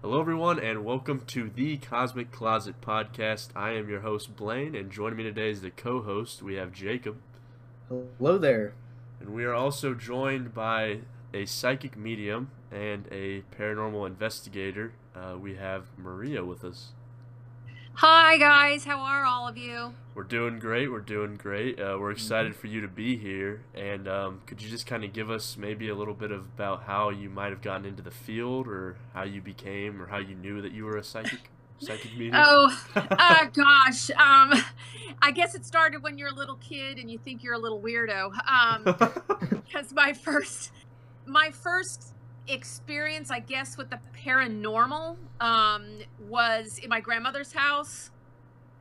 Hello, 0.00 0.20
everyone, 0.20 0.60
and 0.60 0.84
welcome 0.84 1.22
to 1.26 1.50
the 1.50 1.76
Cosmic 1.76 2.30
Closet 2.30 2.80
Podcast. 2.80 3.48
I 3.56 3.72
am 3.72 3.88
your 3.88 4.02
host, 4.02 4.36
Blaine, 4.36 4.76
and 4.76 4.92
joining 4.92 5.16
me 5.16 5.24
today 5.24 5.50
is 5.50 5.60
the 5.60 5.72
co 5.72 6.02
host. 6.02 6.40
We 6.40 6.54
have 6.54 6.70
Jacob. 6.72 7.16
Hello 7.88 8.38
there. 8.38 8.74
And 9.18 9.30
we 9.30 9.44
are 9.44 9.54
also 9.54 9.94
joined 9.94 10.54
by 10.54 11.00
a 11.34 11.46
psychic 11.46 11.96
medium 11.96 12.52
and 12.70 13.08
a 13.10 13.42
paranormal 13.58 14.06
investigator. 14.06 14.92
Uh, 15.16 15.36
we 15.36 15.56
have 15.56 15.86
Maria 15.98 16.44
with 16.44 16.62
us. 16.62 16.92
Hi, 18.00 18.38
guys. 18.38 18.84
How 18.84 19.00
are 19.00 19.24
all 19.24 19.48
of 19.48 19.56
you? 19.56 19.92
We're 20.14 20.22
doing 20.22 20.60
great. 20.60 20.88
We're 20.88 21.00
doing 21.00 21.34
great. 21.34 21.80
Uh, 21.80 21.96
we're 21.98 22.12
excited 22.12 22.54
for 22.54 22.68
you 22.68 22.80
to 22.80 22.86
be 22.86 23.16
here. 23.16 23.64
And 23.74 24.06
um, 24.06 24.40
could 24.46 24.62
you 24.62 24.70
just 24.70 24.86
kind 24.86 25.02
of 25.02 25.12
give 25.12 25.32
us 25.32 25.56
maybe 25.56 25.88
a 25.88 25.96
little 25.96 26.14
bit 26.14 26.30
of, 26.30 26.42
about 26.42 26.84
how 26.84 27.10
you 27.10 27.28
might 27.28 27.50
have 27.50 27.60
gotten 27.60 27.84
into 27.84 28.00
the 28.00 28.12
field, 28.12 28.68
or 28.68 28.98
how 29.14 29.24
you 29.24 29.40
became, 29.40 30.00
or 30.00 30.06
how 30.06 30.18
you 30.18 30.36
knew 30.36 30.62
that 30.62 30.70
you 30.70 30.84
were 30.84 30.96
a 30.96 31.02
psychic? 31.02 31.50
Psychic 31.80 32.12
medium? 32.12 32.34
Oh, 32.36 32.84
uh, 32.94 33.46
gosh. 33.46 34.10
Um, 34.10 34.52
I 35.20 35.32
guess 35.32 35.56
it 35.56 35.66
started 35.66 36.00
when 36.00 36.18
you're 36.18 36.28
a 36.28 36.34
little 36.34 36.56
kid 36.56 36.98
and 36.98 37.10
you 37.10 37.18
think 37.18 37.42
you're 37.42 37.54
a 37.54 37.58
little 37.58 37.80
weirdo. 37.80 38.30
Um, 38.48 38.84
because 39.66 39.92
my 39.92 40.12
first, 40.12 40.70
my 41.26 41.50
first 41.50 42.14
experience, 42.48 43.30
I 43.30 43.40
guess, 43.40 43.76
with 43.76 43.90
the 43.90 44.00
paranormal 44.24 45.16
um, 45.40 45.86
was 46.28 46.78
in 46.78 46.88
my 46.88 47.00
grandmother's 47.00 47.52
house 47.52 48.10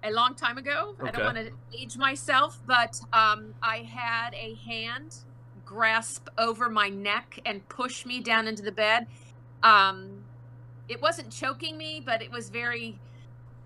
a 0.03 0.11
long 0.11 0.35
time 0.35 0.57
ago. 0.57 0.95
I 1.01 1.11
don't 1.11 1.23
want 1.23 1.37
to 1.37 1.51
age 1.77 1.97
myself, 1.97 2.59
but 2.65 2.99
um, 3.13 3.53
I 3.61 3.77
had 3.79 4.33
a 4.33 4.55
hand 4.55 5.15
grasp 5.65 6.29
over 6.37 6.69
my 6.69 6.89
neck 6.89 7.39
and 7.45 7.67
push 7.67 8.05
me 8.05 8.21
down 8.21 8.47
into 8.47 8.63
the 8.63 8.71
bed. 8.71 9.07
Um, 9.63 10.23
it 10.87 11.01
wasn't 11.01 11.31
choking 11.31 11.77
me, 11.77 12.01
but 12.03 12.21
it 12.21 12.31
was 12.31 12.49
very, 12.49 12.99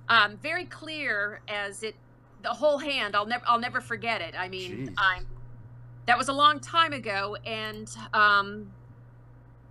um, 0.09 0.37
very 0.37 0.65
clear 0.65 1.41
as 1.47 1.83
it. 1.83 1.95
The 2.41 2.49
whole 2.49 2.79
hand, 2.79 3.15
I'll 3.15 3.27
never, 3.27 3.43
I'll 3.47 3.59
never 3.59 3.79
forget 3.79 4.19
it. 4.19 4.33
I 4.35 4.49
mean, 4.49 4.87
Jeez. 4.87 4.93
I'm. 4.97 5.27
That 6.07 6.17
was 6.17 6.29
a 6.29 6.33
long 6.33 6.59
time 6.59 6.91
ago, 6.91 7.37
and 7.45 7.87
um, 8.13 8.71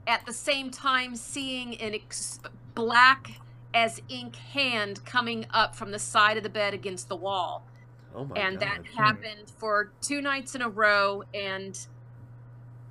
at 0.06 0.24
the 0.26 0.32
same 0.32 0.70
time 0.70 1.14
seeing 1.16 1.80
an 1.80 1.94
ex- 1.94 2.40
black 2.74 3.32
as 3.74 4.00
ink 4.08 4.36
hand 4.36 5.04
coming 5.04 5.46
up 5.50 5.76
from 5.76 5.90
the 5.90 5.98
side 5.98 6.36
of 6.36 6.42
the 6.42 6.48
bed 6.48 6.74
against 6.74 7.08
the 7.08 7.16
wall. 7.16 7.66
oh 8.14 8.24
my 8.24 8.36
and 8.36 8.58
god. 8.58 8.68
that 8.68 8.86
happened 8.86 9.50
for 9.58 9.92
two 10.00 10.20
nights 10.20 10.54
in 10.54 10.62
a 10.62 10.68
row 10.68 11.22
and 11.34 11.86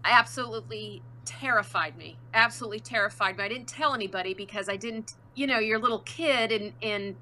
absolutely 0.06 1.02
terrified 1.26 1.98
me. 1.98 2.18
Absolutely 2.34 2.80
terrified 2.80 3.38
me. 3.38 3.44
I 3.44 3.50
didn't 3.50 3.68
tell 3.68 3.94
anybody 3.94 4.34
because 4.34 4.70
I 4.70 4.78
didn't, 4.78 5.14
you 5.36 5.48
know, 5.48 5.60
you're 5.60 5.78
a 5.80 5.82
little 5.82 6.00
kid 6.00 6.52
and 6.52 6.74
and 6.82 7.16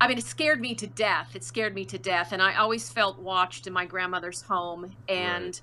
I 0.00 0.08
mean, 0.08 0.18
it 0.18 0.24
scared 0.24 0.60
me 0.60 0.74
to 0.74 0.86
death. 0.86 1.34
It 1.34 1.42
scared 1.42 1.74
me 1.74 1.84
to 1.86 1.98
death, 1.98 2.32
and 2.32 2.42
I 2.42 2.56
always 2.56 2.90
felt 2.90 3.18
watched 3.18 3.66
in 3.66 3.72
my 3.72 3.86
grandmother's 3.86 4.42
home. 4.42 4.94
And 5.08 5.58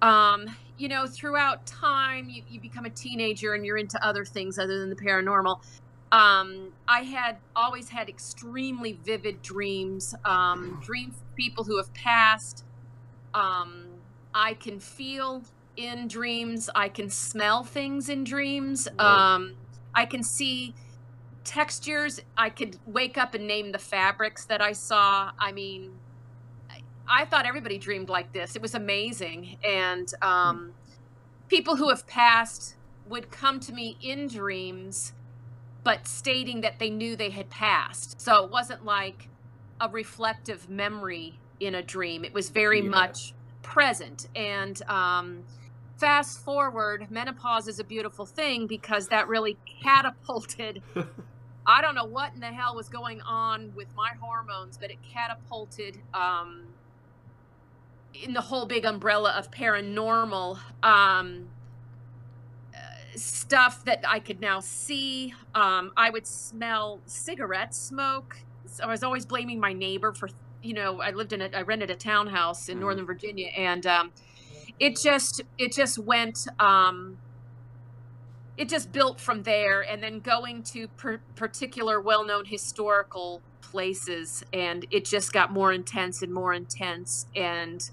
um, 0.00 0.46
you 0.82 0.88
know, 0.88 1.06
throughout 1.06 1.64
time, 1.64 2.28
you, 2.28 2.42
you 2.50 2.60
become 2.60 2.84
a 2.84 2.90
teenager 2.90 3.54
and 3.54 3.64
you're 3.64 3.76
into 3.76 4.04
other 4.04 4.24
things 4.24 4.58
other 4.58 4.80
than 4.80 4.90
the 4.90 4.96
paranormal. 4.96 5.60
Um, 6.10 6.72
I 6.88 7.02
had 7.02 7.36
always 7.54 7.88
had 7.88 8.08
extremely 8.08 8.98
vivid 9.04 9.42
dreams, 9.42 10.12
um, 10.24 10.82
dreams 10.84 11.14
of 11.14 11.36
people 11.36 11.62
who 11.62 11.76
have 11.76 11.94
passed. 11.94 12.64
Um, 13.32 13.84
I 14.34 14.54
can 14.54 14.80
feel 14.80 15.44
in 15.76 16.08
dreams. 16.08 16.68
I 16.74 16.88
can 16.88 17.08
smell 17.08 17.62
things 17.62 18.08
in 18.08 18.24
dreams. 18.24 18.88
Um, 18.98 19.54
I 19.94 20.04
can 20.04 20.24
see 20.24 20.74
textures. 21.44 22.20
I 22.36 22.50
could 22.50 22.76
wake 22.86 23.16
up 23.16 23.34
and 23.34 23.46
name 23.46 23.70
the 23.70 23.78
fabrics 23.78 24.46
that 24.46 24.60
I 24.60 24.72
saw. 24.72 25.30
I 25.38 25.52
mean, 25.52 25.92
I, 27.20 27.24
thought 27.26 27.46
everybody 27.46 27.78
dreamed 27.78 28.08
like 28.08 28.32
this. 28.32 28.56
It 28.56 28.62
was 28.62 28.74
amazing. 28.74 29.58
And 29.64 30.12
um, 30.22 30.72
people 31.48 31.76
who 31.76 31.88
have 31.90 32.06
passed 32.06 32.76
would 33.08 33.30
come 33.30 33.60
to 33.60 33.72
me 33.72 33.96
in 34.00 34.28
dreams, 34.28 35.12
but 35.84 36.06
stating 36.06 36.60
that 36.62 36.78
they 36.78 36.90
knew 36.90 37.16
they 37.16 37.30
had 37.30 37.50
passed. 37.50 38.20
So 38.20 38.44
it 38.44 38.50
wasn't 38.50 38.84
like 38.84 39.28
a 39.80 39.88
reflective 39.88 40.68
memory 40.70 41.38
in 41.60 41.74
a 41.76 41.82
dream, 41.82 42.24
it 42.24 42.32
was 42.34 42.50
very 42.50 42.80
Yeah. 42.82 42.88
much 42.90 43.34
present. 43.62 44.26
And 44.34 44.82
um, 44.88 45.44
fast 45.96 46.40
forward, 46.44 47.08
menopause 47.10 47.68
is 47.68 47.78
a 47.78 47.84
beautiful 47.84 48.26
thing 48.26 48.66
because 48.66 49.08
that 49.08 49.28
really 49.28 49.56
catapulted. 49.82 50.82
I 51.66 51.80
don't 51.80 51.94
know 51.94 52.04
what 52.04 52.34
in 52.34 52.40
the 52.40 52.46
hell 52.46 52.74
was 52.74 52.88
going 52.88 53.20
on 53.20 53.72
with 53.76 53.86
my 53.96 54.10
hormones, 54.20 54.76
but 54.76 54.90
it 54.90 54.98
catapulted 55.02 55.98
um, 56.12 56.64
in 58.14 58.32
the 58.34 58.40
whole 58.40 58.66
big 58.66 58.84
umbrella 58.84 59.30
of 59.36 59.50
paranormal 59.50 60.58
um, 60.82 61.48
stuff 63.14 63.84
that 63.84 64.04
I 64.06 64.18
could 64.18 64.40
now 64.40 64.60
see. 64.60 65.34
Um, 65.54 65.92
I 65.96 66.10
would 66.10 66.26
smell 66.26 67.00
cigarette 67.06 67.74
smoke. 67.74 68.38
So 68.66 68.84
I 68.84 68.86
was 68.86 69.02
always 69.02 69.26
blaming 69.26 69.60
my 69.60 69.72
neighbor 69.72 70.12
for, 70.12 70.28
you 70.62 70.74
know, 70.74 71.00
I 71.00 71.10
lived 71.10 71.32
in 71.32 71.42
a, 71.42 71.50
I 71.54 71.62
rented 71.62 71.90
a 71.90 71.94
townhouse 71.96 72.68
in 72.68 72.78
Mhm. 72.78 72.80
Northern 72.80 73.06
Virginia, 73.06 73.48
and 73.56 73.86
um, 73.86 74.12
it 74.78 74.96
just, 74.96 75.42
it 75.58 75.72
just 75.72 75.98
went. 75.98 76.46
Um, 76.58 77.18
it 78.58 78.68
just 78.68 78.92
built 78.92 79.18
from 79.18 79.42
there 79.44 79.80
and 79.80 80.02
then 80.02 80.20
going 80.20 80.62
to 80.62 80.86
per- 80.88 81.20
particular 81.36 81.98
well-known 82.00 82.44
historical 82.44 83.40
places 83.62 84.44
and 84.52 84.86
it 84.90 85.06
just 85.06 85.32
got 85.32 85.50
more 85.50 85.72
intense 85.72 86.20
and 86.20 86.32
more 86.32 86.52
intense 86.52 87.26
and 87.34 87.90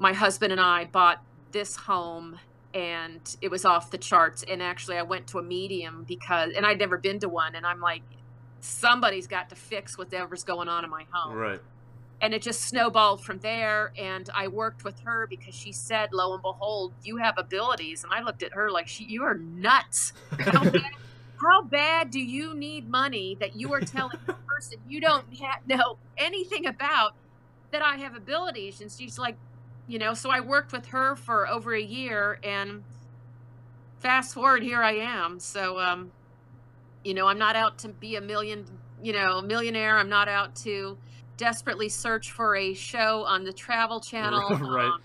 my 0.00 0.12
husband 0.14 0.50
and 0.50 0.60
I 0.60 0.86
bought 0.86 1.22
this 1.52 1.76
home 1.76 2.40
and 2.74 3.20
it 3.42 3.50
was 3.50 3.64
off 3.64 3.90
the 3.90 3.98
charts. 3.98 4.42
And 4.48 4.62
actually 4.62 4.96
I 4.96 5.02
went 5.02 5.28
to 5.28 5.38
a 5.38 5.42
medium 5.42 6.04
because 6.08 6.52
and 6.56 6.64
I'd 6.66 6.78
never 6.78 6.98
been 6.98 7.18
to 7.20 7.28
one 7.28 7.54
and 7.54 7.64
I'm 7.66 7.80
like 7.80 8.02
somebody's 8.60 9.26
got 9.26 9.50
to 9.50 9.56
fix 9.56 9.96
whatever's 9.98 10.42
going 10.42 10.68
on 10.68 10.84
in 10.84 10.90
my 10.90 11.04
home. 11.12 11.36
Right. 11.36 11.60
and 12.22 12.34
it 12.34 12.42
just 12.42 12.60
snowballed 12.62 13.24
from 13.24 13.38
there 13.38 13.92
and 13.96 14.28
i 14.34 14.46
worked 14.48 14.84
with 14.84 15.00
her 15.00 15.26
because 15.26 15.54
she 15.54 15.72
said 15.72 16.10
lo 16.12 16.34
and 16.34 16.42
behold 16.42 16.92
you 17.02 17.16
have 17.18 17.34
abilities. 17.38 18.04
And 18.04 18.12
i 18.12 18.22
looked 18.22 18.42
at 18.42 18.52
her 18.54 18.70
like 18.70 18.88
she, 18.88 19.04
you 19.04 19.22
are 19.24 19.34
nuts. 19.34 20.12
How 20.38 20.64
bad, 20.70 20.82
how 21.40 21.62
bad 21.62 22.10
do 22.10 22.20
you 22.20 22.54
need 22.54 22.88
money 22.88 23.36
that 23.40 23.56
you 23.56 23.72
are 23.74 23.80
telling 23.80 24.18
the 24.26 24.34
person 24.34 24.78
you 24.88 25.00
don't 25.00 25.24
ha- 25.40 25.60
know 25.66 25.96
anything 26.18 26.66
about 26.66 27.14
that 27.72 27.82
i 27.82 27.96
have 27.96 28.14
abilities? 28.16 28.80
And 28.80 28.90
she's 28.90 29.18
like 29.18 29.36
you 29.90 29.98
know 29.98 30.14
so 30.14 30.30
i 30.30 30.38
worked 30.40 30.72
with 30.72 30.86
her 30.86 31.16
for 31.16 31.48
over 31.48 31.74
a 31.74 31.82
year 31.82 32.38
and 32.44 32.84
fast 33.98 34.34
forward 34.34 34.62
here 34.62 34.82
i 34.82 34.92
am. 34.92 35.38
So 35.40 35.78
um 35.80 36.12
you 37.04 37.12
know 37.12 37.26
i'm 37.26 37.38
not 37.38 37.56
out 37.56 37.78
to 37.78 37.88
be 37.88 38.16
a 38.16 38.20
million 38.20 38.64
you 39.02 39.12
know 39.12 39.40
millionaire. 39.42 39.96
I'm 39.98 40.08
not 40.08 40.28
out 40.28 40.54
to 40.56 40.96
desperately 41.36 41.88
search 41.88 42.30
for 42.32 42.54
a 42.54 42.72
show 42.74 43.24
on 43.24 43.44
the 43.44 43.52
travel 43.52 43.98
channel. 44.12 44.48
Right. 44.50 44.84
um, 44.86 45.02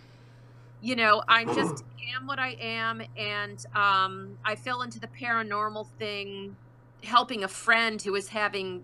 you 0.82 0.96
know 0.96 1.24
i 1.28 1.46
just 1.46 1.84
am 2.14 2.28
what 2.28 2.38
i 2.38 2.50
am 2.62 3.02
and 3.18 3.66
um 3.74 4.38
i 4.46 4.56
fell 4.56 4.84
into 4.84 5.00
the 5.00 5.08
paranormal 5.08 5.88
thing 5.98 6.56
helping 7.04 7.44
a 7.44 7.48
friend 7.48 8.02
who 8.02 8.12
was 8.12 8.28
having 8.30 8.84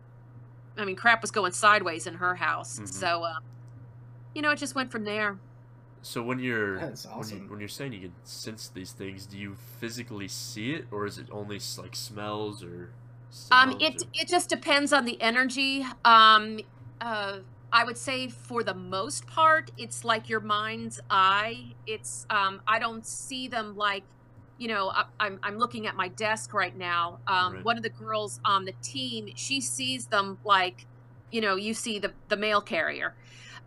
i 0.77 0.85
mean 0.85 0.95
crap 0.95 1.21
was 1.21 1.29
going 1.31 1.51
sideways 1.51 2.07
in 2.07 2.15
her 2.15 2.33
house. 2.35 2.79
Mhm. 2.79 2.87
so 2.87 3.23
um 3.25 3.43
you 4.33 4.41
know 4.41 4.49
it 4.51 4.57
just 4.57 4.73
went 4.73 4.89
from 4.91 5.03
there 5.03 5.37
So 6.01 6.23
when 6.23 6.39
you're 6.39 6.79
That's 6.79 7.05
when, 7.05 7.29
you, 7.29 7.35
when 7.47 7.59
you're 7.59 7.69
saying 7.69 7.93
you 7.93 7.99
can 7.99 8.13
sense 8.23 8.69
these 8.69 8.91
things, 8.91 9.25
do 9.25 9.37
you 9.37 9.55
physically 9.79 10.27
see 10.27 10.71
it, 10.73 10.85
or 10.91 11.05
is 11.05 11.17
it 11.17 11.27
only 11.31 11.59
like 11.77 11.95
smells 11.95 12.63
or? 12.63 12.89
Um, 13.51 13.77
it 13.79 14.01
or- 14.01 14.07
it 14.13 14.27
just 14.27 14.49
depends 14.49 14.91
on 14.93 15.05
the 15.05 15.21
energy. 15.21 15.85
Um, 16.03 16.59
uh, 16.99 17.39
I 17.71 17.83
would 17.85 17.97
say 17.97 18.27
for 18.27 18.63
the 18.63 18.73
most 18.73 19.27
part, 19.27 19.71
it's 19.77 20.03
like 20.03 20.27
your 20.27 20.41
mind's 20.41 20.99
eye. 21.09 21.73
It's 21.87 22.25
um, 22.29 22.61
I 22.67 22.79
don't 22.79 23.05
see 23.05 23.47
them 23.47 23.77
like, 23.77 24.03
you 24.57 24.67
know, 24.67 24.89
I, 24.89 25.05
I'm 25.19 25.39
I'm 25.43 25.57
looking 25.57 25.87
at 25.87 25.95
my 25.95 26.07
desk 26.09 26.53
right 26.53 26.75
now. 26.75 27.19
Um, 27.27 27.53
Right. 27.53 27.65
One 27.65 27.77
of 27.77 27.83
the 27.83 27.89
girls 27.89 28.39
on 28.43 28.65
the 28.65 28.73
team, 28.81 29.29
she 29.35 29.61
sees 29.61 30.07
them 30.07 30.39
like, 30.43 30.85
you 31.31 31.41
know, 31.41 31.55
you 31.55 31.73
see 31.73 31.99
the 31.99 32.11
the 32.27 32.37
mail 32.37 32.59
carrier. 32.59 33.13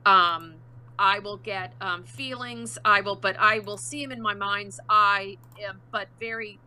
Um, 0.05 0.57
I 0.99 1.19
will 1.19 1.37
get 1.37 1.75
um, 1.81 2.05
feelings. 2.05 2.79
I 2.85 3.01
will, 3.01 3.17
but 3.17 3.37
I 3.39 3.59
will 3.61 3.77
see 3.77 4.03
them 4.03 4.13
in 4.13 4.23
my 4.23 4.35
mind's 4.35 4.81
eye, 4.89 5.39
uh, 5.67 5.73
but 5.91 6.09
very 6.21 6.59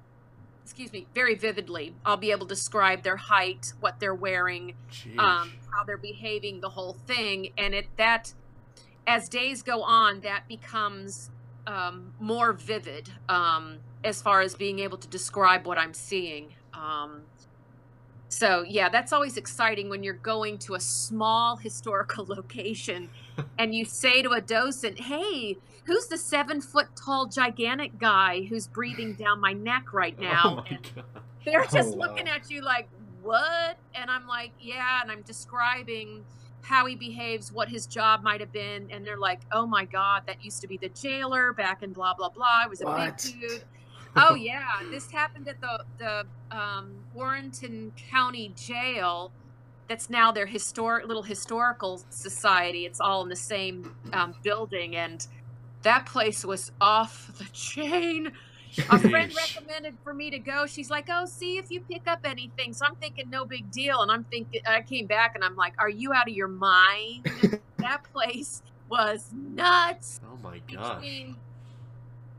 excuse 0.63 0.91
me, 0.91 1.07
very 1.15 1.33
vividly. 1.33 1.95
I'll 2.05 2.17
be 2.17 2.31
able 2.31 2.45
to 2.45 2.53
describe 2.53 3.01
their 3.01 3.15
height, 3.15 3.71
what 3.79 4.01
they're 4.01 4.13
wearing, 4.13 4.73
um, 5.17 5.53
how 5.71 5.85
they're 5.85 5.95
behaving, 5.95 6.59
the 6.59 6.67
whole 6.69 6.97
thing, 7.07 7.53
and 7.57 7.73
it 7.73 7.87
that 7.95 8.33
as 9.07 9.29
days 9.29 9.61
go 9.61 9.81
on, 9.81 10.19
that 10.19 10.45
becomes 10.49 11.29
um, 11.65 12.13
more 12.19 12.51
vivid 12.51 13.09
um, 13.29 13.77
as 14.03 14.21
far 14.21 14.41
as 14.41 14.55
being 14.55 14.79
able 14.79 14.97
to 14.97 15.07
describe 15.07 15.65
what 15.65 15.77
I'm 15.77 15.93
seeing. 15.93 16.53
Um, 16.73 17.21
so 18.27 18.65
yeah, 18.67 18.89
that's 18.89 19.13
always 19.13 19.37
exciting 19.37 19.89
when 19.89 20.03
you're 20.03 20.13
going 20.13 20.57
to 20.59 20.75
a 20.75 20.79
small 20.79 21.55
historical 21.67 22.25
location 22.25 23.09
and 23.57 23.73
you 23.75 23.85
say 23.85 24.21
to 24.21 24.31
a 24.31 24.41
docent, 24.41 24.99
"Hey, 24.99 25.57
who's 25.85 26.07
the 26.07 26.17
seven 26.17 26.61
foot 26.61 26.87
tall 26.95 27.27
gigantic 27.27 27.97
guy 27.99 28.43
who's 28.43 28.67
breathing 28.67 29.13
down 29.13 29.39
my 29.39 29.53
neck 29.53 29.93
right 29.93 30.15
Oh 30.19 30.23
now?" 30.23 30.63
and 30.69 30.91
they're 31.45 31.61
Oh, 31.61 31.67
just 31.73 31.97
wow. 31.97 32.07
looking 32.07 32.27
at 32.27 32.49
you 32.49 32.61
like, 32.61 32.89
"What?" 33.21 33.77
And 33.95 34.09
I'm 34.11 34.27
like, 34.27 34.51
"Yeah," 34.59 35.01
and 35.01 35.11
I'm 35.11 35.21
describing 35.21 36.25
how 36.61 36.85
he 36.85 36.95
behaves, 36.95 37.51
what 37.51 37.69
his 37.69 37.87
job 37.87 38.23
might 38.23 38.41
have 38.41 38.51
been, 38.51 38.89
and 38.91 39.05
they're 39.05 39.17
like, 39.17 39.39
"Oh 39.51 39.65
my 39.65 39.85
god, 39.85 40.23
that 40.27 40.43
used 40.43 40.61
to 40.61 40.67
be 40.67 40.77
the 40.77 40.89
jailer 40.89 41.53
back 41.53 41.83
in 41.83 41.93
blah 41.93 42.13
blah 42.13 42.29
blah. 42.29 42.63
He 42.63 42.69
was 42.69 42.81
a 42.81 42.85
What? 42.85 43.17
big 43.23 43.39
dude." 43.39 43.63
Oh 44.19 44.33
yeah, 44.33 44.63
this 44.89 45.11
happened 45.11 45.47
at 45.47 45.61
the 45.61 45.85
the 45.99 46.25
um, 46.49 46.95
Warrenton 47.13 47.91
County 48.09 48.51
Jail. 48.55 49.31
That's 49.87 50.09
now 50.09 50.31
their 50.31 50.45
historic 50.45 51.07
little 51.07 51.23
historical 51.23 52.01
society. 52.09 52.85
It's 52.85 52.99
all 52.99 53.23
in 53.23 53.29
the 53.29 53.35
same 53.35 53.95
um, 54.13 54.35
building, 54.43 54.95
and 54.95 55.25
that 55.83 56.05
place 56.05 56.43
was 56.43 56.71
off 56.81 57.37
the 57.37 57.45
chain. 57.45 58.31
A 58.89 58.99
friend 58.99 59.33
recommended 59.33 59.97
for 60.03 60.13
me 60.13 60.29
to 60.29 60.39
go. 60.39 60.65
She's 60.65 60.89
like, 60.89 61.07
"Oh, 61.09 61.25
see 61.25 61.57
if 61.57 61.71
you 61.71 61.81
pick 61.81 62.07
up 62.07 62.19
anything." 62.25 62.73
So 62.73 62.85
I'm 62.85 62.95
thinking, 62.95 63.29
no 63.29 63.45
big 63.45 63.71
deal. 63.71 64.01
And 64.01 64.11
I'm 64.11 64.25
thinking, 64.25 64.61
I 64.67 64.81
came 64.81 65.07
back 65.07 65.35
and 65.35 65.43
I'm 65.43 65.55
like, 65.55 65.73
"Are 65.79 65.89
you 65.89 66.13
out 66.13 66.27
of 66.27 66.35
your 66.35 66.49
mind?" 66.49 67.25
that 67.77 68.03
place 68.11 68.61
was 68.89 69.29
nuts 69.33 70.21
Oh 70.25 70.37
my 70.41 70.59
god! 70.71 71.01
between 71.01 71.35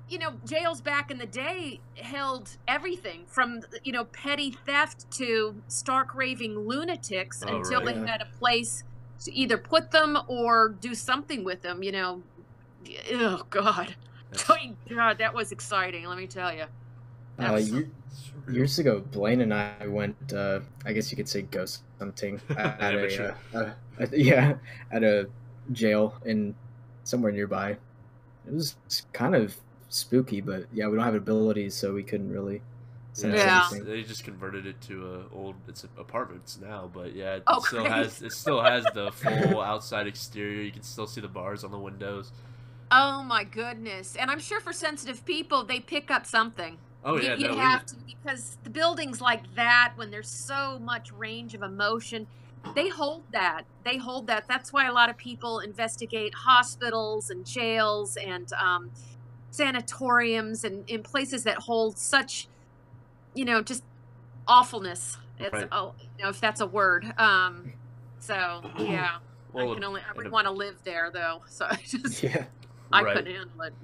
you 0.09 0.19
know 0.19 0.33
jails 0.45 0.81
back 0.81 1.11
in 1.11 1.19
the 1.19 1.27
day 1.27 1.81
held 1.97 2.57
everything 2.67 3.25
from 3.27 3.61
you 3.85 3.93
know 3.93 4.05
petty 4.07 4.51
theft 4.67 5.11
to 5.11 5.55
stark 5.69 6.15
raving 6.15 6.59
lunatics 6.59 7.43
Oh, 7.47 7.57
until 7.57 7.85
right. 7.85 7.95
they 7.95 8.07
had 8.11 8.23
a 8.23 8.29
place 8.39 8.85
to 9.25 9.35
either 9.35 9.59
put 9.59 9.91
them 9.91 10.19
or 10.29 10.71
do 10.81 10.95
something 10.95 11.45
with 11.45 11.63
them 11.63 11.83
you 11.83 11.93
know 11.93 12.23
oh 13.13 13.43
god 13.51 13.95
That's 14.31 14.47
god 14.89 15.19
that 15.19 15.35
was 15.35 15.53
exciting 15.53 16.05
let 16.07 16.19
me 16.19 16.27
tell 16.27 16.55
you 16.55 16.65
Uh, 17.39 17.53
was 17.53 17.73
years 18.51 18.79
ago, 18.79 19.01
Blaine 19.13 19.43
and 19.43 19.53
I 19.53 19.87
went. 19.87 20.17
Uh, 20.33 20.61
I 20.87 20.93
guess 20.95 21.11
you 21.13 21.17
could 21.17 21.29
say 21.29 21.43
ghost 21.43 21.83
hunting 21.99 22.41
at 22.57 22.81
Amateur. 22.83 23.35
a, 23.53 23.57
uh, 23.59 23.73
uh, 24.01 24.07
yeah, 24.13 24.55
at 24.91 25.05
a 25.05 25.29
jail 25.73 26.15
in 26.25 26.55
somewhere 27.05 27.31
nearby. 27.31 27.77
It 28.47 28.55
was 28.55 28.75
kind 29.13 29.35
of 29.37 29.55
spooky, 29.89 30.41
but 30.41 30.67
yeah, 30.73 30.87
we 30.89 30.97
don't 30.97 31.05
have 31.05 31.15
abilities, 31.15 31.75
so 31.75 31.95
we 31.95 32.03
couldn't 32.03 32.31
really 32.33 32.63
sense 33.13 33.35
Yeah. 33.37 33.67
anything. 33.71 33.85
They 33.91 34.03
just 34.03 34.25
converted 34.25 34.67
it 34.67 34.81
to 34.83 35.27
a 35.33 35.35
old 35.37 35.57
it's 35.67 35.85
apartments 35.99 36.59
now, 36.61 36.91
but 36.93 37.15
yeah, 37.15 37.37
it 37.37 37.43
Oh, 37.47 37.61
still 37.61 37.81
great. 37.81 37.93
has 37.93 38.23
it 38.23 38.33
still 38.33 38.63
has 38.63 38.85
the 38.95 39.11
full 39.13 39.61
outside 39.61 40.07
exterior. 40.07 40.63
You 40.63 40.73
can 40.73 40.83
still 40.83 41.07
see 41.07 41.21
the 41.21 41.29
bars 41.29 41.65
on 41.65 41.71
the 41.71 41.79
windows. 41.79 42.33
oh 42.91 43.23
my 43.23 43.45
goodness 43.45 44.17
and 44.17 44.31
i'm 44.31 44.39
sure 44.39 44.61
for 44.61 44.73
sensitive 44.73 45.23
people 45.27 45.63
they 45.63 45.79
pick 45.79 46.11
up 46.11 46.25
something 46.25 46.79
Oh 47.05 47.17
yeah, 47.21 47.35
you 47.35 47.47
no, 47.47 47.53
we- 47.53 47.59
have 47.61 47.85
to 47.85 47.95
because 48.07 48.57
the 48.65 48.71
buildings 48.71 49.21
like 49.21 49.43
that 49.57 49.93
when 49.97 50.11
there's 50.11 50.31
so 50.31 50.79
much 50.79 51.13
range 51.13 51.53
of 51.53 51.61
emotion 51.63 52.27
they 52.75 52.89
hold 52.89 53.25
that 53.31 53.65
they 53.85 53.99
hold 53.99 54.27
that 54.29 54.49
that's 54.49 54.73
why 54.73 54.87
a 54.89 54.93
lot 54.93 55.11
of 55.11 55.19
people 55.19 55.59
investigate 55.61 56.33
hospitals 56.35 57.29
and 57.29 57.45
jails 57.45 58.17
and 58.17 58.51
um, 58.55 58.91
sanatoriums 59.51 60.65
and 60.65 60.85
in 60.89 61.03
places 61.03 61.45
that 61.45 61.59
hold 61.61 61.99
such 61.99 62.49
you 63.35 63.45
know 63.45 63.63
just 63.63 63.85
awfulness 64.49 65.17
it's 65.39 65.63
Right. 65.63 65.71
oh 65.73 65.93
you 66.19 66.25
know 66.25 66.31
if 66.31 66.41
that's 66.41 66.61
a 66.61 66.67
word 66.67 67.07
um 67.19 67.73
so 68.21 68.67
yeah 68.79 69.19
well, 69.53 69.59
i 69.59 69.67
can 69.67 69.85
only 69.85 70.01
i 70.03 70.13
would 70.17 70.31
want 70.31 70.47
to 70.47 70.53
live 70.53 70.77
there 70.85 71.11
though 71.13 71.41
so 71.49 71.67
i 71.67 71.77
just 71.77 72.23
Yeah, 72.23 72.47
i 72.93 73.05
right. 73.05 73.05
couldn't 73.05 73.35
handle 73.35 73.63
it 73.67 73.75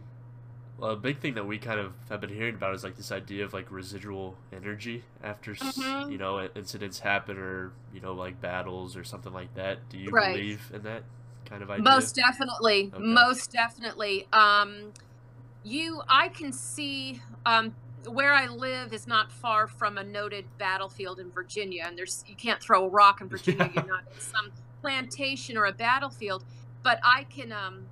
Well, 0.76 0.90
a 0.90 0.96
big 0.96 1.18
thing 1.18 1.34
that 1.34 1.46
we 1.46 1.58
kind 1.58 1.78
of 1.78 1.94
have 2.08 2.20
been 2.20 2.30
hearing 2.30 2.56
about 2.56 2.74
is 2.74 2.82
like 2.82 2.96
this 2.96 3.12
idea 3.12 3.44
of 3.44 3.52
like 3.52 3.70
residual 3.70 4.36
energy 4.52 5.04
after 5.22 5.52
s 5.52 5.96
Mhm. 5.96 6.04
you 6.08 6.18
know 6.18 6.40
incidents 6.56 6.98
happen 7.00 7.38
or 7.38 7.72
you 7.92 8.00
know 8.00 8.12
like 8.12 8.40
battles 8.40 8.96
or 8.96 9.04
something 9.04 9.32
like 9.32 9.54
that. 9.54 9.88
Do 9.88 9.98
you 9.98 10.12
Right. 10.12 10.26
believe 10.32 10.70
in 10.74 10.82
that 10.82 11.04
kind 11.44 11.62
of 11.62 11.70
idea? 11.70 11.86
Most 11.88 12.14
definitely. 12.14 12.92
Okay. 12.94 13.04
Most 13.14 13.50
definitely. 13.52 14.28
Um, 14.32 14.92
you, 15.64 16.02
I 16.08 16.28
can 16.28 16.52
see 16.52 17.20
um, 17.46 17.74
where 18.06 18.32
I 18.32 18.46
live 18.46 18.92
is 18.92 19.06
not 19.06 19.32
far 19.32 19.66
from 19.66 19.98
a 19.98 20.04
noted 20.04 20.44
battlefield 20.58 21.18
in 21.18 21.30
Virginia, 21.30 21.84
and 21.86 21.96
there's 21.98 22.22
you 22.28 22.36
can't 22.36 22.60
throw 22.60 22.84
a 22.84 22.88
rock 22.88 23.20
in 23.20 23.28
Virginia. 23.28 23.70
You're 23.74 23.84
not 23.88 24.04
in 24.12 24.20
some 24.20 24.52
plantation 24.82 25.56
or 25.56 25.64
a 25.66 25.72
battlefield, 25.72 26.44
but 26.82 27.00
I 27.02 27.24
can. 27.24 27.50
Um, 27.52 27.86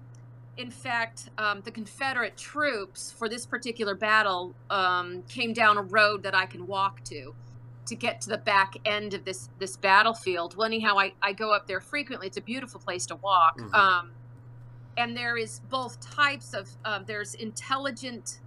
in 0.59 0.71
fact, 0.71 1.31
um, 1.39 1.63
the 1.63 1.71
Confederate 1.71 2.37
troops 2.37 3.11
for 3.11 3.27
this 3.27 3.47
particular 3.47 3.95
battle 3.95 4.55
um, 4.69 5.23
came 5.27 5.55
down 5.55 5.79
a 5.79 5.83
road 5.83 6.23
that 6.25 6.35
I 6.35 6.45
can 6.45 6.67
walk 6.67 7.03
to 7.05 7.35
to 7.87 7.97
get 7.97 8.21
to 8.21 8.29
the 8.29 8.37
back 8.37 8.75
end 8.85 9.15
of 9.15 9.25
this 9.25 9.49
this 9.59 9.79
battlefield. 9.79 10.55
Well, 10.55 10.67
anyhow, 10.67 10.99
I, 10.99 11.15
I 11.23 11.33
go 11.33 11.55
up 11.55 11.67
there 11.67 11.81
frequently. 11.81 12.27
It's 12.27 12.37
a 12.37 12.43
beautiful 12.43 12.81
place 12.81 13.07
to 13.07 13.17
walk. 13.17 13.59
Mhm. 13.59 13.75
And 14.97 15.17
there 15.17 15.37
is 15.37 15.61
both 15.71 16.01
types 16.01 16.55
of 16.55 16.69
um, 16.85 17.05
there's 17.07 17.35
intelligent 17.35 18.41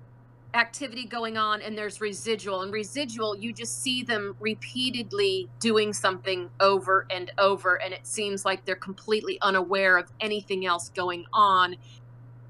activity 0.53 1.05
going 1.05 1.37
on 1.37 1.61
and 1.61 1.77
there's 1.77 1.99
residual 1.99 2.61
and 2.61 2.71
residual 2.71 3.35
you 3.35 3.51
just 3.51 3.81
see 3.81 4.03
them 4.03 4.37
repeatedly 4.39 5.49
doing 5.59 5.91
something 5.91 6.49
over 6.61 7.05
and 7.09 7.29
over 7.37 7.75
and 7.75 7.93
it 7.93 8.07
seems 8.07 8.45
like 8.45 8.63
they're 8.63 8.75
completely 8.75 9.37
unaware 9.41 9.97
of 9.97 10.09
anything 10.21 10.65
else 10.65 10.89
going 10.89 11.25
on. 11.33 11.75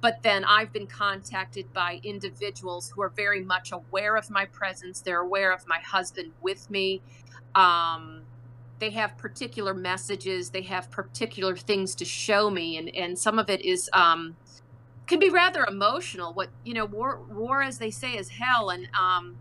But 0.02 0.22
then 0.22 0.46
i've 0.46 0.72
been 0.72 0.86
contacted 0.86 1.74
by 1.74 2.00
individuals 2.04 2.92
who 2.92 3.02
are 3.02 3.10
very 3.10 3.42
much 3.44 3.72
aware 3.72 4.18
of 4.18 4.30
my 4.30 4.46
presence 4.46 5.02
they're 5.02 5.22
aware 5.22 5.52
of 5.52 5.68
my 5.68 5.80
husband 5.80 6.32
with 6.42 6.70
me 6.70 7.02
um, 7.56 8.22
they 8.80 8.90
have 8.92 9.18
particular 9.18 9.74
messages 9.74 10.52
they 10.52 10.64
have 10.64 10.92
particular 10.92 11.56
things 11.56 11.96
to 11.96 12.06
show 12.06 12.50
me 12.50 12.78
and, 12.78 12.90
and 12.96 13.18
some 13.18 13.40
of 13.40 13.50
it 13.50 13.64
is 13.64 13.90
um, 13.94 14.36
can 15.08 15.20
be 15.20 15.30
rather 15.30 15.66
emotional. 15.66 16.34
What 16.34 16.50
you 16.64 16.74
know 16.74 16.86
war 16.86 17.22
war 17.30 17.62
as 17.62 17.78
they 17.78 17.92
say 17.92 18.14
is 18.14 18.30
hell 18.30 18.70
and 18.70 18.88
um 19.00 19.38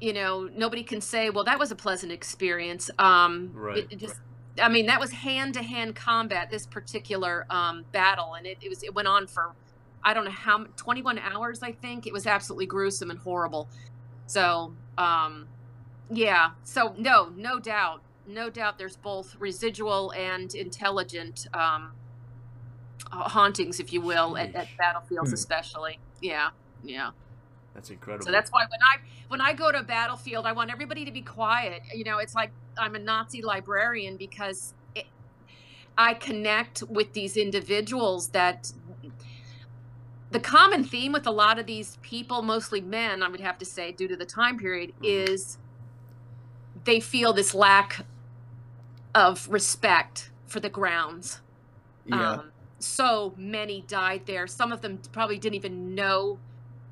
you 0.00 0.12
know 0.12 0.48
nobody 0.54 0.82
can 0.82 1.00
say 1.00 1.30
well 1.30 1.44
that 1.44 1.58
was 1.58 1.70
a 1.70 1.76
pleasant 1.76 2.12
experience. 2.12 2.90
Um 2.98 3.50
Right, 3.54 3.78
it, 3.78 3.92
it 3.92 3.96
just 4.00 4.16
i 4.60 4.68
mean 4.68 4.86
that 4.86 5.00
was 5.00 5.12
hand 5.12 5.54
to 5.54 5.62
hand 5.62 5.96
combat 5.96 6.48
this 6.50 6.66
particular 6.66 7.46
um 7.50 7.84
battle 7.92 8.34
and 8.36 8.46
it, 8.46 8.58
it 8.60 8.68
was 8.68 8.82
it 8.82 8.94
went 8.94 9.08
on 9.08 9.26
for 9.26 9.54
i 10.04 10.12
don't 10.12 10.26
know 10.26 10.30
how 10.30 10.64
21 10.76 11.18
hours 11.18 11.62
i 11.62 11.72
think. 11.72 12.06
It 12.06 12.12
was 12.12 12.26
absolutely 12.26 12.66
gruesome 12.66 13.10
and 13.10 13.18
horrible. 13.18 13.70
So 14.26 14.76
um 14.98 15.48
yeah 16.10 16.50
so 16.64 16.94
no 16.98 17.32
no 17.36 17.58
doubt 17.58 18.02
no 18.26 18.50
doubt 18.50 18.78
there's 18.78 18.96
both 18.96 19.34
residual 19.38 20.12
and 20.12 20.54
intelligent 20.54 21.46
um 21.54 21.92
hauntings, 23.10 23.78
if 23.80 23.92
you 23.92 24.00
will, 24.00 24.36
at, 24.36 24.54
at 24.54 24.68
battlefields, 24.78 25.30
Hmm. 25.30 25.34
especially. 25.34 25.98
Yeah, 26.20 26.50
yeah. 26.82 27.10
That's 27.74 27.90
incredible. 27.90 28.24
So 28.24 28.32
that's 28.32 28.50
why 28.50 28.62
when 28.62 28.80
I 28.82 29.08
when 29.28 29.40
I 29.40 29.52
go 29.52 29.72
to 29.72 29.78
a 29.78 29.82
battlefield, 29.82 30.46
I 30.46 30.52
want 30.52 30.70
everybody 30.70 31.04
to 31.04 31.10
be 31.10 31.22
quiet. 31.22 31.82
You 31.92 32.04
know, 32.04 32.18
it's 32.18 32.34
like 32.34 32.52
I'm 32.78 32.94
a 32.94 32.98
Nazi 32.98 33.42
librarian 33.42 34.16
because 34.16 34.74
it, 34.94 35.06
I 35.96 36.14
connect 36.14 36.82
with 36.84 37.12
these 37.12 37.36
individuals 37.36 38.28
that. 38.30 38.72
The 40.30 40.40
common 40.40 40.82
theme 40.82 41.12
with 41.12 41.26
a 41.26 41.30
lot 41.30 41.58
of 41.58 41.66
these 41.66 41.98
people, 42.00 42.40
mostly 42.40 42.80
men, 42.80 43.22
I 43.22 43.28
would 43.28 43.40
have 43.40 43.58
to 43.58 43.66
say, 43.66 43.92
due 43.92 44.08
to 44.08 44.16
the 44.16 44.24
time 44.24 44.58
period, 44.58 44.94
Mhm. 45.02 45.28
is 45.28 45.58
they 46.84 47.00
feel 47.00 47.32
this 47.32 47.54
lack 47.54 48.04
of 49.14 49.48
respect 49.48 50.30
for 50.46 50.60
the 50.60 50.68
grounds. 50.70 51.40
yeah. 52.06 52.32
Um, 52.32 52.48
so 52.78 53.32
many 53.36 53.82
died 53.86 54.22
there. 54.26 54.48
Some 54.48 54.72
of 54.72 54.80
them 54.80 54.98
probably 55.12 55.38
didn't 55.38 55.54
even 55.54 55.94
know 55.94 56.38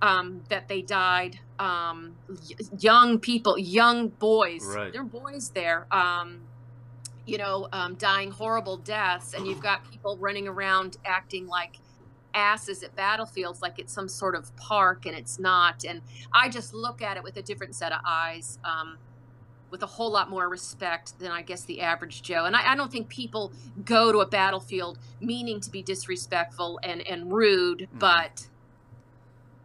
um, 0.00 0.42
that 0.48 0.68
they 0.68 0.82
died. 0.82 1.40
Um, 1.58 2.14
y- 2.28 2.36
young 2.78 3.18
people, 3.18 3.58
young 3.58 4.08
boys, 4.08 4.60
Right. 4.64 4.92
there 4.92 5.02
are 5.02 5.04
boys 5.04 5.50
there. 5.50 5.86
Um, 5.90 6.42
you 7.26 7.38
know, 7.38 7.68
um, 7.72 7.96
dying 7.96 8.30
horrible 8.30 8.76
deaths, 8.76 9.34
and 9.34 9.46
you've 9.46 9.60
got 9.60 9.90
people 9.90 10.16
running 10.18 10.46
around 10.48 10.96
acting 11.04 11.46
like 11.48 11.78
asses 12.34 12.82
at 12.84 12.94
battlefields, 12.94 13.60
like 13.60 13.78
it's 13.80 13.92
some 13.92 14.08
sort 14.08 14.36
of 14.36 14.54
park, 14.56 15.06
and 15.06 15.16
it's 15.16 15.38
not. 15.40 15.84
And 15.84 16.02
I 16.32 16.48
just 16.48 16.72
look 16.72 17.02
at 17.02 17.16
it 17.16 17.24
with 17.24 17.36
a 17.36 17.42
different 17.42 17.74
set 17.74 17.90
of 17.92 17.98
eyes. 18.06 18.58
With 19.70 19.82
a 19.82 19.86
whole 19.86 20.10
lot 20.10 20.28
more 20.30 20.48
respect 20.48 21.18
than 21.18 21.30
I 21.30 21.42
guess 21.42 21.64
the 21.64 21.80
average 21.80 22.22
Joe. 22.22 22.44
And 22.44 22.56
I, 22.56 22.72
I 22.72 22.76
don't 22.76 22.90
think 22.90 23.08
people 23.08 23.52
go 23.84 24.10
to 24.12 24.18
a 24.18 24.26
battlefield 24.26 24.98
meaning 25.20 25.60
to 25.60 25.70
be 25.70 25.82
disrespectful 25.82 26.80
and, 26.82 27.06
and 27.06 27.32
rude, 27.32 27.88
Mhm. 27.94 27.98
but 27.98 28.46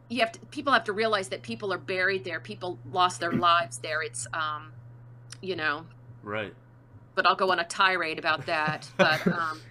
you 0.09 0.19
have 0.19 0.31
to 0.31 0.39
people 0.47 0.71
have 0.71 0.83
to 0.83 0.93
realize 0.93 1.29
that 1.29 1.41
people 1.41 1.74
are 1.74 1.79
buried 1.79 2.24
there 2.24 2.39
people 2.39 2.79
lost 2.85 3.19
their 3.19 3.31
lives 3.50 3.79
there 3.79 4.03
it's 4.03 4.27
um 4.33 4.71
you 5.41 5.55
know 5.55 5.85
Right. 6.21 6.53
but 7.15 7.25
i'll 7.25 7.35
go 7.35 7.51
on 7.51 7.59
a 7.59 7.63
tirade 7.63 8.19
about 8.19 8.45
that 8.45 8.88
but 8.97 9.19
um 9.31 9.62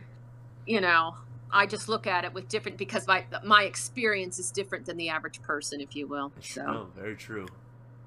you 0.67 0.81
know 0.81 1.13
i 1.53 1.67
just 1.67 1.89
look 1.89 2.07
at 2.07 2.25
it 2.25 2.35
with 2.35 2.49
different 2.49 2.79
because 2.79 3.07
my 3.07 3.25
my 3.45 3.63
experience 3.63 4.39
is 4.39 4.51
different 4.51 4.87
than 4.87 4.97
the 4.97 5.09
average 5.09 5.41
person 5.43 5.81
if 5.81 5.95
you 5.95 6.09
will 6.09 6.33
so 6.41 6.63
No, 6.65 6.89
very 6.97 7.15
true. 7.17 7.47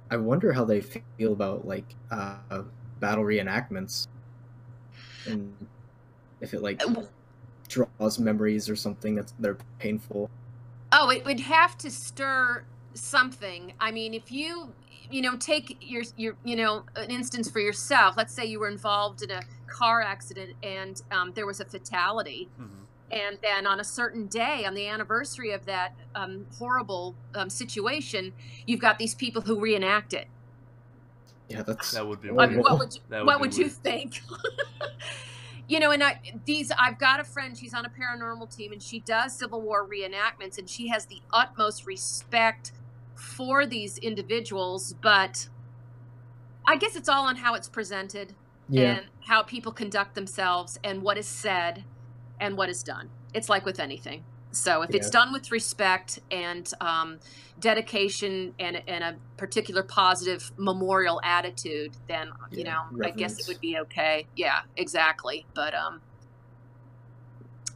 I 0.10 0.18
wonder 0.18 0.54
how 0.54 0.66
they 0.66 0.82
feel 0.82 1.34
about 1.34 1.66
like 1.66 1.96
uh, 2.12 2.64
battle 3.00 3.24
reenactments, 3.24 4.08
and 5.26 5.68
if 6.42 6.54
it 6.54 6.62
like 6.62 6.82
Uh, 6.82 7.04
draws 7.70 8.20
memories 8.20 8.70
or 8.70 8.76
something 8.76 9.16
that's 9.16 9.34
they're 9.40 9.60
painful. 9.80 10.32
Oh, 10.92 11.10
it 11.10 11.26
would 11.26 11.40
have 11.42 11.78
to 11.80 11.92
stir 11.92 12.66
something. 12.96 13.74
I 13.80 13.92
mean, 13.92 14.14
if 14.14 14.32
you, 14.32 14.76
you 15.10 15.22
know, 15.22 15.38
take 15.38 15.78
your 15.82 16.04
your, 16.16 16.38
you 16.44 16.56
know, 16.56 16.86
an 16.96 17.12
instance 17.12 17.50
for 17.50 17.60
yourself. 17.60 18.16
Let's 18.18 18.34
say 18.34 18.46
you 18.46 18.60
were 18.60 18.70
involved 18.70 19.22
in 19.22 19.32
a 19.32 19.46
car 19.68 20.02
accident 20.02 20.54
and 20.64 21.00
um, 21.12 21.34
there 21.34 21.46
was 21.46 21.60
a 21.60 21.66
fatality, 21.66 22.52
hmm 22.58 22.87
and 23.12 23.38
then 23.42 23.66
on 23.66 23.80
a 23.80 23.84
certain 23.84 24.28
day, 24.28 24.66
on 24.66 24.74
the 24.74 24.88
anniversary 24.88 25.52
of 25.52 25.66
that 25.66 25.96
um, 26.16 26.46
horrible 26.58 27.16
um, 27.36 27.50
situation, 27.50 28.34
you've 28.66 28.82
got 28.82 29.00
these 29.00 29.16
people 29.16 29.42
who 29.42 29.60
reenact 29.60 30.14
it. 30.14 30.28
Yeah, 31.48 31.64
that's 31.64 31.92
That 31.92 32.06
would 32.06 32.22
be 32.22 32.30
I 32.30 32.34
I 32.34 32.48
mean, 32.48 32.60
what 32.60 32.78
would 32.80 32.96
you, 32.96 33.02
would 33.10 33.26
what 33.26 33.38
be 33.38 33.42
would 33.42 33.58
you 33.58 33.70
think? 33.70 34.22
you 35.68 35.80
know, 35.80 35.92
and 35.92 36.04
I 36.04 36.20
these 36.46 36.72
I've 36.78 37.00
got 37.00 37.22
a 37.22 37.24
friend. 37.24 37.58
She's 37.58 37.74
on 37.74 37.86
a 37.86 37.90
paranormal 37.90 38.54
team, 38.54 38.74
and 38.74 38.84
she 38.84 39.00
does 39.00 39.34
Civil 39.38 39.62
War 39.62 39.88
reenactments, 39.88 40.58
and 40.58 40.70
she 40.70 40.90
has 40.90 41.06
the 41.06 41.22
utmost 41.32 41.86
respect 41.86 42.74
for 43.16 43.66
these 43.66 43.98
individuals. 44.00 44.96
But 45.02 45.48
I 46.66 46.76
guess 46.76 46.98
it's 46.98 47.08
all 47.08 47.26
on 47.26 47.38
how 47.38 47.54
it's 47.54 47.70
presented 47.70 48.34
yeah. 48.68 48.98
and 48.98 49.06
how 49.22 49.44
people 49.44 49.72
conduct 49.72 50.16
themselves 50.16 50.78
and 50.84 51.02
what 51.02 51.18
is 51.18 51.28
said 51.28 51.86
and 52.40 52.58
what 52.58 52.70
is 52.70 52.84
done. 52.84 53.10
It's 53.34 53.50
like 53.50 53.66
with 53.66 53.80
anything. 53.80 54.24
So 54.52 54.82
if 54.82 54.96
it's 54.96 55.10
done 55.10 55.34
with 55.34 55.52
respect 55.52 56.20
and 56.32 56.72
um, 56.82 57.20
dedication 57.60 58.56
and, 58.58 58.82
and 58.88 59.04
a 59.04 59.16
particular 59.36 59.84
positive 59.84 60.52
memorial 60.58 61.20
attitude, 61.24 61.92
then 62.08 62.30
you 62.52 62.64
Yeah, 62.64 62.84
know 62.92 63.06
I 63.06 63.12
guess 63.12 63.40
it 63.40 63.48
would 63.48 63.60
be 63.60 63.78
okay. 63.80 64.26
Yeah, 64.36 64.62
exactly. 64.76 65.46
But 65.54 65.76
um, 65.76 66.02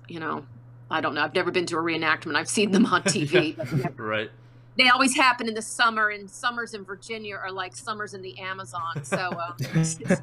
you 0.08 0.20
know, 0.20 0.46
I 0.90 1.02
don't 1.02 1.14
know. 1.14 1.22
I've 1.24 1.36
never 1.36 1.52
been 1.52 1.66
to 1.68 1.78
a 1.78 1.82
reenactment. 1.82 2.36
I've 2.36 2.50
seen 2.50 2.72
them 2.72 2.86
on 2.88 3.04
TV. 3.04 3.56
but 3.58 3.72
yeah, 3.78 3.88
Right. 3.98 4.32
they 4.78 4.90
always 4.90 5.16
happen 5.16 5.48
in 5.48 5.54
the 5.54 5.62
summer, 5.62 6.10
and 6.10 6.30
summers 6.30 6.74
in 6.74 6.84
Virginia 6.84 7.36
are 7.36 7.52
like 7.52 7.76
summers 7.76 8.14
in 8.14 8.22
the 8.22 8.40
Amazon. 8.40 9.04
So 9.04 9.18
um, 9.18 9.56
it's- 9.60 10.00
it's- 10.00 10.22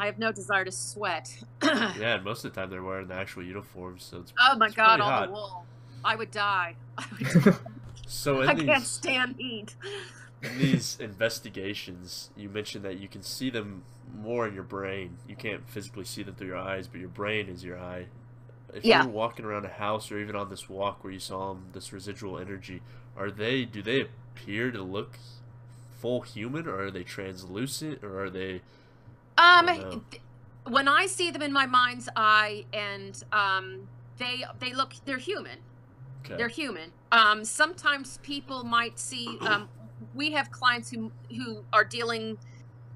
I 0.00 0.06
have 0.06 0.18
no 0.18 0.32
desire 0.32 0.64
to 0.64 0.72
sweat. 0.72 1.28
Yeah, 1.62 2.14
and 2.16 2.24
most 2.24 2.44
of 2.44 2.52
the 2.54 2.60
time 2.60 2.70
they're 2.70 2.82
wearing 2.82 3.08
the 3.08 3.14
actual 3.14 3.42
uniforms, 3.42 4.02
so 4.04 4.20
it's 4.20 4.32
Oh 4.40 4.56
my 4.56 4.66
It's 4.66 4.74
god, 4.74 5.00
all 5.00 5.10
hot. 5.10 5.26
the 5.26 5.32
wool. 5.32 5.66
I 6.02 6.16
would 6.16 6.30
die. 6.30 6.74
I, 6.98 7.04
would 7.18 7.54
so 8.06 8.40
I 8.42 8.52
in 8.52 8.66
can't 8.66 8.82
stand 8.84 9.36
heat. 9.38 9.76
in 10.42 10.56
these 10.58 10.96
investigations, 10.98 12.30
you 12.34 12.48
mentioned 12.48 12.84
that 12.86 12.98
you 12.98 13.08
can 13.08 13.22
see 13.22 13.50
them 13.50 13.82
more 14.22 14.48
in 14.48 14.54
your 14.54 14.62
brain. 14.62 15.18
You 15.28 15.36
can't 15.36 15.68
physically 15.68 16.04
see 16.06 16.22
them 16.22 16.34
through 16.34 16.48
your 16.48 16.56
eyes, 16.56 16.88
but 16.88 16.98
your 17.00 17.10
brain 17.10 17.48
is 17.48 17.62
your 17.62 17.78
eye. 17.78 18.06
If 18.72 18.84
Yeah. 18.84 19.02
you're 19.02 19.12
walking 19.12 19.44
around 19.44 19.66
a 19.66 19.68
house 19.68 20.10
or 20.10 20.18
even 20.18 20.34
on 20.34 20.48
this 20.48 20.68
walk 20.68 21.04
where 21.04 21.12
you 21.12 21.18
saw 21.18 21.50
'em, 21.50 21.66
this 21.72 21.92
residual 21.92 22.38
energy, 22.38 22.80
are 23.16 23.30
they? 23.30 23.66
Do 23.66 23.82
they 23.82 24.00
appear 24.00 24.70
to 24.70 24.82
look 24.82 25.18
full 26.00 26.22
human, 26.22 26.66
or 26.66 26.84
are 26.84 26.90
they 26.90 27.04
translucent, 27.04 28.02
or 28.02 28.24
are 28.24 28.30
they? 28.30 28.62
Um, 29.40 29.68
Oh, 29.68 30.02
th- 30.10 30.22
when 30.68 30.88
I 30.88 31.06
see 31.06 31.30
them 31.30 31.42
in 31.42 31.52
my 31.52 31.66
mind's 31.66 32.08
eye, 32.16 32.64
and 32.72 33.22
um, 33.32 33.88
they 34.18 34.44
they 34.58 34.72
look 34.72 34.92
they're 35.04 35.18
human. 35.18 35.58
Okay. 36.24 36.36
They're 36.36 36.48
human. 36.48 36.92
Um, 37.12 37.44
sometimes 37.44 38.18
people 38.22 38.62
might 38.64 38.98
see. 38.98 39.38
Um, 39.40 39.68
we 40.14 40.32
have 40.32 40.50
clients 40.50 40.90
who 40.90 41.10
who 41.36 41.64
are 41.72 41.84
dealing 41.84 42.38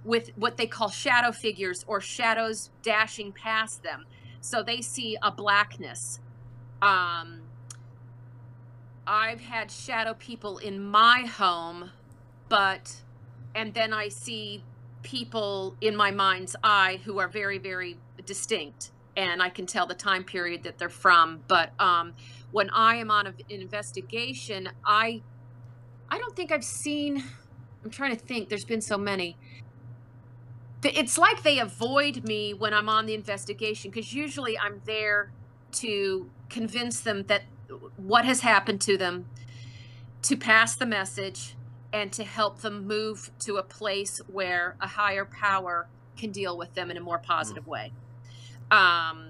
with 0.05 0.31
what 0.37 0.57
they 0.59 0.67
call 0.67 0.91
shadow 0.91 1.33
figures 1.33 1.85
or 1.89 2.01
shadows 2.01 2.71
dashing 2.83 3.33
past 3.33 3.83
them, 3.83 4.05
so 4.41 4.63
they 4.63 4.83
see 4.83 5.17
a 5.23 5.33
blackness. 5.33 6.21
Um, 6.83 7.41
I've 9.07 9.41
had 9.41 9.71
shadow 9.71 10.15
people 10.15 10.59
in 10.59 10.81
my 10.83 11.21
home, 11.27 11.91
but 12.49 12.97
and 13.55 13.73
then 13.75 13.93
I 13.93 14.09
see 14.09 14.63
people 15.05 15.77
in 15.81 15.95
my 15.95 16.11
mind's 16.11 16.57
eye 16.65 17.01
who 17.05 17.19
are 17.21 17.29
very 17.29 17.59
very 17.59 17.97
distinct 18.27 18.91
and 19.17 19.43
I 19.43 19.49
can 19.49 19.67
tell 19.67 19.87
the 19.87 19.95
time 19.95 20.25
period 20.25 20.63
that 20.65 20.79
they're 20.79 20.89
from. 20.89 21.41
But 21.47 21.73
um, 21.79 22.15
when 22.51 22.71
I 22.71 22.97
am 22.97 23.11
on 23.11 23.27
an 23.27 23.35
investigation, 23.49 24.69
I 24.85 25.23
I 26.09 26.19
don't 26.19 26.37
think 26.37 26.53
I've 26.53 26.65
seen. 26.65 27.23
I'm 27.85 27.91
trying 27.91 28.17
to 28.17 28.23
think. 28.23 28.49
There's 28.49 28.65
been 28.65 28.81
so 28.81 28.99
many. 28.99 29.37
It's 30.83 31.17
like 31.17 31.43
they 31.43 31.59
avoid 31.59 32.25
me 32.25 32.53
when 32.53 32.75
I'm 32.75 32.89
on 32.89 33.07
the 33.07 33.15
investigation 33.15 33.91
because 33.91 34.13
usually 34.13 34.59
I'm 34.59 34.83
there 34.85 35.31
to 35.73 36.31
convince 36.51 37.01
them 37.01 37.25
that 37.25 37.43
what 37.97 38.27
has 38.27 38.41
happened 38.41 38.83
to 38.83 38.99
them, 38.99 39.27
to 40.23 40.37
pass 40.37 40.77
the 40.77 40.85
message, 40.85 41.57
and 41.95 42.13
to 42.13 42.25
help 42.25 42.61
them 42.61 42.87
move 42.87 43.31
to 43.39 43.57
a 43.57 43.63
place 43.63 44.21
where 44.27 44.75
a 44.81 44.89
higher 44.89 45.25
power 45.25 45.87
can 46.17 46.33
deal 46.33 46.59
with 46.59 46.75
them 46.75 46.91
in 46.91 46.97
a 46.97 47.01
more 47.01 47.19
positive 47.19 47.67
way. 47.69 47.93
Um, 48.73 49.29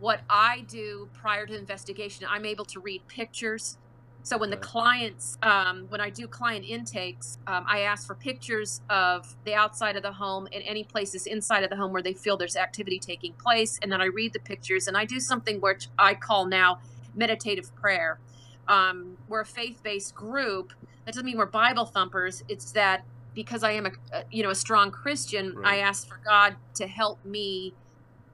what 0.00 0.22
I 0.28 0.64
do 0.68 1.08
prior 1.14 1.46
to 1.46 1.56
investigation, 1.56 2.26
I'm 2.28 2.44
able 2.44 2.64
to 2.66 2.80
read 2.80 3.06
pictures. 3.06 3.78
So 4.24 4.36
when 4.36 4.50
the 4.50 4.56
clients, 4.56 5.38
um, 5.42 5.86
when 5.88 6.00
I 6.00 6.10
do 6.10 6.26
client 6.26 6.64
intakes, 6.64 7.38
um, 7.46 7.64
I 7.68 7.82
ask 7.82 8.04
for 8.04 8.16
pictures 8.16 8.80
of 8.90 9.36
the 9.44 9.54
outside 9.54 9.94
of 9.94 10.02
the 10.02 10.12
home 10.12 10.48
and 10.52 10.64
any 10.66 10.82
places 10.82 11.26
inside 11.26 11.62
of 11.62 11.70
the 11.70 11.76
home 11.76 11.92
where 11.92 12.02
they 12.02 12.14
feel 12.14 12.36
there's 12.36 12.56
activity 12.56 12.98
taking 12.98 13.32
place, 13.34 13.78
and 13.80 13.92
then 13.92 14.00
I 14.00 14.06
read 14.06 14.32
the 14.32 14.40
pictures 14.40 14.88
and 14.88 14.96
I 14.96 15.04
do 15.04 15.20
something 15.20 15.60
which 15.60 15.86
I 15.96 16.14
call 16.14 16.46
now 16.46 16.80
meditative 17.14 17.72
prayer. 17.76 18.18
Um, 18.66 19.16
we're 19.28 19.42
a 19.42 19.46
faith-based 19.46 20.16
group. 20.16 20.72
That 21.06 21.12
doesn't 21.14 21.24
mean 21.26 21.38
we're 21.38 21.46
Bible 21.46 21.86
thumpers. 21.86 22.42
It's 22.48 22.72
that 22.72 23.02
because 23.34 23.62
I 23.64 23.72
am 23.72 23.86
a, 23.86 23.92
a 24.12 24.24
you 24.30 24.42
know 24.42 24.50
a 24.50 24.54
strong 24.56 24.90
Christian, 24.90 25.56
I 25.64 25.78
Right. 25.78 25.80
ask 25.80 26.06
for 26.08 26.20
God 26.26 26.56
to 26.76 26.86
help 26.88 27.24
me 27.24 27.76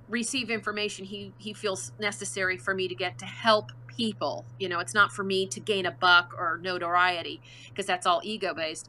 receive 0.08 0.50
information 0.50 1.04
he 1.04 1.34
he 1.38 1.54
feels 1.54 1.92
necessary 1.98 2.58
for 2.58 2.74
me 2.74 2.88
to 2.88 2.94
get 2.94 3.18
to 3.18 3.26
help 3.26 3.70
people 3.86 4.46
you 4.58 4.68
know 4.68 4.80
it's 4.80 4.94
not 4.94 5.12
for 5.12 5.22
me 5.24 5.46
to 5.46 5.60
gain 5.60 5.86
a 5.86 5.92
buck 5.92 6.32
or 6.38 6.58
notoriety 6.62 7.42
because 7.68 7.86
that's 7.86 8.06
all 8.06 8.20
ego 8.24 8.52
based 8.54 8.88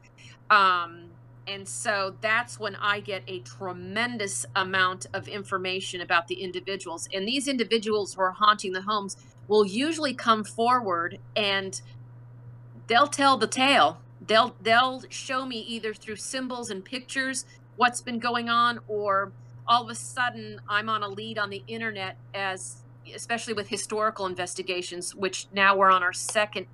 um 0.50 1.12
and 1.46 1.68
so 1.68 2.16
that's 2.20 2.58
when 2.58 2.74
i 2.76 3.00
get 3.00 3.22
a 3.28 3.40
tremendous 3.40 4.44
amount 4.56 5.06
of 5.14 5.28
information 5.28 6.00
about 6.00 6.26
the 6.26 6.36
individuals 6.42 7.08
and 7.14 7.28
these 7.28 7.48
individuals 7.48 8.14
who 8.14 8.22
are 8.22 8.32
haunting 8.32 8.72
the 8.72 8.82
homes 8.82 9.16
will 9.48 9.66
usually 9.66 10.14
come 10.14 10.42
forward 10.44 11.18
and 11.36 11.80
they'll 12.86 13.06
tell 13.06 13.36
the 13.36 13.46
tale 13.46 13.98
they'll 14.26 14.54
they'll 14.60 15.02
show 15.10 15.44
me 15.44 15.58
either 15.60 15.92
through 15.94 16.16
symbols 16.16 16.70
and 16.70 16.84
pictures 16.84 17.44
what's 17.76 18.00
been 18.00 18.18
going 18.18 18.48
on 18.48 18.78
or 18.88 19.32
all 19.66 19.82
of 19.84 19.90
a 19.90 19.94
sudden 19.94 20.60
I'm 20.68 20.88
on 20.88 21.02
a 21.02 21.08
lead 21.08 21.38
on 21.38 21.50
the 21.50 21.62
internet 21.66 22.16
as 22.34 22.82
especially 23.14 23.52
with 23.52 23.68
historical 23.68 24.24
investigations, 24.24 25.14
which 25.14 25.46
now 25.52 25.76
we're 25.76 25.90
on 25.90 26.02
our 26.02 26.12
second 26.14 26.66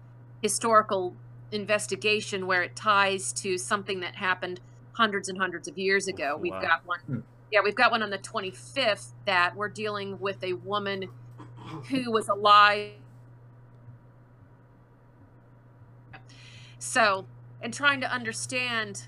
historical 0.43 1.17
investigation 1.51 2.47
where 2.47 2.63
it 2.63 2.77
ties 2.77 3.33
to 3.33 3.59
something 3.59 3.99
that 4.01 4.15
happened 4.15 4.61
hundreds 4.93 5.29
and 5.29 5.39
hundreds 5.39 5.67
of 5.67 5.77
years 5.77 6.07
ago. 6.07 6.37
We've 6.37 6.53
Wow. 6.53 6.61
got 6.61 6.87
one 6.87 7.01
Hmm. 7.07 7.19
yeah, 7.51 7.61
we've 7.65 7.75
got 7.75 7.91
one 7.91 8.03
on 8.03 8.11
the 8.11 8.19
25th 8.19 9.13
that 9.25 9.57
we're 9.57 9.69
dealing 9.69 10.21
with 10.21 10.43
a 10.45 10.53
woman 10.53 11.09
who 11.89 12.11
was 12.13 12.29
alive 12.29 12.93
so 16.81 17.27
and 17.63 17.73
trying 17.73 18.01
to 18.01 18.11
understand 18.13 19.05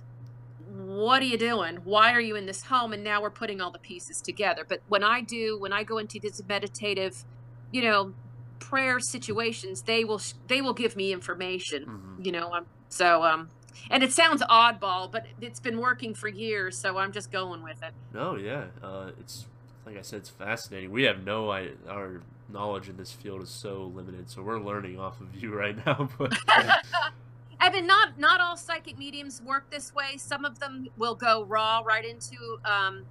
what 0.69 1.21
are 1.23 1.27
you 1.27 1.37
doing 1.39 1.77
why 1.85 2.13
are 2.13 2.21
you 2.21 2.37
in 2.37 2.47
this 2.47 2.63
home 2.65 2.93
and 2.93 3.03
now 3.03 3.21
we're 3.21 3.31
putting 3.31 3.61
all 3.61 3.71
the 3.73 3.79
pieces 3.81 4.21
together 4.21 4.65
but 4.69 4.81
when 4.89 5.03
i 5.03 5.21
do 5.21 5.59
when 5.59 5.73
i 5.73 5.83
go 5.83 5.99
into 5.99 6.19
these 6.21 6.41
meditative 6.49 7.25
you 7.73 7.83
know 7.83 8.13
prayer 8.61 9.01
situations 9.01 9.83
they 9.83 10.05
will 10.05 10.21
they 10.47 10.61
will 10.63 10.73
give 10.75 10.95
me 10.97 11.13
information 11.13 11.85
Mhm. 11.87 12.25
you 12.25 12.31
know 12.33 12.53
um, 12.53 12.67
so 12.89 13.23
um 13.25 13.49
and 13.91 14.03
it 14.03 14.13
sounds 14.13 14.43
oddball 14.43 15.11
but 15.11 15.27
it's 15.41 15.59
been 15.61 15.79
working 15.81 16.15
for 16.15 16.29
years 16.29 16.79
so 16.79 16.97
i'm 16.99 17.11
just 17.13 17.33
going 17.33 17.63
with 17.63 17.83
it 17.83 17.93
No, 18.15 18.37
yeah, 18.37 18.67
uh, 18.83 19.11
it's 19.19 19.47
like 19.85 19.99
I 19.99 20.03
said, 20.03 20.19
it's 20.21 20.29
fascinating. 20.31 20.93
We 20.93 21.03
have 21.05 21.25
no, 21.25 21.51
I 21.51 21.71
our 21.89 22.21
knowledge 22.49 22.89
in 22.89 22.97
this 22.97 23.11
field 23.11 23.43
is 23.43 23.49
so 23.51 23.91
limited, 23.93 24.31
so 24.31 24.41
we're 24.43 24.61
learning 24.61 25.01
off 25.01 25.21
of 25.21 25.35
you 25.35 25.53
right 25.63 25.77
now. 25.85 26.09
But 26.19 26.33
Mean, 27.71 27.87
not 27.87 28.19
not 28.19 28.41
all 28.41 28.57
psychic 28.57 28.99
mediums 28.99 29.41
work 29.43 29.71
this 29.71 29.95
way. 29.95 30.17
Some 30.17 30.45
of 30.45 30.59
them 30.59 30.89
will 30.97 31.15
go 31.15 31.45
raw 31.45 31.81
right 31.81 32.05
into 32.05 32.59
um, 32.65 33.05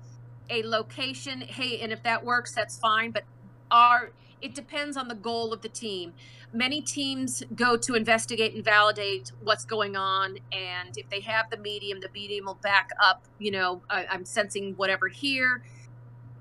a 0.49 0.63
location. 0.63 1.41
Hey, 1.41 1.79
and 1.79 1.91
if 1.91 2.03
that 2.03 2.23
works, 2.25 2.53
that's 2.53 2.77
fine. 2.77 3.11
But 3.11 3.23
our 3.69 4.11
it 4.41 4.55
depends 4.55 4.97
on 4.97 5.07
the 5.07 5.15
goal 5.15 5.53
of 5.53 5.61
the 5.61 5.69
team. 5.69 6.13
Many 6.53 6.81
teams 6.81 7.43
go 7.55 7.77
to 7.77 7.95
investigate 7.95 8.53
and 8.53 8.63
validate 8.63 9.31
what's 9.41 9.63
going 9.63 9.95
on, 9.95 10.39
and 10.51 10.97
if 10.97 11.09
they 11.09 11.21
have 11.21 11.49
the 11.49 11.57
medium, 11.57 12.01
the 12.01 12.09
medium 12.13 12.45
will 12.45 12.55
back 12.55 12.89
up. 13.01 13.23
You 13.39 13.51
know, 13.51 13.81
I, 13.89 14.05
I'm 14.09 14.25
sensing 14.25 14.73
whatever 14.75 15.07
here 15.07 15.63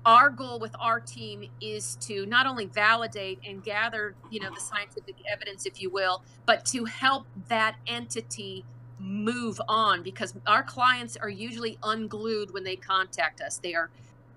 our 0.05 0.29
goal 0.29 0.59
with 0.59 0.75
our 0.79 0.99
team 0.99 1.49
is 1.61 1.95
to 1.97 2.25
not 2.25 2.47
only 2.47 2.65
validate 2.65 3.39
and 3.45 3.63
gather 3.63 4.15
you 4.31 4.39
know 4.39 4.49
the 4.53 4.59
scientific 4.59 5.15
evidence 5.31 5.65
if 5.65 5.81
you 5.81 5.89
will 5.89 6.23
but 6.45 6.65
to 6.65 6.85
help 6.85 7.27
that 7.47 7.75
entity 7.85 8.65
move 9.01 9.59
on 9.67 10.03
because 10.03 10.33
our 10.45 10.63
clients 10.63 11.17
are 11.17 11.29
usually 11.29 11.77
unglued 11.83 12.53
when 12.53 12.63
they 12.63 12.75
contact 12.75 13.41
us. 13.41 13.57
They 13.57 13.73
are 13.73 13.89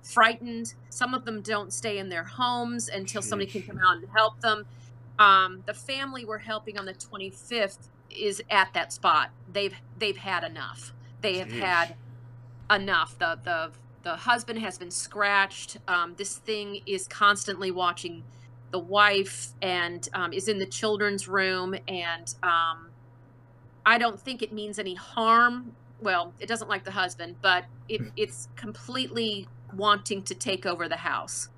frightened. 0.02 0.74
Some 0.90 1.14
of 1.14 1.24
them 1.24 1.42
don't 1.42 1.72
stay 1.72 1.98
in 1.98 2.08
their 2.08 2.24
homes 2.24 2.88
until 2.88 3.22
somebody 3.22 3.50
can 3.50 3.62
come 3.62 3.78
out 3.78 3.96
and 3.98 4.08
help 4.10 4.40
them. 4.40 4.64
Um, 5.18 5.62
the 5.66 5.74
family 5.74 6.24
we're 6.24 6.38
helping 6.38 6.78
on 6.78 6.86
the 6.86 6.94
25th 6.94 7.88
is 8.10 8.42
at 8.50 8.72
that 8.74 8.92
spot. 8.92 9.30
They've 9.52 9.74
they've 9.98 10.16
had 10.16 10.44
enough. 10.44 10.92
They 11.20 11.38
have 11.38 11.52
had 11.52 11.96
enough. 12.70 13.18
The 13.18 13.38
the 13.42 13.70
the 14.04 14.16
husband 14.16 14.58
has 14.60 14.78
been 14.78 14.90
scratched. 14.90 15.78
Um, 15.88 16.14
this 16.16 16.36
thing 16.36 16.80
is 16.86 17.08
constantly 17.08 17.70
watching 17.70 18.22
the 18.70 18.78
wife 18.78 19.48
and 19.62 20.08
um, 20.14 20.32
is 20.32 20.48
in 20.48 20.58
the 20.58 20.66
children's 20.66 21.26
room. 21.26 21.74
And 21.88 22.34
um, 22.42 22.90
I 23.86 23.98
don't 23.98 24.20
think 24.20 24.42
it 24.42 24.52
means 24.52 24.78
any 24.78 24.94
harm. 24.94 25.74
Well, 26.00 26.34
it 26.38 26.46
doesn't 26.48 26.68
like 26.68 26.84
the 26.84 26.90
husband, 26.90 27.36
but 27.40 27.64
it, 27.88 28.02
it's 28.16 28.48
completely 28.56 29.48
wanting 29.74 30.22
to 30.24 30.34
take 30.34 30.66
over 30.66 30.88
the 30.88 30.96
house. 30.96 31.48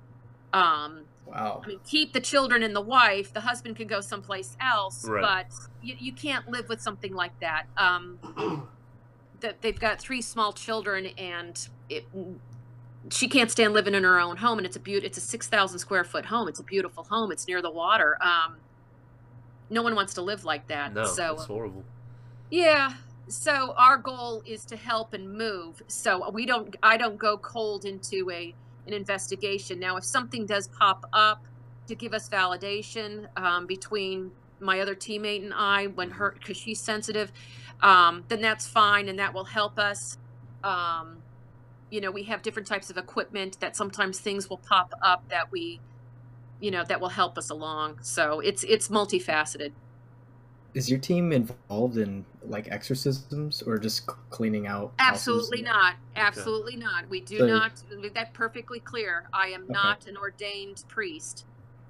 Um, 0.53 1.01
Wow. 1.27 1.61
I 1.61 1.67
mean, 1.67 1.79
keep 1.85 2.13
the 2.13 2.21
children 2.21 2.63
and 2.63 2.73
the 2.73 2.79
wife. 2.79 3.33
The 3.33 3.41
husband 3.41 3.75
can 3.75 3.85
go 3.87 3.99
someplace 3.99 4.55
else, 4.61 5.05
Right. 5.05 5.21
but 5.21 5.53
you, 5.81 5.93
you 5.99 6.13
can't 6.13 6.47
live 6.47 6.69
with 6.69 6.81
something 6.81 7.13
like 7.13 7.37
that. 7.41 7.65
Um, 7.75 8.17
that 9.41 9.61
they've 9.61 9.77
got 9.77 9.99
three 9.99 10.21
small 10.21 10.53
children, 10.53 11.07
and 11.17 11.67
it, 11.89 12.05
she 13.11 13.27
can't 13.27 13.49
stand 13.51 13.73
living 13.73 13.93
in 13.93 14.03
her 14.03 14.19
own 14.19 14.37
home. 14.37 14.57
And 14.59 14.65
it's 14.65 14.75
a 14.75 14.79
beaut. 14.79 15.03
It's 15.03 15.17
a 15.17 15.21
six 15.21 15.47
thousand 15.47 15.79
square 15.79 16.03
foot 16.03 16.25
home. 16.25 16.47
It's 16.47 16.59
a 16.59 16.63
beautiful 16.63 17.03
home. 17.03 17.31
It's 17.31 17.47
near 17.47 17.61
the 17.61 17.71
water. 17.71 18.17
Um, 18.21 18.57
no 19.69 19.81
one 19.81 19.95
wants 19.95 20.13
to 20.15 20.21
live 20.21 20.45
like 20.45 20.67
that. 20.67 20.93
No, 20.93 21.05
so 21.05 21.35
that's 21.35 21.45
horrible. 21.47 21.83
yeah. 22.49 22.93
So 23.29 23.73
our 23.77 23.97
goal 23.97 24.41
is 24.45 24.63
to 24.65 24.77
help 24.77 25.13
and 25.13 25.33
move. 25.37 25.81
So 25.87 26.29
we 26.29 26.45
don't 26.45 26.75
I 26.81 26.95
don't 26.97 27.17
go 27.17 27.37
cold 27.37 27.83
into 27.85 28.29
a 28.31 28.53
an 28.87 28.93
investigation. 28.93 29.79
Now 29.79 29.97
if 29.97 30.05
something 30.05 30.45
does 30.45 30.69
pop 30.69 31.05
up 31.11 31.43
to 31.87 31.95
give 31.95 32.13
us 32.13 32.29
validation 32.29 33.27
um, 33.37 33.65
between 33.67 34.31
my 34.59 34.79
other 34.79 34.95
teammate 34.95 35.43
and 35.43 35.53
I 35.53 35.87
when 35.87 36.09
her 36.11 36.35
because 36.39 36.55
she's 36.57 36.79
sensitive, 36.79 37.31
um, 37.81 38.23
then 38.29 38.41
that's 38.41 38.65
fine 38.65 39.09
and 39.09 39.19
that 39.19 39.33
will 39.33 39.45
help 39.45 39.77
us. 39.77 40.17
Um, 40.63 41.17
you 41.89 42.01
know, 42.01 42.11
we 42.11 42.23
have 42.23 42.41
different 42.41 42.67
types 42.67 42.89
of 42.89 42.97
equipment 42.97 43.59
that 43.59 43.75
sometimes 43.75 44.19
things 44.19 44.49
will 44.49 44.57
pop 44.57 44.93
up 45.01 45.27
that 45.29 45.51
we 45.51 45.79
you 46.59 46.71
know 46.71 46.83
that 46.83 46.99
will 46.99 47.09
help 47.09 47.37
us 47.37 47.49
along. 47.49 47.99
So 48.01 48.39
it's 48.39 48.63
it's 48.63 48.87
multifaceted. 48.87 49.71
Is 50.73 50.89
your 50.89 50.99
team 50.99 51.31
involved 51.31 51.97
in 51.97 52.25
like 52.43 52.67
exorcisms 52.69 53.61
or 53.63 53.77
just 53.77 54.05
cleaning 54.29 54.67
out? 54.67 54.91
houses? 54.97 55.27
Absolutely 55.27 55.61
not. 55.63 55.95
Absolutely 56.15 56.75
not. 56.75 57.07
We 57.09 57.21
do 57.21 57.37
So- 57.39 57.47
not 57.47 57.71
make 57.99 58.13
that 58.15 58.33
perfectly 58.33 58.79
clear. 58.79 59.27
I 59.33 59.47
am 59.47 59.63
Okay. 59.63 59.73
not 59.73 60.07
an 60.07 60.17
ordained 60.17 60.83
priest. 60.87 61.45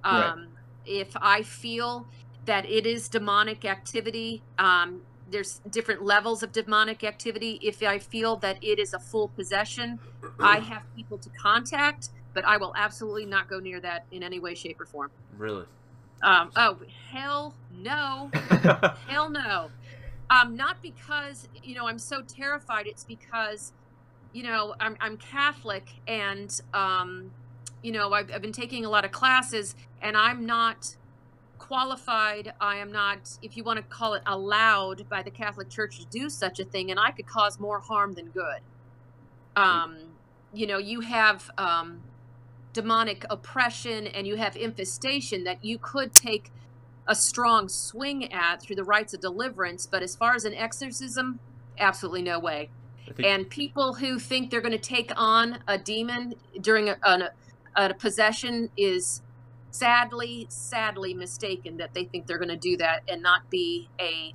Right. 0.06 0.24
Um, 0.30 0.50
If 0.86 1.18
I 1.18 1.44
feel 1.44 2.08
that 2.46 2.66
it 2.66 2.86
is 2.86 3.10
demonic 3.10 3.66
activity, 3.66 4.42
um, 4.58 5.02
there's 5.30 5.62
different 5.70 6.04
levels 6.04 6.44
of 6.44 6.52
demonic 6.52 7.04
activity. 7.04 7.60
If 7.62 7.84
I 7.84 8.00
feel 8.00 8.38
that 8.38 8.64
it 8.64 8.80
is 8.80 8.94
a 8.94 9.00
full 9.00 9.28
possession, 9.30 10.00
I 10.40 10.60
have 10.72 10.84
people 10.96 11.18
to 11.20 11.30
contact, 11.30 12.10
but 12.34 12.46
I 12.46 12.58
will 12.58 12.74
absolutely 12.76 13.26
not 13.26 13.50
go 13.50 13.60
near 13.60 13.80
that 13.82 14.06
in 14.12 14.24
any 14.24 14.40
way, 14.40 14.56
shape, 14.56 14.80
or 14.80 14.86
form. 14.86 15.12
Really? 15.38 15.66
Um, 16.24 16.52
oh, 16.56 16.78
hell 17.12 17.54
no. 17.72 18.32
Hell 19.08 19.30
no. 19.30 19.70
Um, 20.30 20.56
not 20.56 20.82
because 20.82 21.48
you 21.64 21.76
know 21.76 21.88
I'm 21.88 22.00
so 22.00 22.22
terrified. 22.22 22.88
It's 22.88 23.04
because 23.04 23.72
you 24.34 24.44
know 24.44 24.76
I'm 24.80 24.98
I'm 25.00 25.18
Catholic 25.18 25.88
and 26.08 26.60
um, 26.74 27.32
you 27.82 27.92
know 27.92 28.14
I've, 28.14 28.32
I've 28.32 28.42
been 28.42 28.52
taking 28.52 28.84
a 28.84 28.90
lot 28.90 29.06
of 29.06 29.12
classes 29.12 29.76
and 30.02 30.18
I'm 30.18 30.46
not 30.46 30.98
qualified. 31.60 32.54
I 32.60 32.78
am 32.78 32.92
not, 32.92 33.38
if 33.42 33.58
you 33.58 33.64
want 33.64 33.78
to 33.78 33.84
call 33.84 34.14
it, 34.14 34.24
allowed 34.26 35.08
by 35.10 35.24
the 35.24 35.32
Catholic 35.32 35.70
Church 35.70 36.00
to 36.00 36.06
do 36.06 36.30
such 36.30 36.60
a 36.60 36.66
thing, 36.66 36.92
and 36.92 37.00
I 37.00 37.12
could 37.12 37.28
cause 37.28 37.60
more 37.60 37.80
harm 37.80 38.14
than 38.14 38.28
good. 38.28 38.62
Um, 39.56 39.98
you 40.54 40.68
know, 40.68 40.78
you 40.78 41.02
have 41.02 41.50
um, 41.58 42.02
demonic 42.74 43.26
oppression 43.30 44.08
and 44.08 44.28
you 44.28 44.36
have 44.36 44.56
infestation 44.56 45.44
that 45.46 45.64
you 45.64 45.80
could 45.80 46.14
take 46.14 46.52
a 47.08 47.16
strong 47.16 47.68
swing 47.70 48.32
at 48.32 48.62
through 48.62 48.76
the 48.76 48.84
rites 48.84 49.14
of 49.14 49.22
deliverance, 49.22 49.88
but 49.88 50.04
as 50.04 50.16
far 50.16 50.36
as 50.36 50.46
an 50.46 50.54
exorcism, 50.54 51.40
absolutely 51.80 52.22
no 52.22 52.40
way. 52.40 52.70
Think 53.06 53.28
And 53.28 53.50
people 53.50 53.96
who 53.96 54.20
think 54.20 54.52
they're 54.52 54.62
going 54.62 54.74
to 54.74 54.78
take 54.78 55.12
on 55.16 55.60
a 55.68 55.78
demon 55.78 56.36
during 56.60 56.90
a, 56.90 56.98
a, 57.04 57.30
a 57.76 57.94
possession 57.94 58.70
is 58.76 59.22
sadly, 59.72 60.46
sadly 60.50 61.14
mistaken 61.14 61.78
that 61.78 61.94
they 61.94 62.04
think 62.06 62.28
they're 62.28 62.38
going 62.38 62.50
to 62.50 62.56
do 62.58 62.78
that 62.78 63.04
and 63.08 63.22
not 63.22 63.50
be 63.50 63.90
a 64.00 64.34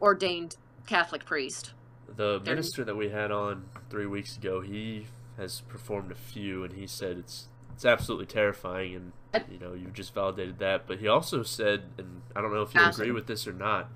ordained 0.00 0.56
Catholic 0.86 1.24
priest. 1.24 1.72
the 2.16 2.40
minister 2.44 2.84
that 2.84 2.96
we 2.96 3.08
had 3.10 3.30
on 3.30 3.64
three 3.88 4.06
weeks 4.06 4.36
ago, 4.36 4.60
he 4.60 5.06
has 5.38 5.60
performed 5.62 6.10
a 6.12 6.14
few, 6.16 6.62
and 6.64 6.74
he 6.74 6.86
said 6.86 7.16
it's 7.18 7.48
it's 7.74 7.84
absolutely 7.86 8.26
terrifying, 8.26 9.12
and 9.32 9.44
you 9.50 9.58
know 9.58 9.72
you've 9.72 9.94
just 9.94 10.12
validated 10.14 10.58
that. 10.58 10.86
But 10.86 10.98
he 10.98 11.08
also 11.08 11.42
said, 11.42 11.84
and 11.96 12.20
I 12.36 12.42
don't 12.42 12.52
know 12.52 12.62
if 12.62 12.74
you 12.74 12.82
agree 12.82 13.12
with 13.12 13.26
this 13.26 13.46
or 13.46 13.52
not, 13.54 13.88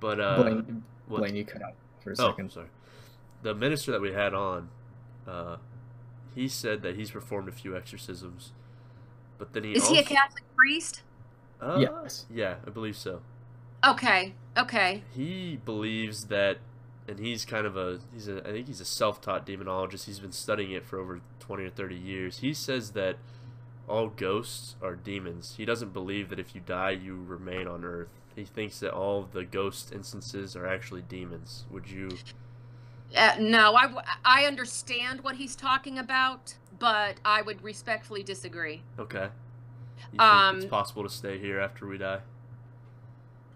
but 0.00 0.18
uh, 0.20 0.42
Blaine, 0.42 0.82
what- 1.06 1.18
Blaine, 1.18 1.36
you 1.36 1.44
cut 1.44 1.62
out 1.62 1.74
for 2.02 2.10
a 2.10 2.14
Oh, 2.18 2.30
second. 2.30 2.50
sorry. 2.52 2.68
The 3.42 3.54
minister 3.54 3.90
that 3.92 4.00
we 4.00 4.12
had 4.12 4.32
on, 4.34 4.68
uh, 5.26 5.56
he 6.34 6.48
said 6.48 6.80
that 6.82 6.94
he's 6.96 7.10
performed 7.10 7.48
a 7.48 7.52
few 7.52 7.76
exorcisms, 7.76 8.52
but 9.42 9.52
then 9.54 9.64
he 9.64 9.72
Is 9.72 9.82
also, 9.82 9.94
he 9.94 10.00
a 10.00 10.04
Catholic 10.04 10.44
priest? 10.54 11.02
Uh, 11.60 11.78
Yes. 11.80 12.26
Yeah, 12.32 12.56
I 12.64 12.70
believe 12.70 12.96
so. 12.96 13.22
Okay, 13.84 14.34
okay. 14.56 15.02
He 15.12 15.58
believes 15.64 16.26
that, 16.26 16.58
and 17.08 17.18
he's 17.18 17.44
kind 17.44 17.66
of 17.66 17.76
a 17.76 17.98
he's 18.14 18.28
a 18.28 18.38
I 18.48 18.52
think 18.52 18.68
he's 18.68 18.80
a 18.80 18.84
self-taught 18.84 19.44
demonologist. 19.44 20.04
He's 20.04 20.20
been 20.20 20.30
studying 20.30 20.70
it 20.70 20.86
for 20.86 21.00
over 21.00 21.20
twenty 21.40 21.64
or 21.64 21.70
thirty 21.70 21.96
years. 21.96 22.38
He 22.38 22.54
says 22.54 22.92
that 22.92 23.16
all 23.88 24.06
ghosts 24.06 24.76
are 24.80 24.94
demons. 24.94 25.54
He 25.56 25.64
doesn't 25.64 25.92
believe 25.92 26.28
that 26.28 26.38
if 26.38 26.54
you 26.54 26.60
die, 26.64 26.92
you 26.92 27.20
remain 27.26 27.66
on 27.66 27.84
Earth. 27.84 28.10
He 28.36 28.44
thinks 28.44 28.78
that 28.78 28.92
all 28.92 29.18
of 29.18 29.32
the 29.32 29.44
ghost 29.44 29.92
instances 29.92 30.54
are 30.54 30.68
actually 30.68 31.02
demons. 31.02 31.64
Would 31.72 31.90
you? 31.90 32.10
Uh, 33.16 33.34
no, 33.40 33.74
I, 33.74 33.92
I 34.24 34.44
understand 34.46 35.22
what 35.22 35.34
he's 35.34 35.56
talking 35.56 35.98
about, 35.98 36.54
but 36.82 37.14
I 37.24 37.42
would 37.42 37.62
respectfully 37.62 38.24
disagree. 38.24 38.82
Okay. 38.98 39.28
You 40.12 40.18
think 40.18 40.20
Um, 40.20 40.56
it's 40.56 40.66
possible 40.66 41.04
to 41.04 41.08
stay 41.08 41.38
here 41.38 41.60
after 41.60 41.86
we 41.86 41.96
die? 41.96 42.22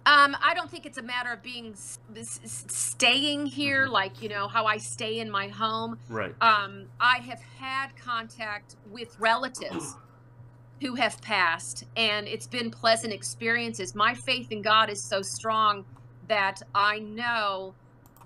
Um, 0.06 0.36
I 0.40 0.54
don't 0.54 0.70
think 0.70 0.86
it's 0.86 0.96
a 0.96 1.02
matter 1.02 1.32
of 1.32 1.42
being 1.42 1.74
staying 1.74 3.46
here, 3.46 3.88
Mhm. 3.88 3.90
like 3.90 4.22
you 4.22 4.28
know 4.28 4.46
how 4.46 4.64
I 4.66 4.76
stay 4.78 5.18
in 5.18 5.28
my 5.28 5.48
home. 5.48 5.98
Right. 6.08 6.36
Um, 6.40 6.86
I 7.00 7.18
have 7.18 7.42
had 7.58 7.96
contact 7.96 8.76
with 8.88 9.18
relatives 9.18 9.96
who 10.80 10.94
have 10.94 11.20
passed, 11.20 11.82
and 11.96 12.28
it's 12.28 12.46
been 12.46 12.70
pleasant 12.70 13.12
experiences. 13.12 13.96
My 13.96 14.14
faith 14.14 14.52
in 14.52 14.62
God 14.62 14.88
is 14.88 15.02
so 15.02 15.20
strong 15.20 15.84
that 16.28 16.62
I 16.76 17.00
know 17.00 17.74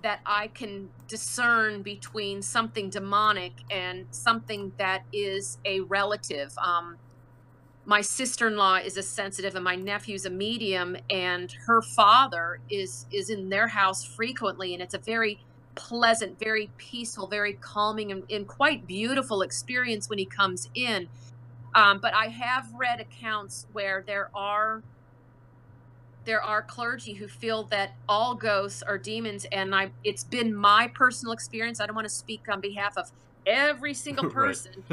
that 0.03 0.21
I 0.25 0.47
can 0.47 0.89
discern 1.07 1.81
between 1.81 2.41
something 2.41 2.89
demonic 2.89 3.53
and 3.69 4.07
something 4.11 4.71
that 4.77 5.03
is 5.13 5.57
a 5.65 5.81
relative. 5.81 6.57
Um, 6.57 6.97
my 7.85 8.01
sister-in-law 8.01 8.77
is 8.77 8.97
a 8.97 9.03
sensitive 9.03 9.55
and 9.55 9.63
my 9.63 9.75
nephew's 9.75 10.25
a 10.25 10.29
medium 10.29 10.95
and 11.09 11.51
her 11.65 11.81
father 11.81 12.59
is 12.69 13.05
is 13.11 13.29
in 13.29 13.49
their 13.49 13.67
house 13.67 14.03
frequently 14.03 14.73
and 14.73 14.83
it's 14.83 14.93
a 14.93 14.99
very 14.99 15.39
pleasant 15.73 16.37
very 16.39 16.69
peaceful 16.77 17.27
very 17.27 17.53
calming 17.53 18.11
and, 18.11 18.23
and 18.29 18.47
quite 18.47 18.85
beautiful 18.85 19.41
experience 19.41 20.09
when 20.09 20.19
he 20.19 20.25
comes 20.25 20.69
in 20.75 21.07
um, 21.73 21.99
but 21.99 22.13
i 22.13 22.27
have 22.27 22.71
read 22.73 22.99
accounts 22.99 23.65
where 23.73 24.03
there 24.05 24.29
are 24.35 24.83
there 26.25 26.41
are 26.41 26.61
clergy 26.61 27.13
who 27.13 27.27
feel 27.27 27.63
that 27.65 27.91
all 28.07 28.35
ghosts 28.35 28.83
are 28.83 28.97
demons, 28.97 29.45
and 29.51 29.73
I 29.73 29.91
it's 30.03 30.23
been 30.23 30.53
my 30.53 30.91
personal 30.93 31.33
experience. 31.33 31.79
I 31.81 31.85
don't 31.85 31.95
want 31.95 32.07
to 32.07 32.13
speak 32.13 32.41
on 32.49 32.61
behalf 32.61 32.97
of 32.97 33.11
every 33.45 33.93
single 33.93 34.23
Right. 34.29 34.33
person, 34.33 34.83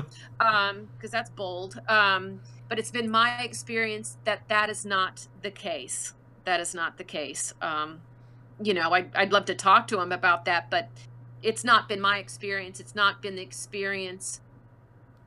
um, 0.41 0.89
because 0.97 1.11
that's 1.11 1.31
bold. 1.31 1.81
Um, 1.89 2.41
but 2.69 2.79
it's 2.79 2.91
been 2.91 3.11
my 3.11 3.43
experience 3.43 4.17
that 4.25 4.43
that 4.49 4.71
is 4.71 4.85
not 4.85 5.27
the 5.43 5.51
case. 5.51 6.15
That 6.45 6.61
is 6.61 6.75
not 6.75 6.99
the 6.99 7.05
case. 7.05 7.53
Um, 7.61 8.01
you 8.63 8.75
know, 8.75 8.93
I'd, 8.93 9.15
I'd 9.15 9.33
love 9.33 9.45
to 9.47 9.55
talk 9.55 9.87
to 9.89 10.01
him 10.01 10.13
about 10.13 10.45
that, 10.47 10.71
but 10.71 10.89
it's 11.43 11.65
not 11.65 11.89
been 11.89 12.01
my 12.01 12.19
experience. 12.19 12.81
It's 12.81 12.95
not 12.95 13.23
been 13.23 13.37
the 13.37 13.43
experience 13.43 14.41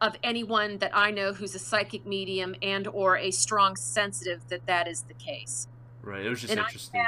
of 0.02 0.18
anyone 0.24 0.80
that 0.80 0.92
I 0.94 1.12
know 1.12 1.34
who's 1.34 1.56
a 1.56 1.60
psychic 1.60 2.06
medium 2.06 2.56
and 2.62 2.88
or 2.88 3.18
a 3.18 3.32
strong 3.32 3.76
sensitive 3.76 4.42
that 4.50 4.66
that 4.66 4.88
is 4.88 5.04
the 5.04 5.14
case. 5.14 5.68
Right. 6.04 6.26
It 6.26 6.30
was 6.30 6.42
just 6.42 6.52
And 6.52 6.60
I've 6.60 6.68
interesting. 6.68 7.04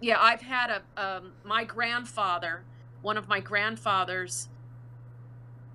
Yeah, 0.00 0.16
I've 0.20 0.42
had 0.42 0.70
a 0.70 1.02
um, 1.02 1.32
my 1.44 1.64
grandfather, 1.64 2.64
one 3.02 3.16
of 3.16 3.28
my 3.28 3.40
grandfathers. 3.40 4.48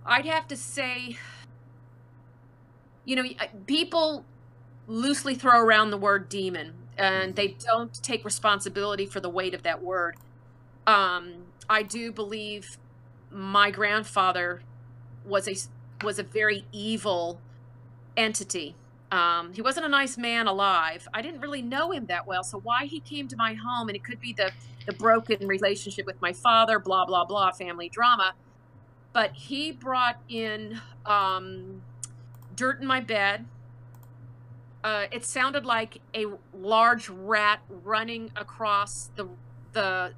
I'd 0.06 0.26
have 0.26 0.48
to 0.50 0.56
say, 0.56 1.18
you 3.06 3.16
know, 3.16 3.24
people 3.66 4.26
loosely 4.88 5.36
throw 5.36 5.60
around 5.60 5.92
the 5.92 5.98
word 5.98 6.30
demon, 6.30 6.74
and 6.98 7.36
they 7.36 7.50
don't 7.50 7.94
take 8.02 8.24
responsibility 8.26 9.06
for 9.06 9.20
the 9.20 9.30
weight 9.30 9.54
of 9.54 9.64
that 9.64 9.84
word. 9.84 10.16
Um, 10.86 11.46
I 11.70 11.84
do 11.84 12.12
believe 12.12 12.78
my 13.30 13.72
grandfather 13.72 14.62
was 15.26 15.48
a 15.48 15.56
was 16.06 16.20
a 16.20 16.24
very 16.24 16.66
evil 16.72 17.40
entity. 18.16 18.76
Um, 19.12 19.54
he 19.54 19.62
wasn't 19.62 19.86
a 19.86 19.90
nice 19.90 20.18
man 20.18 20.48
alive. 20.48 21.08
I 21.14 21.22
didn't 21.22 21.40
really 21.40 21.62
know 21.62 21.92
him 21.92 22.08
that 22.08 22.28
well, 22.28 22.44
so 22.44 22.60
why 22.60 22.86
he 22.86 23.00
came 23.00 23.28
to 23.30 23.38
my 23.38 23.54
home, 23.54 23.88
and 23.88 23.96
it 23.96 24.04
could 24.04 24.20
be 24.20 24.34
the 24.34 24.52
the 24.86 24.94
broken 24.94 25.48
relationship 25.48 26.06
with 26.06 26.22
my 26.22 26.34
father, 26.34 26.80
blah 26.80 27.06
blah 27.06 27.26
blah, 27.26 27.52
family 27.52 27.90
drama. 27.90 28.34
But 29.14 29.34
he 29.34 29.72
brought 29.72 30.20
in 30.28 30.80
um, 31.06 31.82
dirt 32.56 32.82
in 32.82 32.88
my 32.88 33.00
bed. 33.00 33.46
Uh, 34.84 35.06
it 35.12 35.26
sounded 35.26 35.66
like 35.66 36.02
a 36.14 36.26
large 36.54 37.10
rat 37.10 37.62
running 37.70 38.32
across 38.36 39.10
the 39.16 39.28
the 39.72 40.14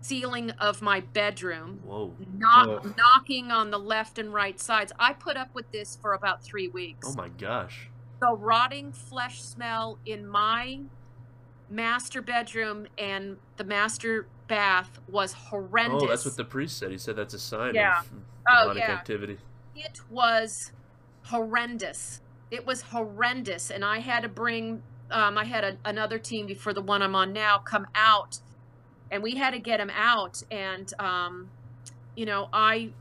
ceiling 0.00 0.50
of 0.52 0.82
my 0.82 1.00
bedroom 1.00 1.80
Whoa. 1.84 2.14
knock, 2.36 2.96
knocking 2.96 3.50
on 3.50 3.70
the 3.70 3.78
left 3.78 4.18
and 4.18 4.34
right 4.34 4.60
sides. 4.60 4.92
I 4.98 5.14
put 5.14 5.36
up 5.36 5.54
with 5.54 5.70
this 5.72 5.96
for 6.00 6.12
about 6.12 6.42
three 6.42 6.68
weeks. 6.68 7.08
Oh 7.10 7.14
my 7.14 7.28
gosh. 7.28 7.88
The 8.24 8.32
rotting 8.34 8.90
flesh 8.90 9.42
smell 9.42 9.98
in 10.06 10.26
my 10.26 10.80
master 11.68 12.22
bedroom 12.22 12.86
and 12.96 13.36
the 13.58 13.64
master 13.64 14.26
bath 14.48 14.98
was 15.10 15.34
horrendous. 15.34 16.02
Oh, 16.02 16.06
that's 16.06 16.24
what 16.24 16.34
the 16.34 16.44
priest 16.44 16.78
said. 16.78 16.90
He 16.90 16.96
said 16.96 17.16
that's 17.16 17.34
a 17.34 17.38
sign 17.38 17.74
Yeah. 17.74 18.00
of 18.00 18.10
Oh, 18.48 18.62
demonic 18.62 18.82
yeah. 18.88 18.94
activity. 18.94 19.38
it 19.76 20.00
was 20.08 20.72
horrendous. 21.24 22.22
It 22.50 22.64
was 22.66 22.80
horrendous, 22.80 23.70
and 23.70 23.84
I 23.84 23.98
had 23.98 24.22
to 24.22 24.28
bring. 24.30 24.82
Um, 25.10 25.36
I 25.36 25.44
had 25.44 25.62
a, 25.64 25.76
another 25.84 26.18
team 26.18 26.46
before 26.46 26.72
the 26.72 26.80
one 26.80 27.02
I'm 27.02 27.14
on 27.14 27.34
now 27.34 27.58
come 27.58 27.86
out, 27.94 28.38
and 29.10 29.22
we 29.22 29.34
had 29.34 29.50
to 29.50 29.58
get 29.58 29.80
him 29.80 29.90
out. 29.90 30.42
And 30.50 30.90
um, 30.98 31.50
you 32.16 32.24
know, 32.24 32.48
I 32.54 32.92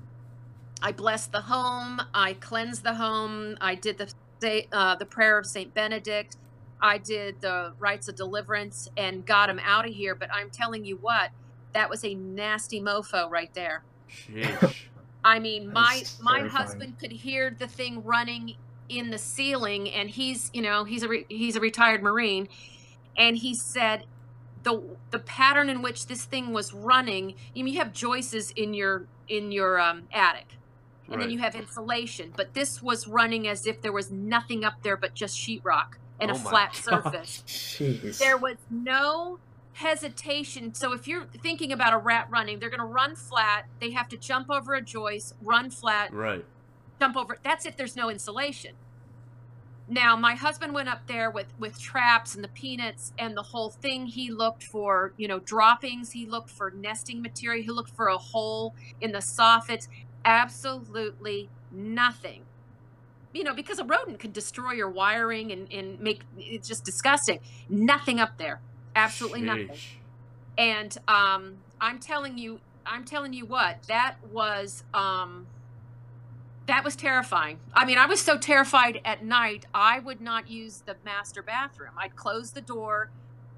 I 0.81 0.91
blessed 0.91 1.31
the 1.31 1.41
home. 1.41 2.01
I 2.13 2.33
cleansed 2.33 2.83
the 2.83 2.95
home. 2.95 3.57
I 3.61 3.75
did 3.75 3.97
the 3.99 4.11
sa- 4.43 4.67
uh, 4.71 4.95
the 4.95 5.05
prayer 5.05 5.37
of 5.37 5.45
Saint 5.45 5.73
Benedict. 5.73 6.37
I 6.81 6.97
did 6.97 7.39
the 7.39 7.73
rites 7.79 8.09
of 8.09 8.15
deliverance 8.15 8.89
and 8.97 9.25
got 9.25 9.49
him 9.49 9.59
out 9.63 9.87
of 9.87 9.93
here. 9.93 10.15
But 10.15 10.29
I'm 10.33 10.49
telling 10.49 10.83
you 10.85 10.97
what, 10.97 11.31
that 11.73 11.89
was 11.89 12.03
a 12.03 12.13
nasty 12.13 12.81
mofo 12.81 13.29
right 13.29 13.53
there. 13.53 13.83
I 15.23 15.39
mean, 15.39 15.71
my 15.71 16.03
my 16.21 16.39
terrifying. 16.39 16.49
husband 16.49 16.99
could 16.99 17.11
hear 17.11 17.55
the 17.57 17.67
thing 17.67 18.03
running 18.03 18.55
in 18.89 19.09
the 19.09 19.17
ceiling, 19.17 19.89
and 19.89 20.09
he's 20.09 20.51
you 20.53 20.61
know 20.61 20.83
he's 20.83 21.03
a 21.03 21.07
re- 21.07 21.25
he's 21.29 21.55
a 21.55 21.61
retired 21.61 22.03
marine, 22.03 22.49
and 23.17 23.37
he 23.37 23.55
said 23.55 24.05
the 24.63 24.81
the 25.11 25.19
pattern 25.19 25.69
in 25.69 25.81
which 25.81 26.07
this 26.07 26.25
thing 26.25 26.51
was 26.51 26.73
running. 26.73 27.35
You, 27.53 27.63
mean, 27.63 27.73
you 27.73 27.79
have 27.79 27.93
joists 27.93 28.51
in 28.51 28.73
your 28.73 29.05
in 29.29 29.51
your 29.51 29.79
um, 29.79 30.03
attic, 30.11 30.47
and 31.11 31.21
then 31.21 31.29
you 31.29 31.39
have 31.39 31.55
insulation, 31.55 32.33
but 32.35 32.53
this 32.53 32.81
was 32.81 33.07
running 33.07 33.47
as 33.47 33.67
if 33.67 33.81
there 33.81 33.91
was 33.91 34.09
nothing 34.11 34.63
up 34.63 34.81
there 34.83 34.97
but 34.97 35.13
just 35.13 35.37
sheetrock 35.37 35.95
and 36.19 36.31
Oh 36.31 36.35
a 36.35 36.37
flat 36.37 36.71
gosh. 36.71 36.83
surface 36.83 37.43
Jeez. 37.45 38.17
there 38.19 38.37
was 38.37 38.57
no 38.69 39.39
hesitation. 39.73 40.73
So 40.73 40.93
if 40.93 41.07
you're 41.07 41.25
thinking 41.41 41.71
about 41.71 41.93
a 41.93 41.97
rat 41.97 42.27
running, 42.29 42.59
they're 42.59 42.69
going 42.69 42.79
to 42.79 42.85
run 42.85 43.15
flat. 43.15 43.65
They 43.79 43.91
have 43.91 44.07
to 44.09 44.17
jump 44.17 44.49
over 44.49 44.75
a 44.75 44.81
joist, 44.81 45.35
run 45.41 45.69
flat, 45.69 46.13
right. 46.13 46.45
jump 46.99 47.17
over. 47.17 47.37
That's 47.43 47.65
if 47.65 47.75
there's 47.75 47.95
no 47.95 48.09
insulation. 48.09 48.75
Now, 49.87 50.15
my 50.15 50.35
husband 50.35 50.73
went 50.73 50.87
up 50.87 51.07
there 51.07 51.29
with 51.29 51.47
with 51.59 51.77
traps 51.77 52.35
and 52.35 52.43
the 52.43 52.47
peanuts 52.49 53.11
and 53.19 53.35
the 53.35 53.43
whole 53.43 53.69
thing. 53.69 54.05
He 54.05 54.31
looked 54.31 54.63
for, 54.63 55.13
you 55.17 55.27
know, 55.27 55.39
droppings. 55.39 56.11
He 56.11 56.25
looked 56.25 56.49
for 56.49 56.71
nesting 56.71 57.21
material. 57.21 57.63
He 57.63 57.69
looked 57.69 57.89
for 57.91 58.07
a 58.07 58.17
hole 58.17 58.75
in 59.01 59.11
the 59.11 59.19
soffits. 59.19 59.89
Absolutely 60.25 61.49
nothing. 61.71 62.43
You 63.33 63.43
know, 63.43 63.53
because 63.53 63.79
a 63.79 63.83
rodent 63.83 64.19
could 64.19 64.33
destroy 64.33 64.73
your 64.73 64.89
wiring 64.89 65.51
and, 65.51 65.71
and 65.73 65.99
make 65.99 66.21
it's 66.37 66.67
just 66.67 66.85
disgusting. 66.85 67.39
Nothing 67.67 68.19
up 68.19 68.37
there. 68.37 68.61
Absolutely 68.95 69.41
nothing 69.41 69.71
and 70.57 70.97
um 71.07 71.55
i'm 71.81 71.99
telling 71.99 72.37
you 72.37 72.59
i'm 72.85 73.03
telling 73.03 73.33
you 73.33 73.45
what 73.45 73.81
that 73.87 74.15
was 74.31 74.83
um 74.93 75.47
that 76.67 76.83
was 76.83 76.95
terrifying 76.95 77.57
i 77.73 77.85
mean 77.85 77.97
i 77.97 78.05
was 78.05 78.19
so 78.19 78.37
terrified 78.37 79.01
at 79.03 79.23
night 79.23 79.65
i 79.73 79.99
would 79.99 80.21
not 80.21 80.49
use 80.49 80.83
the 80.85 80.95
master 81.03 81.41
bathroom 81.41 81.91
i'd 81.97 82.15
close 82.15 82.51
the 82.51 82.61
door 82.61 83.09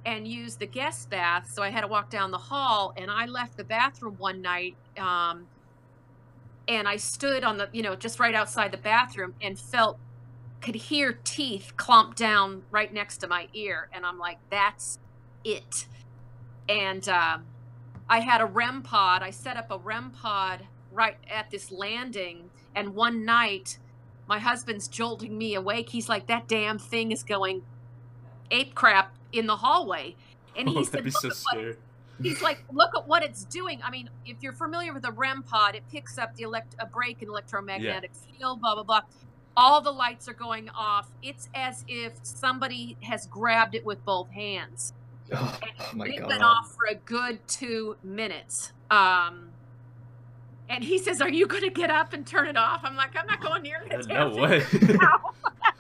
and 0.06 0.28
use 0.28 0.56
the 0.56 0.66
guest 0.66 1.10
bath 1.10 1.50
so 1.52 1.62
i 1.62 1.70
had 1.70 1.82
to 1.82 1.88
walk 1.88 2.10
down 2.10 2.32
the 2.32 2.38
hall 2.38 2.94
and 2.96 3.12
i 3.12 3.26
left 3.26 3.58
the 3.58 3.64
bathroom 3.64 4.16
one 4.18 4.42
night 4.42 4.76
um 4.98 5.46
and 6.68 6.88
i 6.88 6.96
stood 6.96 7.44
on 7.44 7.58
the 7.58 7.70
you 7.72 7.82
know 7.82 7.96
just 7.96 8.20
right 8.20 8.36
outside 8.36 8.72
the 8.72 8.78
bathroom 8.78 9.34
and 9.42 9.58
felt 9.60 9.98
could 10.62 10.76
hear 10.76 11.20
teeth 11.24 11.74
clomp 11.78 12.16
down 12.16 12.64
right 12.72 12.94
next 12.94 13.18
to 13.18 13.28
my 13.28 13.48
ear 13.54 13.90
and 13.94 14.06
i'm 14.06 14.18
like 14.18 14.38
that's 14.50 15.00
it 15.44 15.88
and 16.68 17.08
um, 17.10 17.46
I 18.10 18.20
had 18.20 18.42
a 18.42 18.46
REM 18.46 18.82
pod. 18.84 19.24
I 19.24 19.32
set 19.32 19.58
up 19.58 19.72
a 19.72 19.78
REM 19.78 20.12
pod 20.12 20.66
right 20.92 21.18
at 21.30 21.50
this 21.52 21.72
landing. 21.72 22.50
And 22.76 22.96
one 22.96 23.26
night, 23.26 23.78
my 24.28 24.40
husband's 24.40 24.88
jolting 24.88 25.38
me 25.38 25.56
awake. 25.56 25.90
He's 25.90 26.10
like, 26.10 26.28
"That 26.28 26.48
damn 26.48 26.78
thing 26.78 27.12
is 27.12 27.24
going 27.24 27.64
ape 28.52 28.76
crap 28.76 29.16
in 29.32 29.48
the 29.48 29.58
hallway." 29.58 30.16
And 30.56 30.70
he 30.70 30.76
Oh, 30.80 30.84
said, 30.84 31.04
that'd 31.04 31.06
be 31.06 31.12
"Look 31.12 31.22
so 31.22 31.30
at 31.30 31.58
what. 31.58 31.78
He's 32.22 32.42
like, 32.42 32.64
look 32.72 32.96
at 32.96 33.08
what 33.08 33.24
it's 33.24 33.46
doing. 33.46 33.82
I 33.84 33.90
mean, 33.90 34.10
if 34.26 34.38
you're 34.42 34.54
familiar 34.54 34.94
with 34.94 35.06
a 35.06 35.12
REM 35.12 35.44
pod, 35.44 35.76
it 35.76 35.84
picks 35.92 36.18
up 36.18 36.36
the 36.36 36.44
elect 36.44 36.76
a 36.80 36.86
break 36.86 37.22
in 37.22 37.30
electromagnetic 37.30 38.12
field, 38.14 38.62
blah 38.62 38.76
blah 38.76 38.84
blah. 38.84 39.02
All 39.58 39.82
the 39.82 39.92
lights 39.92 40.28
are 40.28 40.34
going 40.34 40.70
off. 40.70 41.10
It's 41.24 41.50
as 41.56 41.86
if 41.88 42.14
somebody 42.24 42.98
has 43.02 43.26
grabbed 43.26 43.76
it 43.76 43.86
with 43.86 44.04
both 44.04 44.30
hands. 44.32 44.94
oh, 45.34 45.60
my 45.94 46.08
it 46.08 46.20
god. 46.20 46.28
went 46.28 46.44
off 46.44 46.76
for 46.76 46.86
a 46.92 46.96
good 46.96 47.40
two 47.48 47.96
minutes. 48.04 48.74
Um, 48.92 49.50
and 50.70 50.84
he 50.84 50.98
says, 50.98 51.22
"Are 51.22 51.30
you 51.30 51.48
going 51.48 51.64
to 51.64 51.70
get 51.70 51.90
up 51.90 52.14
and 52.14 52.26
turn 52.26 52.48
it 52.48 52.58
off?" 52.58 52.82
I'm 52.84 52.96
like, 52.96 53.16
"I'm 53.16 53.28
not 53.28 53.42
going 53.42 53.64
near 53.64 53.84
that 53.90 54.08
no 54.08 54.30
way. 54.30 54.64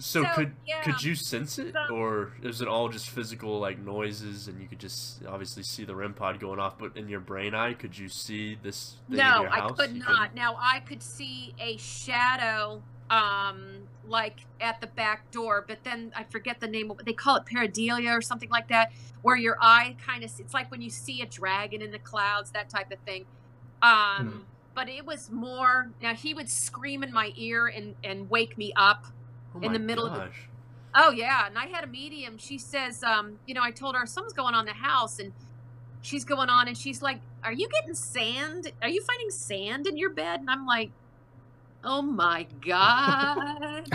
thing 0.00 0.22
now." 0.22 0.28
so, 0.28 0.34
So, 0.34 0.34
could 0.44 0.56
yeah. 0.66 0.82
could 0.82 1.02
you 1.02 1.14
sense 1.14 1.58
it, 1.58 1.74
So- 1.74 1.94
or 1.94 2.32
is 2.42 2.60
it 2.60 2.68
all 2.68 2.88
just 2.88 3.10
physical 3.10 3.58
like 3.58 3.78
noises, 3.78 4.48
and 4.48 4.60
you 4.60 4.68
could 4.68 4.78
just 4.80 5.24
obviously 5.26 5.62
see 5.62 5.84
the 5.84 5.94
REM 5.94 6.14
pod 6.14 6.40
going 6.40 6.58
off? 6.58 6.78
But 6.78 6.96
in 6.96 7.08
your 7.08 7.20
brain 7.20 7.54
eye, 7.54 7.74
could 7.74 7.96
you 7.98 8.08
see 8.08 8.56
this 8.62 8.96
no, 9.08 9.46
I 9.50 9.70
could 9.70 9.92
You 9.94 10.00
not. 10.04 10.34
Now 10.34 10.56
I 10.60 10.80
could 10.80 11.02
see 11.02 11.54
a 11.58 11.76
shadow, 11.76 12.82
um, 13.10 13.88
like 14.06 14.40
at 14.60 14.80
the 14.80 14.86
back 14.86 15.30
door, 15.30 15.64
but 15.66 15.84
then 15.84 16.12
I 16.16 16.24
forget 16.24 16.60
the 16.60 16.66
name 16.68 16.90
of 16.90 16.98
they 17.04 17.12
call 17.12 17.36
it 17.36 17.44
pareidolia 17.44 18.16
or 18.16 18.20
something 18.22 18.50
like 18.50 18.68
that, 18.68 18.92
where 19.22 19.36
your 19.36 19.56
eye 19.60 19.96
kind 20.04 20.24
of 20.24 20.30
it's 20.38 20.54
like 20.54 20.70
when 20.70 20.80
you 20.82 20.90
see 20.90 21.20
a 21.22 21.26
dragon 21.26 21.82
in 21.82 21.90
the 21.90 21.98
clouds, 21.98 22.50
that 22.52 22.68
type 22.70 22.90
of 22.92 22.98
thing. 23.00 23.26
Um, 23.82 24.26
Hmm. 24.30 24.38
but 24.74 24.88
it 24.88 25.04
was 25.06 25.30
more. 25.30 25.90
Now 26.02 26.14
he 26.14 26.34
would 26.34 26.50
scream 26.50 27.02
in 27.02 27.12
my 27.12 27.32
ear 27.36 27.66
and 27.66 27.94
and 28.04 28.28
wake 28.30 28.56
me 28.58 28.72
up. 28.76 29.06
Oh 29.54 29.60
in 29.60 29.72
the 29.72 29.78
middle 29.78 30.06
of 30.06 30.12
the- 30.14 30.20
Oh 30.94 31.10
yeah, 31.10 31.46
and 31.46 31.58
I 31.58 31.66
had 31.66 31.84
a 31.84 31.86
medium. 31.86 32.38
She 32.38 32.58
says, 32.58 33.02
um, 33.04 33.38
you 33.46 33.54
know, 33.54 33.62
I 33.62 33.70
told 33.70 33.94
her 33.94 34.06
something's 34.06 34.32
going 34.32 34.54
on 34.54 34.60
in 34.60 34.66
the 34.66 34.80
house, 34.80 35.18
and 35.18 35.32
she's 36.02 36.24
going 36.24 36.48
on, 36.48 36.66
and 36.68 36.76
she's 36.76 37.02
like, 37.02 37.20
"Are 37.44 37.52
you 37.52 37.68
getting 37.68 37.94
sand? 37.94 38.72
Are 38.82 38.88
you 38.88 39.02
finding 39.02 39.30
sand 39.30 39.86
in 39.86 39.96
your 39.96 40.10
bed?" 40.10 40.40
And 40.40 40.48
I'm 40.50 40.66
like, 40.66 40.90
"Oh 41.84 42.02
my 42.02 42.46
god!" 42.66 43.86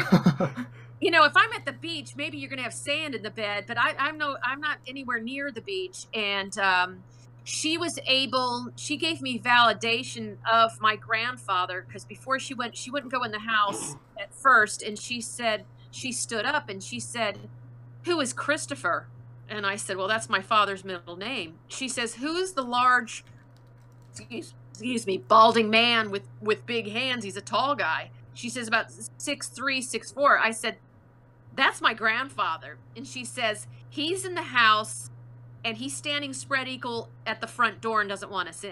you 1.02 1.12
know, 1.12 1.26
if 1.26 1.34
I'm 1.36 1.52
at 1.54 1.66
the 1.66 1.74
beach, 1.74 2.16
maybe 2.16 2.38
you're 2.38 2.50
gonna 2.50 2.62
have 2.64 2.74
sand 2.74 3.16
in 3.16 3.24
the 3.24 3.32
bed, 3.32 3.66
but 3.68 3.78
I, 3.78 3.96
I'm 3.98 4.18
no, 4.18 4.38
I'm 4.44 4.62
not 4.62 4.78
anywhere 4.88 5.20
near 5.20 5.52
the 5.52 5.62
beach. 5.62 6.06
And 6.14 6.58
um, 6.60 7.04
she 7.44 7.78
was 7.78 8.00
able, 8.06 8.70
she 8.76 8.98
gave 8.98 9.22
me 9.22 9.40
validation 9.40 10.38
of 10.52 10.80
my 10.80 10.96
grandfather 10.96 11.84
because 11.86 12.06
before 12.06 12.40
she 12.40 12.54
went, 12.54 12.78
she 12.78 12.90
wouldn't 12.90 13.12
go 13.12 13.24
in 13.24 13.32
the 13.32 13.40
house 13.40 13.96
at 14.20 14.34
first, 14.34 14.82
and 14.82 14.98
she 14.98 15.22
said 15.22 15.66
she 15.92 16.12
stood 16.12 16.46
up 16.46 16.70
and 16.70 16.82
she 16.82 17.00
said, 17.00 17.50
"Who 18.06 18.20
is 18.20 18.34
Christopher?" 18.34 19.08
And 19.50 19.66
I 19.66 19.76
said, 19.76 19.98
"Well, 19.98 20.08
that's 20.08 20.30
my 20.30 20.42
father's 20.42 20.86
middle 20.86 21.18
name." 21.18 21.56
She 21.68 21.88
says, 21.90 22.16
"Who's 22.16 22.54
the 22.54 22.64
large?" 22.64 23.26
Excuse, 24.12 24.54
excuse 24.72 25.06
me, 25.08 25.18
balding 25.18 25.70
man 25.70 26.12
with 26.12 26.24
with 26.42 26.66
big 26.66 26.92
hands. 26.92 27.24
He's 27.24 27.38
a 27.38 27.42
tall 27.42 27.76
guy. 27.76 28.12
She 28.34 28.50
says 28.50 28.68
about 28.68 28.88
six 29.18 29.48
three, 29.48 29.82
six 29.82 30.12
four. 30.12 30.40
I 30.40 30.52
said, 30.52 30.78
that's 31.56 31.82
my 31.82 31.94
grandfather. 31.94 32.78
And 32.96 33.08
she 33.08 33.26
says, 33.26 33.68
he's 33.90 34.26
in 34.26 34.36
the 34.36 34.42
house 34.42 35.10
and 35.64 35.78
he's 35.78 35.96
standing 35.96 36.34
spread 36.34 36.68
eagle 36.68 37.10
at 37.26 37.42
the 37.42 37.48
front 37.48 37.82
door 37.82 38.02
and 38.02 38.10
doesn't 38.10 38.32
want 38.32 38.50
us 38.50 38.64
in. 38.64 38.72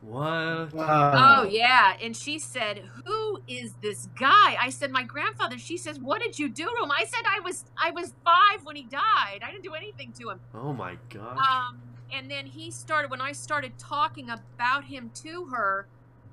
What? 0.00 0.72
Wow. 0.72 1.40
Oh, 1.40 1.48
yeah. 1.48 1.96
And 2.00 2.16
she 2.16 2.38
said, 2.38 2.78
Who 3.04 3.42
is 3.48 3.74
this 3.82 4.06
guy? 4.18 4.56
I 4.60 4.70
said, 4.70 4.92
My 4.92 5.02
grandfather. 5.02 5.58
She 5.58 5.76
says, 5.76 5.98
What 5.98 6.22
did 6.22 6.38
you 6.38 6.48
do 6.48 6.64
to 6.64 6.82
him? 6.84 6.90
I 6.92 7.04
said, 7.04 7.22
I 7.26 7.40
was 7.40 7.64
I 7.76 7.90
was 7.90 8.14
five 8.24 8.64
when 8.64 8.76
he 8.76 8.84
died. 8.84 9.40
I 9.42 9.50
didn't 9.50 9.64
do 9.64 9.74
anything 9.74 10.12
to 10.20 10.30
him. 10.30 10.40
Oh 10.54 10.72
my 10.72 10.96
god. 11.10 11.36
Um, 11.38 11.80
and 12.12 12.30
then 12.30 12.46
he 12.46 12.70
started 12.70 13.10
when 13.10 13.20
I 13.20 13.32
started 13.32 13.76
talking 13.76 14.30
about 14.30 14.84
him 14.84 15.10
to 15.16 15.46
her, 15.46 15.86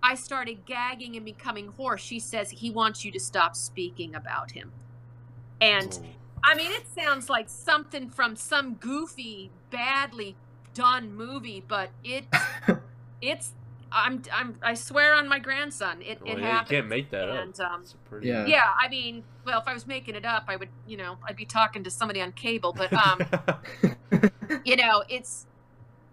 I 0.03 0.13
started 0.13 0.65
gagging 0.65 1.15
and 1.15 1.25
becoming 1.25 1.69
hoarse. 1.69 2.01
She 2.01 2.19
says 2.19 2.51
he 2.51 2.69
wants 2.69 3.03
you 3.03 3.11
to 3.11 3.19
stop 3.19 3.55
speaking 3.55 4.13
about 4.13 4.51
him. 4.51 4.71
And 5.59 5.99
Oh. 6.01 6.05
I 6.45 6.55
mean, 6.55 6.71
it 6.71 6.86
sounds 6.88 7.29
like 7.29 7.49
something 7.49 8.10
from 8.10 8.36
some 8.36 8.75
goofy, 8.75 9.49
badly 9.71 10.36
done 10.75 11.13
movie, 11.13 11.63
but 11.67 11.89
it 12.03 12.25
it's 13.21 13.53
I'm 13.91 14.21
I'm 14.31 14.55
I 14.62 14.75
swear 14.75 15.15
on 15.15 15.27
my 15.27 15.39
grandson, 15.39 16.01
it 16.01 16.21
Well, 16.21 16.38
it 16.38 16.41
yeah, 16.41 16.62
you 16.62 16.67
can't 16.67 16.88
make 16.88 17.10
that 17.10 17.29
up. 17.29 17.60
um, 17.60 17.81
It's 17.81 17.95
pretty. 18.05 18.27
Yeah. 18.27 18.45
yeah, 18.45 18.62
I 18.79 18.89
mean, 18.89 19.23
well, 19.45 19.60
if 19.60 19.67
I 19.67 19.73
was 19.73 19.88
making 19.88 20.15
it 20.15 20.25
up, 20.25 20.43
I 20.47 20.55
would, 20.55 20.69
you 20.86 20.97
know, 20.97 21.17
I'd 21.27 21.36
be 21.36 21.45
talking 21.45 21.84
to 21.84 21.89
somebody 21.89 22.21
on 22.21 22.31
cable, 22.34 22.73
but 22.73 22.93
um, 22.93 23.21
you 24.65 24.75
know, 24.75 25.03
it's 25.10 25.47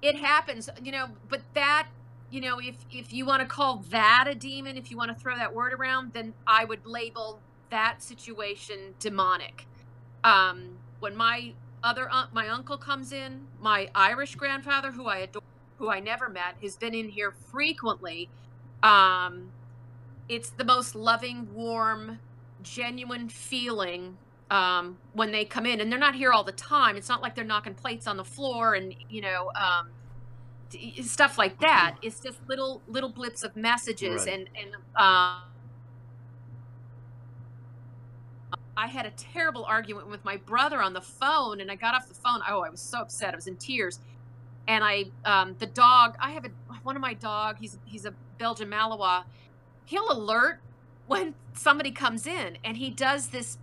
it 0.00 0.16
happens, 0.16 0.70
you 0.82 0.92
know, 0.92 1.08
but 1.28 1.42
that, 1.54 1.88
you 2.30 2.40
know, 2.40 2.58
if 2.58 2.76
if 2.90 3.12
you 3.12 3.26
want 3.26 3.40
to 3.40 3.46
call 3.46 3.84
that 3.90 4.26
a 4.28 4.34
demon, 4.34 4.76
if 4.76 4.90
you 4.90 4.96
want 4.96 5.10
to 5.10 5.20
throw 5.20 5.36
that 5.36 5.52
word 5.52 5.72
around, 5.72 6.12
then 6.14 6.34
I 6.46 6.64
would 6.64 6.86
label 6.86 7.40
that 7.70 8.02
situation 8.02 8.94
demonic. 8.98 9.66
Um, 10.24 10.78
when 11.00 11.16
my 11.16 11.52
other 11.82 12.08
un- 12.10 12.28
my 12.32 12.48
uncle 12.48 12.76
comes 12.76 13.12
in, 13.12 13.46
my 13.60 13.90
Irish 13.94 14.34
grandfather, 14.36 14.92
who 14.92 15.06
I 15.06 15.18
adore, 15.18 15.42
who 15.78 15.90
I 15.90 16.00
never 16.00 16.28
met, 16.28 16.54
has 16.62 16.76
been 16.76 16.94
in 16.94 17.08
here 17.08 17.32
frequently. 17.32 18.28
Um, 18.82 19.50
it's 20.28 20.50
the 20.50 20.64
most 20.64 20.94
loving, 20.94 21.52
warm, 21.54 22.18
genuine 22.62 23.28
feeling 23.28 24.16
um, 24.50 24.98
when 25.14 25.32
they 25.32 25.44
come 25.44 25.66
in, 25.66 25.80
and 25.80 25.90
they're 25.90 25.98
not 25.98 26.14
here 26.14 26.32
all 26.32 26.44
the 26.44 26.52
time. 26.52 26.96
It's 26.96 27.08
not 27.08 27.20
like 27.22 27.34
they're 27.34 27.44
knocking 27.44 27.74
plates 27.74 28.06
on 28.06 28.16
the 28.16 28.24
floor 28.24 28.74
and 28.74 28.94
you 29.10 29.20
know 29.22 29.50
um, 29.56 29.88
stuff 31.02 31.36
like 31.38 31.58
that. 31.60 31.96
It's 32.02 32.20
just 32.20 32.38
little 32.48 32.80
little 32.86 33.08
blips 33.10 33.42
of 33.42 33.56
messages, 33.56 34.26
Right. 34.26 34.34
and 34.34 34.48
and 34.56 34.76
um, 34.96 35.42
I 38.76 38.86
had 38.86 39.06
a 39.06 39.10
terrible 39.10 39.64
argument 39.64 40.08
with 40.08 40.24
my 40.24 40.36
brother 40.38 40.80
on 40.80 40.92
the 40.92 41.00
phone, 41.00 41.60
and 41.60 41.70
I 41.70 41.74
got 41.74 41.94
off 41.94 42.08
the 42.08 42.14
phone. 42.14 42.40
Oh, 42.48 42.62
I 42.62 42.70
was 42.70 42.80
so 42.80 43.00
upset. 43.00 43.34
I 43.34 43.36
was 43.36 43.46
in 43.46 43.56
tears. 43.56 43.98
And 44.66 44.84
I, 44.84 45.06
um, 45.24 45.56
the 45.58 45.66
dog. 45.66 46.16
I 46.20 46.30
have 46.30 46.44
a 46.44 46.50
one 46.82 46.96
of 46.96 47.02
my 47.02 47.14
dog. 47.14 47.56
He's 47.60 47.78
he's 47.84 48.04
a 48.04 48.14
Belgian 48.38 48.70
Malinois. 48.70 49.24
He'll 49.84 50.10
alert 50.10 50.60
when 51.06 51.34
somebody 51.54 51.90
comes 51.90 52.26
in, 52.26 52.58
and 52.64 52.76
he 52.76 52.90
does 52.90 53.28
this 53.28 53.58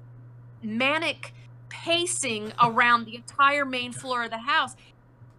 manic 0.61 1.33
pacing 1.69 2.51
around 2.61 3.05
the 3.05 3.15
entire 3.15 3.65
main 3.65 3.93
floor 3.93 4.23
of 4.23 4.31
the 4.31 4.39
house. 4.39 4.75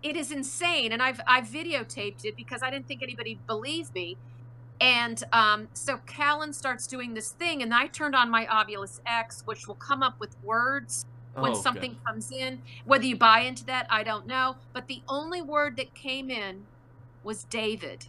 It 0.02 0.16
is 0.16 0.32
insane, 0.32 0.92
and 0.92 1.02
I've 1.02 1.20
I've 1.26 1.46
videotaped 1.46 2.24
it 2.24 2.36
because 2.36 2.62
I 2.62 2.70
didn't 2.70 2.88
think 2.88 3.02
anybody 3.02 3.38
believed 3.46 3.94
me. 3.94 4.16
And 4.80 5.22
um, 5.32 5.68
so 5.74 5.98
Callan 6.06 6.52
starts 6.52 6.86
doing 6.86 7.14
this 7.14 7.32
thing, 7.32 7.62
and 7.62 7.74
I 7.74 7.86
turned 7.88 8.14
on 8.16 8.30
my 8.30 8.46
Ovilus 8.46 8.98
X, 9.06 9.42
which 9.44 9.68
will 9.68 9.76
come 9.76 10.02
up 10.02 10.16
with 10.20 10.34
words 10.42 11.04
when 11.38 11.52
Oh, 11.52 11.54
okay. 11.54 11.62
something 11.62 11.98
comes 12.06 12.30
in. 12.30 12.62
Whether 12.84 13.04
you 13.04 13.16
buy 13.18 13.40
into 13.40 13.64
that, 13.66 13.86
I 13.90 14.02
don't 14.02 14.26
know. 14.26 14.56
But 14.72 14.86
the 14.88 15.02
only 15.08 15.42
word 15.42 15.76
that 15.76 15.94
came 15.94 16.30
in 16.30 16.66
was 17.22 17.44
David. 17.44 18.06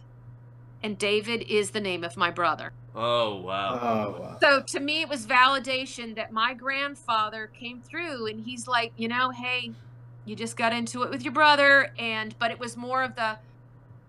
And 0.82 0.98
David 0.98 1.42
is 1.48 1.70
the 1.70 1.80
name 1.80 2.04
of 2.04 2.16
my 2.16 2.30
brother. 2.30 2.72
Oh 2.94 3.40
wow. 3.40 3.78
Oh, 3.80 4.20
wow. 4.20 4.38
So 4.42 4.62
to 4.68 4.80
me, 4.80 5.02
it 5.02 5.08
was 5.08 5.26
validation 5.26 6.16
that 6.16 6.32
my 6.32 6.54
grandfather 6.54 7.48
came 7.58 7.82
through 7.82 8.26
and 8.26 8.40
he's 8.40 8.66
like, 8.66 8.92
you 8.96 9.08
know, 9.08 9.30
hey, 9.30 9.76
you 10.24 10.36
just 10.36 10.56
got 10.56 10.72
into 10.72 11.02
it 11.04 11.10
with 11.10 11.22
your 11.22 11.32
brother. 11.32 11.88
And, 11.98 12.36
but 12.38 12.50
it 12.50 12.58
was 12.58 12.76
more 12.76 13.02
of 13.02 13.14
the 13.16 13.38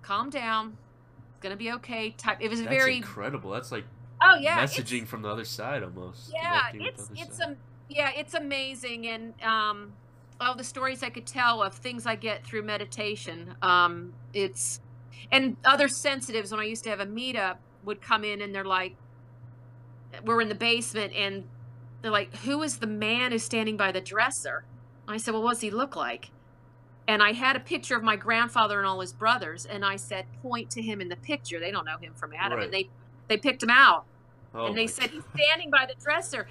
calm 0.04 0.30
down, 0.30 0.80
to 1.52 1.58
be 1.58 1.72
okay 1.74 2.12
type. 2.12 2.38
It 2.40 2.50
was 2.50 2.60
That's 2.60 2.74
very, 2.74 2.98
incredible. 2.98 3.52
That's 3.52 3.72
like 3.72 3.86
oh, 4.24 4.36
yeah. 4.40 4.64
messaging 4.64 5.08
from 5.08 5.22
the 5.22 5.30
other 5.30 5.46
side 5.46 5.84
almost. 5.84 6.32
yeah 6.34 6.64
it's 6.74 7.10
it's 7.16 7.42
um 7.42 7.56
yeah 7.90 8.12
it's 8.16 8.34
amazing 8.34 9.08
and 9.08 9.34
um 9.44 9.94
all 10.42 10.56
the 10.56 10.64
stories 10.64 11.04
i 11.04 11.10
could 11.10 11.26
tell 11.26 11.62
of 11.62 11.74
things 11.74 12.06
i 12.06 12.16
get 12.16 12.46
through 12.46 12.64
meditation 12.64 13.56
um 13.62 14.14
it's 14.34 14.80
and 15.32 15.56
other 15.64 15.88
sensitives 15.88 16.52
when 16.52 16.60
i 16.60 16.64
used 16.64 16.84
to 16.84 16.90
have 16.90 17.00
a 17.00 17.06
meetup 17.06 17.58
would 17.86 18.02
come 18.02 18.24
in 18.24 18.42
and 18.42 18.54
they're 18.54 18.66
like 18.66 18.96
we're 20.26 20.42
in 20.42 20.50
the 20.50 20.56
basement 20.56 21.14
and 21.14 21.44
they're 22.02 22.12
like 22.12 22.36
who 22.38 22.62
is 22.64 22.78
the 22.78 22.88
man 22.88 23.32
who's 23.32 23.44
standing 23.44 23.78
by 23.78 23.92
the 23.92 24.02
dresser 24.02 24.64
i 25.08 25.18
said 25.18 25.34
well 25.34 25.44
what 25.44 25.54
does 25.54 25.62
he 25.62 25.72
look 25.72 25.96
like 25.96 26.30
and 27.08 27.22
i 27.24 27.32
had 27.34 27.56
a 27.56 27.60
picture 27.60 27.96
of 27.98 28.04
my 28.04 28.16
grandfather 28.16 28.78
and 28.80 28.88
all 28.88 29.00
his 29.02 29.14
brothers 29.14 29.66
and 29.66 29.84
i 29.86 29.96
said 29.96 30.26
point 30.42 30.70
to 30.72 30.82
him 30.82 31.02
in 31.02 31.10
the 31.10 31.16
picture 31.18 31.60
they 31.60 31.72
don't 31.72 31.86
know 31.86 31.98
him 31.98 32.14
from 32.16 32.32
adam 32.38 32.58
Right. 32.60 32.66
and 32.66 32.74
they 32.74 32.90
they 33.28 33.38
picked 33.38 33.62
him 33.64 33.70
out 33.70 34.06
Oh 34.56 34.68
and 34.68 34.78
they 34.78 34.86
said 34.88 35.12
God. 35.12 35.12
he's 35.12 35.24
standing 35.44 35.72
by 35.72 35.88
the 35.88 35.96
dresser. 36.00 36.48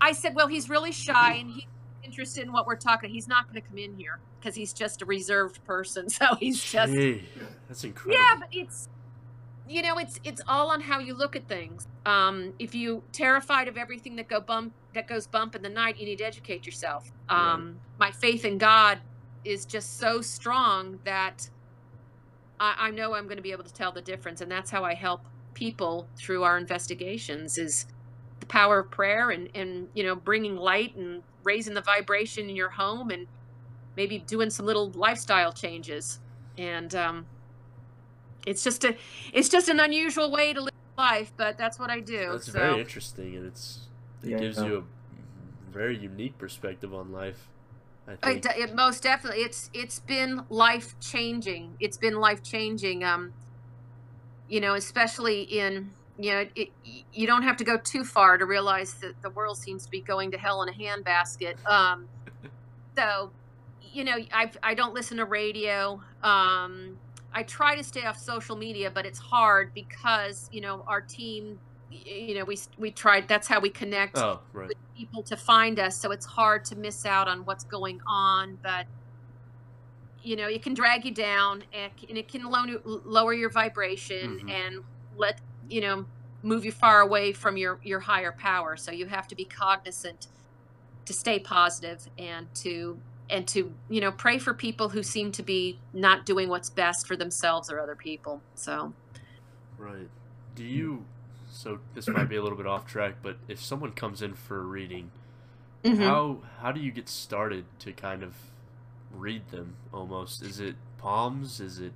I 0.00 0.12
said, 0.12 0.34
well, 0.34 0.48
he's 0.48 0.70
really 0.70 0.90
shy 0.90 1.34
and 1.34 1.50
he's 1.50 1.66
interested 2.02 2.44
in 2.44 2.50
what 2.52 2.66
we're 2.66 2.76
talking. 2.76 3.10
He's 3.10 3.28
not 3.28 3.44
going 3.46 3.60
to 3.60 3.68
come 3.68 3.76
in 3.76 3.94
here 3.98 4.18
because 4.40 4.54
he's 4.54 4.72
just 4.72 5.02
a 5.02 5.04
reserved 5.04 5.62
person. 5.66 6.08
So 6.08 6.34
he's 6.40 6.62
just 6.64 6.94
Gee, 6.94 7.22
that's 7.68 7.84
incredible. 7.84 8.24
yeah, 8.24 8.36
but 8.40 8.48
it's 8.52 8.88
you 9.68 9.82
know, 9.82 9.98
it's 9.98 10.18
it's 10.24 10.40
all 10.48 10.70
on 10.70 10.80
how 10.80 10.98
you 10.98 11.12
look 11.12 11.36
at 11.36 11.46
things. 11.46 11.86
Um, 12.06 12.54
if 12.58 12.74
you 12.74 13.02
terrified 13.12 13.68
of 13.68 13.76
everything 13.76 14.16
that 14.16 14.28
go 14.28 14.40
bump 14.40 14.72
that 14.94 15.06
goes 15.06 15.26
bump 15.26 15.54
in 15.54 15.60
the 15.60 15.68
night, 15.68 15.98
you 15.98 16.06
need 16.06 16.18
to 16.18 16.24
educate 16.24 16.64
yourself. 16.64 17.12
Um, 17.28 17.76
My 17.98 18.10
faith 18.12 18.46
in 18.46 18.56
God 18.56 18.98
is 19.44 19.66
just 19.66 19.98
so 19.98 20.20
strong 20.20 20.98
that 21.04 21.48
I, 22.60 22.74
I 22.78 22.90
know 22.90 23.14
I'm 23.14 23.24
going 23.24 23.36
to 23.36 23.42
be 23.42 23.52
able 23.52 23.64
to 23.64 23.72
tell 23.72 23.92
the 23.92 24.02
difference, 24.02 24.40
and 24.40 24.50
that's 24.50 24.70
how 24.70 24.84
I 24.84 24.94
help 24.94 25.22
people 25.54 26.08
through 26.18 26.44
our 26.44 26.56
investigations 26.56 27.58
is 27.58 27.84
the 28.40 28.46
power 28.46 28.80
of 28.80 28.90
prayer 28.90 29.30
and 29.30 29.48
and 29.54 29.88
you 29.94 30.02
know 30.02 30.16
bringing 30.16 30.56
light 30.56 30.96
and 30.96 31.22
raising 31.44 31.74
the 31.74 31.82
vibration 31.82 32.48
in 32.48 32.56
your 32.56 32.70
home 32.70 33.10
and 33.10 33.26
maybe 33.96 34.18
doing 34.18 34.50
some 34.50 34.64
little 34.64 34.90
lifestyle 34.94 35.52
changes 35.52 36.18
and 36.56 36.94
um 36.94 37.26
it's 38.46 38.64
just 38.64 38.84
a 38.84 38.96
it's 39.32 39.48
just 39.48 39.68
an 39.68 39.78
unusual 39.78 40.32
way 40.32 40.52
to 40.52 40.60
live 40.62 40.70
life 40.96 41.32
but 41.36 41.56
that's 41.58 41.78
what 41.78 41.90
i 41.90 42.00
do 42.00 42.28
That's 42.30 42.46
so 42.46 42.52
very 42.52 42.80
interesting, 42.80 43.36
and 43.36 43.46
it's 43.46 43.88
it 44.22 44.30
Yeah. 44.30 44.38
gives 44.38 44.58
you 44.58 44.76
a 44.78 45.70
very 45.72 45.96
unique 45.96 46.38
perspective 46.38 46.94
on 46.94 47.12
life. 47.12 47.48
I 48.22 48.30
it, 48.30 48.46
it 48.46 48.74
most 48.74 49.02
definitely 49.02 49.42
it's 49.42 49.70
it's 49.72 50.00
been 50.00 50.42
life 50.48 50.98
changing 51.00 51.76
it's 51.78 51.96
been 51.96 52.20
life 52.20 52.42
changing 52.42 53.04
um 53.04 53.32
you 54.48 54.60
know 54.60 54.74
especially 54.74 55.42
in 55.42 55.92
you 56.18 56.32
know 56.32 56.46
it, 56.54 56.68
you 57.12 57.26
don't 57.26 57.42
have 57.42 57.56
to 57.58 57.64
go 57.64 57.78
too 57.78 58.04
far 58.04 58.38
to 58.38 58.44
realize 58.44 58.94
that 58.94 59.20
the 59.22 59.30
world 59.30 59.56
seems 59.56 59.84
to 59.84 59.90
be 59.90 60.00
going 60.00 60.30
to 60.32 60.38
hell 60.38 60.62
in 60.62 60.68
a 60.68 60.72
handbasket. 60.72 61.54
Um 61.66 62.08
so 62.96 63.30
you 63.92 64.04
know 64.04 64.16
i 64.32 64.50
i 64.62 64.74
don't 64.74 64.94
listen 64.94 65.16
to 65.18 65.24
radio. 65.24 66.00
Um 66.22 66.98
i 67.32 67.42
try 67.42 67.76
to 67.76 67.84
stay 67.84 68.04
off 68.04 68.18
social 68.18 68.56
media 68.56 68.90
but 68.90 69.06
it's 69.06 69.18
hard 69.18 69.72
because 69.74 70.48
you 70.52 70.60
know 70.60 70.84
our 70.86 71.00
team 71.00 71.58
you 72.04 72.34
know 72.34 72.44
we 72.44 72.58
we 72.78 72.90
tried 72.90 73.28
that's 73.28 73.46
how 73.46 73.60
we 73.60 73.70
connect 73.70 74.16
oh 74.18 74.40
right. 74.52 74.68
with 74.68 74.76
people 74.96 75.22
to 75.22 75.36
find 75.36 75.78
us 75.78 75.96
so 75.96 76.10
it's 76.10 76.26
hard 76.26 76.64
to 76.64 76.76
miss 76.76 77.04
out 77.04 77.28
on 77.28 77.44
what's 77.44 77.64
going 77.64 78.00
on 78.06 78.58
but 78.62 78.86
you 80.22 80.36
know 80.36 80.46
it 80.48 80.62
can 80.62 80.74
drag 80.74 81.04
you 81.04 81.10
down 81.12 81.62
and, 81.72 81.92
and 82.08 82.16
it 82.16 82.28
can 82.28 82.44
low, 82.44 82.64
lower 82.84 83.34
your 83.34 83.50
vibration 83.50 84.40
Mhm. 84.40 84.50
and 84.50 84.84
let 85.16 85.40
you 85.68 85.80
know 85.80 86.04
move 86.42 86.64
you 86.64 86.72
far 86.72 87.00
away 87.00 87.32
from 87.32 87.56
your 87.56 87.78
your 87.82 88.00
higher 88.00 88.32
power 88.32 88.76
so 88.76 88.90
you 88.90 89.06
have 89.06 89.28
to 89.28 89.34
be 89.34 89.44
cognizant 89.44 90.28
to 91.04 91.12
stay 91.12 91.38
positive 91.38 92.08
and 92.18 92.52
to 92.54 92.98
and 93.30 93.46
to 93.48 93.72
you 93.88 94.00
know 94.00 94.12
pray 94.12 94.38
for 94.38 94.54
people 94.54 94.88
who 94.88 95.02
seem 95.02 95.32
to 95.32 95.42
be 95.42 95.78
not 95.92 96.26
doing 96.26 96.48
what's 96.48 96.70
best 96.70 97.06
for 97.06 97.16
themselves 97.16 97.70
or 97.70 97.80
other 97.80 97.96
people 97.96 98.40
so 98.54 98.92
right 99.78 100.08
do 100.54 100.64
you 100.64 101.04
so 101.62 101.78
this 101.94 102.08
might 102.08 102.28
be 102.28 102.36
a 102.36 102.42
little 102.42 102.58
bit 102.58 102.66
off 102.66 102.86
track 102.86 103.14
but 103.22 103.36
if 103.48 103.62
someone 103.62 103.92
comes 103.92 104.22
in 104.22 104.34
for 104.34 104.58
a 104.58 104.64
reading 104.64 105.10
mm-hmm. 105.84 106.02
how 106.02 106.38
how 106.60 106.72
do 106.72 106.80
you 106.80 106.90
get 106.90 107.08
started 107.08 107.64
to 107.78 107.92
kind 107.92 108.22
of 108.22 108.34
read 109.14 109.48
them 109.50 109.76
almost? 109.92 110.42
Is 110.42 110.60
it 110.60 110.76
palms? 110.98 111.60
Is 111.60 111.78
it 111.78 111.92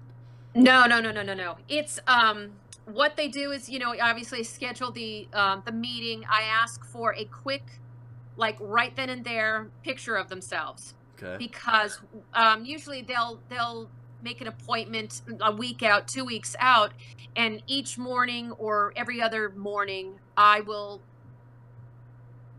no 0.55 0.87
no 0.87 1.00
no 1.00 1.11
no 1.11 1.22
no 1.22 1.35
no. 1.35 1.57
It's 1.68 1.98
um 2.07 2.52
what 2.87 3.16
they 3.16 3.29
do 3.29 3.52
is 3.52 3.68
you 3.68 3.79
know 3.79 3.94
obviously 4.00 4.42
schedule 4.42 4.90
the 4.90 5.29
um, 5.33 5.62
the 5.64 5.72
meeting. 5.72 6.24
I 6.29 6.42
ask 6.42 6.85
for 6.85 7.14
a 7.14 7.24
quick 7.24 7.64
like 8.37 8.57
right 8.61 8.94
then 8.94 9.09
and 9.09 9.24
there 9.24 9.68
picture 9.83 10.16
of 10.16 10.29
themselves. 10.29 10.94
Okay. 11.16 11.37
Because 11.38 11.98
um, 12.35 12.64
usually 12.64 13.02
they'll 13.02 13.40
they'll 13.48 13.88
make 14.22 14.40
an 14.40 14.48
appointment 14.48 15.22
a 15.40 15.52
week 15.52 15.83
out, 15.83 16.09
two 16.09 16.24
weeks 16.24 16.57
out, 16.59 16.92
and 17.37 17.62
each 17.66 17.98
morning 17.98 18.52
or 18.52 18.92
every 18.96 19.20
other 19.20 19.50
morning, 19.50 20.18
I 20.37 20.61
will 20.61 21.00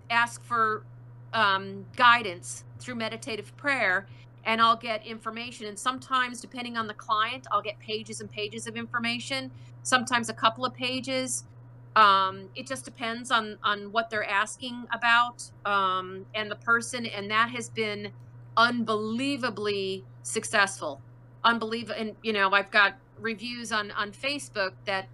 ask 0.10 0.44
for 0.44 0.84
um, 1.34 1.86
guidance 1.96 2.64
through 2.80 2.96
meditative 2.96 3.56
prayer 3.58 4.08
and 4.46 4.62
I'll 4.62 4.78
get 4.78 5.06
information. 5.06 5.68
And 5.68 5.78
sometimes, 5.78 6.40
depending 6.40 6.78
on 6.78 6.88
the 6.88 6.94
client, 6.94 7.46
I'll 7.52 7.62
get 7.62 7.78
pages 7.80 8.22
and 8.22 8.32
pages 8.32 8.66
of 8.66 8.78
information, 8.78 9.52
sometimes 9.84 10.30
a 10.30 10.34
couple 10.34 10.66
of 10.66 10.74
pages. 10.74 11.44
Um, 11.98 12.48
it 12.56 12.66
just 12.66 12.86
depends 12.86 13.30
on, 13.30 13.58
on 13.64 13.92
what 13.92 14.10
they're 14.10 14.30
asking 14.30 14.86
about 14.94 15.44
um, 15.66 16.26
and 16.34 16.50
the 16.50 16.56
person. 16.56 17.06
And 17.08 17.30
that 17.30 17.50
has 17.50 17.70
been 17.70 18.12
unbelievably 18.56 20.06
successful. 20.24 21.02
Unbelievable, 21.48 21.96
and 21.98 22.16
you 22.22 22.34
know, 22.34 22.52
I've 22.52 22.72
got 22.72 22.96
reviews 23.20 23.72
on 23.72 23.92
on 23.92 24.12
Facebook 24.12 24.74
that 24.86 25.08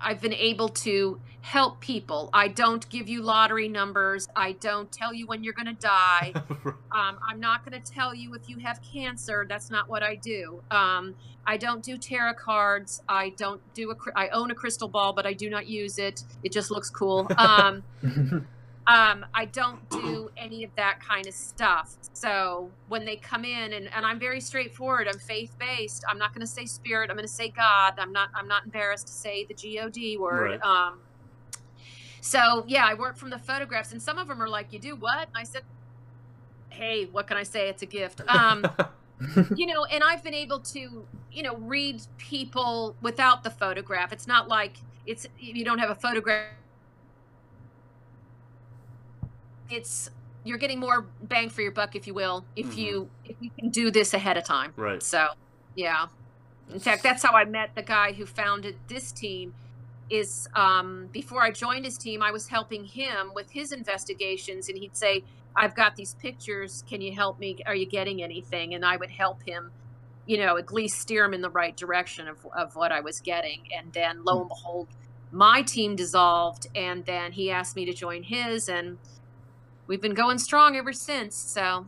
I've 0.00 0.20
been 0.20 0.34
able 0.34 0.68
to 0.68 1.20
help 1.40 1.80
people. 1.80 2.28
I 2.32 2.48
don't 2.48 2.88
give 2.88 3.08
you 3.08 3.22
lottery 3.22 3.68
numbers. 3.68 4.28
I 4.36 4.52
don't 4.52 4.90
tell 4.90 5.14
you 5.14 5.26
when 5.26 5.44
you're 5.44 5.54
going 5.54 5.74
to 5.74 5.80
die. 5.80 6.32
um, 6.92 7.18
I'm 7.26 7.40
not 7.40 7.64
going 7.64 7.80
to 7.80 7.92
tell 7.92 8.14
you 8.14 8.34
if 8.34 8.48
you 8.48 8.58
have 8.58 8.80
cancer. 8.82 9.46
That's 9.48 9.70
not 9.70 9.88
what 9.88 10.02
I 10.02 10.16
do. 10.16 10.60
Um, 10.70 11.14
I 11.46 11.56
don't 11.56 11.82
do 11.82 11.96
tarot 11.96 12.34
cards. 12.34 13.02
I 13.08 13.30
don't 13.30 13.60
do 13.74 13.90
a. 13.90 13.96
I 14.14 14.28
own 14.28 14.50
a 14.50 14.54
crystal 14.54 14.88
ball, 14.88 15.12
but 15.12 15.24
I 15.24 15.32
do 15.32 15.48
not 15.48 15.66
use 15.66 15.98
it. 15.98 16.22
It 16.42 16.52
just 16.52 16.70
looks 16.70 16.90
cool. 16.90 17.28
Um, 17.38 17.84
Um, 18.88 19.26
I 19.34 19.44
don't 19.44 19.86
do 19.90 20.30
any 20.38 20.64
of 20.64 20.74
that 20.76 20.98
kind 21.00 21.26
of 21.26 21.34
stuff. 21.34 21.96
So 22.14 22.70
when 22.88 23.04
they 23.04 23.16
come 23.16 23.44
in, 23.44 23.74
and, 23.74 23.92
and 23.94 24.06
I'm 24.06 24.18
very 24.18 24.40
straightforward. 24.40 25.06
I'm 25.08 25.18
faith 25.18 25.54
based. 25.58 26.04
I'm 26.08 26.18
not 26.18 26.32
going 26.32 26.40
to 26.40 26.46
say 26.46 26.64
spirit. 26.64 27.10
I'm 27.10 27.16
going 27.16 27.28
to 27.28 27.32
say 27.32 27.50
God. 27.50 27.94
I'm 27.98 28.12
not. 28.12 28.30
I'm 28.34 28.48
not 28.48 28.64
embarrassed 28.64 29.06
to 29.08 29.12
say 29.12 29.44
the 29.44 29.54
G 29.54 29.78
O 29.78 29.90
D 29.90 30.16
word. 30.16 30.60
Right. 30.62 30.62
Um, 30.62 31.00
so 32.22 32.64
yeah, 32.66 32.86
I 32.86 32.94
work 32.94 33.16
from 33.16 33.30
the 33.30 33.38
photographs, 33.38 33.92
and 33.92 34.02
some 34.02 34.18
of 34.18 34.26
them 34.26 34.42
are 34.42 34.48
like, 34.48 34.72
"You 34.72 34.78
do 34.78 34.96
what?" 34.96 35.28
And 35.28 35.36
I 35.36 35.44
said, 35.44 35.62
"Hey, 36.70 37.04
what 37.06 37.26
can 37.26 37.36
I 37.36 37.42
say? 37.42 37.68
It's 37.68 37.82
a 37.82 37.86
gift." 37.86 38.22
Um, 38.26 38.66
you 39.54 39.66
know, 39.66 39.84
and 39.84 40.02
I've 40.02 40.24
been 40.24 40.34
able 40.34 40.60
to, 40.60 41.06
you 41.30 41.42
know, 41.42 41.56
read 41.56 42.02
people 42.16 42.96
without 43.02 43.44
the 43.44 43.50
photograph. 43.50 44.12
It's 44.12 44.26
not 44.26 44.48
like 44.48 44.78
it's 45.06 45.26
you 45.38 45.64
don't 45.64 45.78
have 45.78 45.90
a 45.90 45.94
photograph 45.94 46.52
it's 49.70 50.10
you're 50.44 50.58
getting 50.58 50.80
more 50.80 51.06
bang 51.22 51.50
for 51.50 51.62
your 51.62 51.72
buck, 51.72 51.94
if 51.94 52.06
you 52.06 52.14
will, 52.14 52.44
if 52.56 52.66
mm-hmm. 52.66 52.78
you 52.78 53.10
if 53.24 53.36
you 53.40 53.50
can 53.58 53.70
do 53.70 53.90
this 53.90 54.14
ahead 54.14 54.36
of 54.36 54.44
time. 54.44 54.72
Right. 54.76 55.02
So, 55.02 55.28
yeah. 55.74 56.06
In 56.72 56.80
fact, 56.80 57.02
that's 57.02 57.22
how 57.22 57.32
I 57.32 57.44
met 57.44 57.74
the 57.74 57.82
guy 57.82 58.12
who 58.12 58.26
founded 58.26 58.76
this 58.88 59.12
team. 59.12 59.54
Is 60.10 60.48
um, 60.54 61.08
before 61.12 61.42
I 61.42 61.50
joined 61.50 61.84
his 61.84 61.98
team, 61.98 62.22
I 62.22 62.30
was 62.30 62.48
helping 62.48 62.84
him 62.84 63.32
with 63.34 63.50
his 63.50 63.72
investigations, 63.72 64.70
and 64.70 64.78
he'd 64.78 64.96
say, 64.96 65.22
"I've 65.54 65.74
got 65.74 65.96
these 65.96 66.14
pictures. 66.14 66.82
Can 66.88 67.02
you 67.02 67.12
help 67.12 67.38
me? 67.38 67.58
Are 67.66 67.74
you 67.74 67.84
getting 67.84 68.22
anything?" 68.22 68.72
And 68.72 68.86
I 68.86 68.96
would 68.96 69.10
help 69.10 69.42
him, 69.46 69.70
you 70.24 70.38
know, 70.38 70.56
at 70.56 70.72
least 70.72 70.98
steer 70.98 71.26
him 71.26 71.34
in 71.34 71.42
the 71.42 71.50
right 71.50 71.76
direction 71.76 72.26
of 72.26 72.38
of 72.56 72.74
what 72.74 72.90
I 72.90 73.00
was 73.00 73.20
getting. 73.20 73.68
And 73.76 73.92
then, 73.92 74.24
lo 74.24 74.40
and 74.40 74.48
behold, 74.48 74.88
my 75.30 75.60
team 75.60 75.94
dissolved, 75.94 76.68
and 76.74 77.04
then 77.04 77.32
he 77.32 77.50
asked 77.50 77.76
me 77.76 77.84
to 77.84 77.92
join 77.92 78.22
his, 78.22 78.66
and 78.70 78.96
we've 79.88 80.00
been 80.00 80.14
going 80.14 80.38
strong 80.38 80.76
ever 80.76 80.92
since. 80.92 81.34
So. 81.34 81.86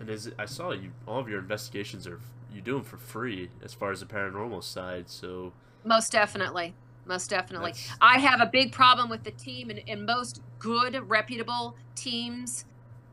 And 0.00 0.08
is 0.08 0.28
it, 0.28 0.34
I 0.38 0.46
saw 0.46 0.70
you 0.70 0.92
all 1.06 1.18
of 1.18 1.28
your 1.28 1.40
investigations 1.40 2.06
are 2.06 2.20
you 2.52 2.62
do 2.62 2.74
them 2.74 2.84
for 2.84 2.96
free 2.96 3.50
as 3.62 3.74
far 3.74 3.90
as 3.90 4.00
the 4.00 4.06
paranormal 4.06 4.62
side. 4.64 5.10
So. 5.10 5.52
Most 5.84 6.12
definitely. 6.12 6.74
Most 7.06 7.30
definitely. 7.30 7.72
That's... 7.72 7.92
I 8.00 8.18
have 8.18 8.40
a 8.40 8.46
big 8.46 8.72
problem 8.72 9.08
with 9.08 9.24
the 9.24 9.30
team, 9.30 9.70
and, 9.70 9.80
and 9.86 10.06
most 10.06 10.40
good, 10.58 11.08
reputable 11.08 11.76
teams 11.94 12.64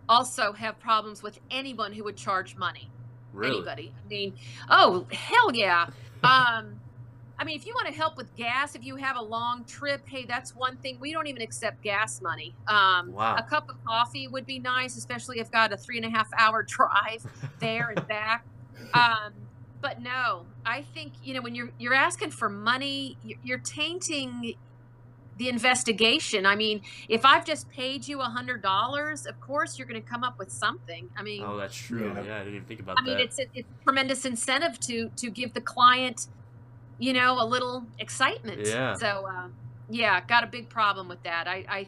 also 0.08 0.54
have 0.54 0.80
problems 0.80 1.24
with 1.24 1.40
anyone 1.50 1.94
who 1.94 2.04
would 2.04 2.18
charge 2.18 2.56
money. 2.56 2.90
Really? 3.34 3.58
Anybody. 3.58 3.94
I 3.98 4.08
mean, 4.08 4.34
oh, 4.70 5.08
hell 5.12 5.54
yeah. 5.54 5.88
Um, 6.24 6.80
I 7.38 7.44
mean, 7.44 7.58
if 7.58 7.66
you 7.66 7.74
want 7.74 7.88
to 7.88 7.94
help 7.94 8.18
with 8.18 8.34
gas, 8.36 8.76
if 8.76 8.86
you 8.86 8.96
have 8.96 9.18
a 9.18 9.22
long 9.22 9.66
trip, 9.66 10.08
hey, 10.08 10.26
that's 10.26 10.56
one 10.56 10.78
thing. 10.78 10.98
We 11.00 11.12
don't 11.12 11.28
even 11.28 11.42
accept 11.42 11.82
gas 11.82 12.22
money. 12.22 12.56
Um, 12.68 13.12
wow. 13.12 13.36
A 13.36 13.44
cup 13.44 13.70
of 13.70 13.84
coffee 13.84 14.28
would 14.28 14.46
be 14.46 14.60
nice, 14.60 14.96
especially 14.96 15.40
if 15.40 15.52
got 15.52 15.74
a 15.74 15.78
three 15.78 15.98
and 15.98 16.06
a 16.06 16.10
half 16.10 16.30
hour 16.38 16.64
drive 16.68 17.26
there 17.60 17.90
and 17.90 18.08
back. 18.08 18.46
Um, 18.94 19.34
but 19.82 20.02
no, 20.02 20.46
I 20.66 20.82
think 20.82 21.14
you 21.24 21.34
know 21.34 21.42
when 21.42 21.54
you're 21.54 21.70
you're 21.78 21.94
asking 21.94 22.32
for 22.32 22.50
money, 22.50 23.18
you're 23.44 23.60
tainting 23.60 24.56
the 25.38 25.50
investigation. 25.50 26.46
I 26.46 26.56
mean, 26.56 26.82
if 27.10 27.26
I've 27.26 27.46
just 27.46 27.70
paid 27.70 28.08
you 28.08 28.22
a 28.22 28.26
hundred 28.26 28.62
dollars, 28.62 29.26
of 29.26 29.40
course 29.42 29.78
you're 29.78 29.88
going 29.88 30.02
to 30.02 30.08
come 30.08 30.24
up 30.24 30.40
with 30.40 30.52
something. 30.52 31.10
I 31.18 31.24
mean, 31.24 31.44
oh, 31.46 31.58
that's 31.58 31.76
true. 31.76 32.08
Yeah, 32.16 32.24
yeah 32.24 32.36
I 32.36 32.40
didn't 32.40 32.56
even 32.56 32.68
think 32.68 32.80
about 32.80 32.98
I 33.00 33.04
that. 33.04 33.12
I 33.12 33.16
mean, 33.16 33.26
it's 33.26 33.38
a, 33.38 33.44
it's 33.54 33.68
a 33.70 33.84
tremendous 33.84 34.26
incentive 34.26 34.80
to 34.82 35.10
to 35.18 35.30
give 35.30 35.54
the 35.54 35.62
client 35.62 36.28
you 37.00 37.14
know, 37.14 37.42
a 37.42 37.46
little 37.46 37.86
excitement. 38.00 38.66
Yeah. 38.66 38.96
So, 38.96 39.28
uh, 39.28 39.48
yeah, 39.90 40.22
got 40.22 40.44
a 40.44 40.48
big 40.48 40.70
problem 40.70 41.08
with 41.08 41.22
that. 41.24 41.48
I, 41.48 41.66
I, 41.68 41.88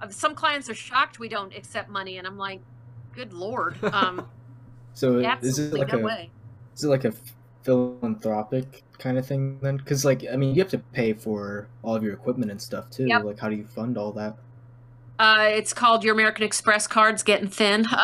uh, 0.00 0.08
some 0.08 0.34
clients 0.34 0.68
are 0.68 0.74
shocked 0.74 1.18
we 1.18 1.28
don't 1.28 1.54
accept 1.54 1.88
money, 1.88 2.18
and 2.18 2.26
I'm 2.26 2.38
like, 2.38 2.60
good 3.14 3.32
lord. 3.32 3.76
Um, 3.92 4.28
so 4.94 5.18
is 5.42 5.60
it 5.60 5.72
like 5.72 5.92
no 5.92 6.00
a 6.00 6.02
way. 6.02 6.30
is 6.74 6.82
it 6.82 6.88
like 6.88 7.04
a 7.04 7.12
philanthropic 7.62 8.82
kind 8.98 9.16
of 9.16 9.24
thing 9.24 9.60
then? 9.62 9.76
Because 9.76 10.04
like 10.04 10.24
I 10.30 10.34
mean, 10.34 10.56
you 10.56 10.60
have 10.60 10.70
to 10.70 10.78
pay 10.78 11.12
for 11.12 11.68
all 11.82 11.94
of 11.94 12.02
your 12.02 12.14
equipment 12.14 12.50
and 12.50 12.60
stuff 12.60 12.90
too. 12.90 13.06
Yep. 13.06 13.24
Like, 13.24 13.38
how 13.38 13.48
do 13.48 13.54
you 13.54 13.64
fund 13.64 13.96
all 13.96 14.10
that? 14.12 14.36
Uh, 15.18 15.48
it's 15.50 15.72
called 15.72 16.04
your 16.04 16.14
American 16.14 16.44
Express 16.44 16.86
cards 16.86 17.22
getting 17.22 17.48
thin. 17.48 17.86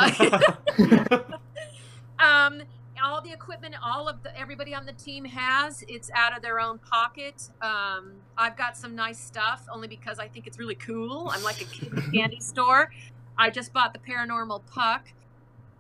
um, 2.19 2.63
all 3.05 3.21
the 3.21 3.33
equipment 3.33 3.75
all 3.85 4.09
of 4.09 4.23
the 4.23 4.39
everybody 4.39 4.75
on 4.75 4.87
the 4.87 4.93
team 4.93 5.27
has 5.27 5.85
it's 5.89 6.11
out 6.15 6.35
of 6.35 6.43
their 6.43 6.59
own 6.59 6.79
pocket. 6.79 7.51
Um, 7.61 8.13
i've 8.39 8.57
got 8.57 8.77
some 8.77 8.95
nice 8.97 9.19
stuff 9.19 9.67
only 9.71 9.89
because 9.89 10.19
i 10.19 10.27
think 10.27 10.47
it's 10.47 10.59
really 10.59 10.75
cool. 10.75 11.29
I'm 11.31 11.43
like 11.43 11.61
a 11.61 11.67
kid 11.67 11.93
in 11.93 11.99
a 11.99 12.11
candy 12.11 12.41
store. 12.53 12.91
I 13.37 13.51
just 13.51 13.73
bought 13.73 13.93
the 13.93 13.99
paranormal 13.99 14.63
puck. 14.67 15.09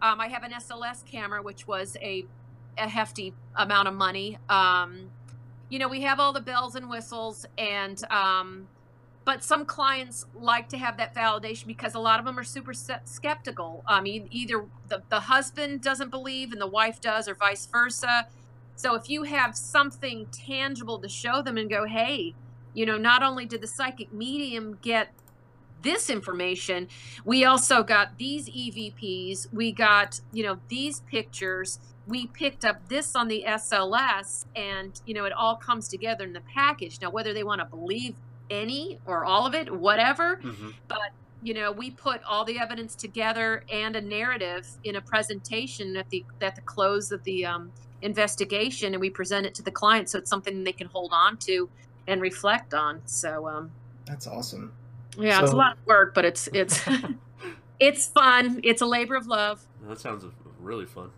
Um, 0.02 0.20
i 0.20 0.28
have 0.28 0.42
an 0.42 0.52
sls 0.52 1.04
camera 1.06 1.42
which 1.42 1.66
was 1.66 1.96
a, 2.02 2.26
a 2.76 2.88
hefty 2.88 3.32
amount 3.56 3.88
of 3.88 3.94
money. 3.94 4.38
Um, 4.48 5.10
you 5.70 5.78
know 5.78 5.88
we 5.88 6.02
have 6.02 6.20
all 6.20 6.32
the 6.34 6.42
bells 6.42 6.74
and 6.74 6.90
whistles 6.90 7.46
and 7.56 8.02
um, 8.10 8.68
but 9.24 9.42
some 9.42 9.64
clients 9.64 10.26
like 10.34 10.68
to 10.68 10.76
have 10.76 10.98
that 10.98 11.14
validation 11.14 11.66
because 11.66 11.94
a 11.94 11.98
lot 11.98 12.18
of 12.18 12.26
them 12.26 12.38
are 12.38 12.44
super 12.44 12.74
skeptical. 12.74 13.82
I 13.86 14.00
mean, 14.00 14.28
either 14.30 14.66
the, 14.88 15.02
the 15.08 15.20
husband 15.20 15.80
doesn't 15.80 16.10
believe 16.10 16.52
and 16.52 16.60
the 16.60 16.66
wife 16.66 17.00
does, 17.00 17.26
or 17.26 17.34
vice 17.34 17.66
versa. 17.66 18.26
So 18.76 18.94
if 18.96 19.08
you 19.08 19.22
have 19.22 19.56
something 19.56 20.26
tangible 20.30 20.98
to 20.98 21.08
show 21.08 21.40
them 21.40 21.56
and 21.56 21.70
go, 21.70 21.86
hey, 21.86 22.34
you 22.74 22.84
know, 22.84 22.98
not 22.98 23.22
only 23.22 23.46
did 23.46 23.62
the 23.62 23.66
psychic 23.66 24.12
medium 24.12 24.78
get 24.82 25.12
this 25.82 26.10
information, 26.10 26.88
we 27.24 27.44
also 27.44 27.82
got 27.82 28.18
these 28.18 28.48
EVPs, 28.48 29.52
we 29.52 29.72
got, 29.72 30.20
you 30.32 30.42
know, 30.42 30.58
these 30.68 31.00
pictures, 31.00 31.78
we 32.06 32.26
picked 32.26 32.64
up 32.64 32.88
this 32.88 33.14
on 33.14 33.28
the 33.28 33.44
SLS, 33.46 34.44
and, 34.56 35.00
you 35.06 35.14
know, 35.14 35.24
it 35.24 35.32
all 35.32 35.56
comes 35.56 35.88
together 35.88 36.24
in 36.24 36.32
the 36.32 36.40
package. 36.40 37.00
Now, 37.00 37.10
whether 37.10 37.32
they 37.32 37.44
want 37.44 37.60
to 37.60 37.64
believe 37.66 38.14
any 38.54 39.00
or 39.06 39.24
all 39.24 39.46
of 39.46 39.54
it, 39.54 39.70
whatever. 39.70 40.36
Mm-hmm. 40.36 40.70
But 40.88 41.10
you 41.42 41.52
know, 41.52 41.70
we 41.70 41.90
put 41.90 42.22
all 42.24 42.44
the 42.44 42.58
evidence 42.58 42.94
together 42.94 43.64
and 43.70 43.96
a 43.96 44.00
narrative 44.00 44.66
in 44.84 44.96
a 44.96 45.00
presentation 45.00 45.96
at 45.96 46.08
the 46.08 46.24
at 46.40 46.56
the 46.56 46.62
close 46.62 47.12
of 47.12 47.22
the 47.24 47.44
um, 47.44 47.70
investigation, 48.02 48.94
and 48.94 49.00
we 49.00 49.10
present 49.10 49.44
it 49.46 49.54
to 49.56 49.62
the 49.62 49.70
client, 49.70 50.08
so 50.08 50.18
it's 50.18 50.30
something 50.30 50.64
they 50.64 50.72
can 50.72 50.86
hold 50.86 51.12
on 51.12 51.36
to 51.38 51.68
and 52.06 52.20
reflect 52.20 52.72
on. 52.72 53.02
So 53.04 53.46
um, 53.46 53.70
that's 54.06 54.26
awesome. 54.26 54.72
Yeah, 55.18 55.42
it's 55.42 55.52
a 55.52 55.56
lot 55.56 55.76
of 55.76 55.86
work, 55.86 56.14
but 56.14 56.24
it's 56.24 56.48
it's 56.52 56.80
it's 57.80 58.08
fun. 58.08 58.60
It's 58.62 58.82
a 58.82 58.86
labor 58.86 59.14
of 59.14 59.26
love. 59.26 59.66
That 59.86 60.00
sounds 60.00 60.24
really 60.60 60.86
fun. 60.86 61.10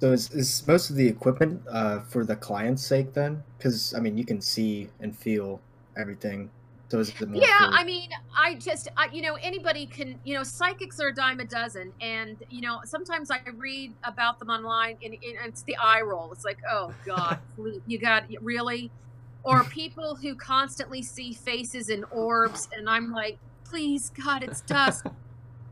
So 0.00 0.12
is, 0.12 0.30
is 0.30 0.66
most 0.66 0.90
of 0.90 0.96
the 0.96 1.06
equipment 1.06 1.62
uh, 1.70 2.00
for 2.00 2.24
the 2.24 2.36
client's 2.36 2.84
sake 2.84 3.12
then? 3.12 3.42
Because 3.58 3.94
I 3.94 4.00
mean, 4.00 4.16
you 4.16 4.24
can 4.24 4.40
see 4.40 4.88
and 5.00 5.16
feel 5.16 5.60
everything. 5.96 6.50
So 6.88 7.00
is 7.00 7.08
it 7.20 7.28
more? 7.28 7.42
Yeah, 7.42 7.58
for- 7.58 7.74
I 7.74 7.84
mean, 7.84 8.10
I 8.36 8.54
just, 8.54 8.88
I, 8.96 9.08
you 9.12 9.20
know, 9.22 9.34
anybody 9.34 9.86
can, 9.86 10.20
you 10.24 10.34
know, 10.34 10.44
psychics 10.44 11.00
are 11.00 11.08
a 11.08 11.14
dime 11.14 11.40
a 11.40 11.44
dozen, 11.44 11.92
and 12.00 12.36
you 12.48 12.60
know, 12.60 12.80
sometimes 12.84 13.30
I 13.30 13.40
read 13.56 13.92
about 14.04 14.38
them 14.38 14.50
online, 14.50 14.96
and, 15.02 15.14
and 15.14 15.46
it's 15.46 15.62
the 15.62 15.76
eye 15.76 16.00
roll. 16.02 16.30
It's 16.32 16.44
like, 16.44 16.58
oh 16.70 16.94
God, 17.04 17.38
you 17.86 17.98
got 17.98 18.24
really, 18.40 18.90
or 19.42 19.64
people 19.64 20.14
who 20.14 20.36
constantly 20.36 21.02
see 21.02 21.32
faces 21.32 21.88
and 21.88 22.04
orbs, 22.12 22.68
and 22.76 22.88
I'm 22.88 23.10
like, 23.12 23.38
please, 23.64 24.12
God, 24.24 24.42
it's 24.42 24.60
dusk. 24.62 25.06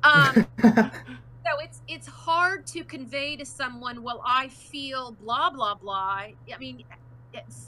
Um, 0.05 0.47
so 0.63 1.59
it's 1.63 1.81
it's 1.89 2.07
hard 2.07 2.67
to 2.67 2.85
convey 2.85 3.37
to 3.37 3.45
someone 3.45 4.03
well 4.03 4.23
i 4.27 4.49
feel 4.49 5.13
blah 5.13 5.51
blah 5.51 5.75
blah 5.75 6.25
i 6.53 6.59
mean 6.59 6.85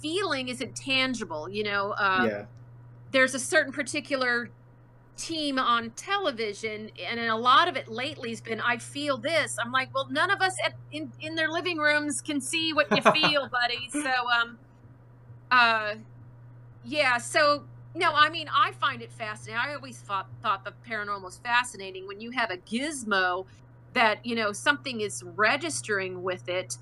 feeling 0.00 0.48
isn't 0.48 0.74
tangible 0.76 1.48
you 1.48 1.64
know 1.64 1.92
uh, 1.92 2.26
yeah. 2.28 2.44
there's 3.12 3.34
a 3.34 3.38
certain 3.38 3.72
particular 3.72 4.50
team 5.16 5.58
on 5.58 5.90
television 5.90 6.90
and 7.08 7.18
a 7.18 7.34
lot 7.34 7.68
of 7.68 7.76
it 7.76 7.88
lately 7.88 8.30
has 8.30 8.40
been 8.40 8.60
i 8.60 8.76
feel 8.76 9.16
this 9.16 9.56
i'm 9.62 9.72
like 9.72 9.92
well 9.94 10.06
none 10.10 10.30
of 10.30 10.42
us 10.42 10.54
at, 10.64 10.74
in, 10.92 11.10
in 11.20 11.34
their 11.34 11.48
living 11.48 11.78
rooms 11.78 12.20
can 12.20 12.40
see 12.40 12.72
what 12.74 12.86
you 12.90 13.02
feel 13.12 13.48
buddy 13.52 13.88
so 13.90 14.12
um 14.40 14.58
uh 15.50 15.94
yeah 16.84 17.16
so 17.16 17.64
no 17.94 18.12
i 18.12 18.28
mean 18.28 18.46
i 18.54 18.72
find 18.72 19.00
it 19.00 19.10
fascinating 19.10 19.58
i 19.58 19.74
always 19.74 19.98
thought 20.00 20.28
thought 20.42 20.64
the 20.64 20.72
paranormal 20.86 21.22
was 21.22 21.38
fascinating 21.38 22.06
when 22.06 22.20
you 22.20 22.30
have 22.30 22.50
a 22.50 22.58
gizmo 22.58 23.46
that 23.94 24.24
you 24.24 24.34
know 24.34 24.52
something 24.52 25.00
is 25.00 25.22
registering 25.34 26.22
with 26.22 26.46
it 26.46 26.76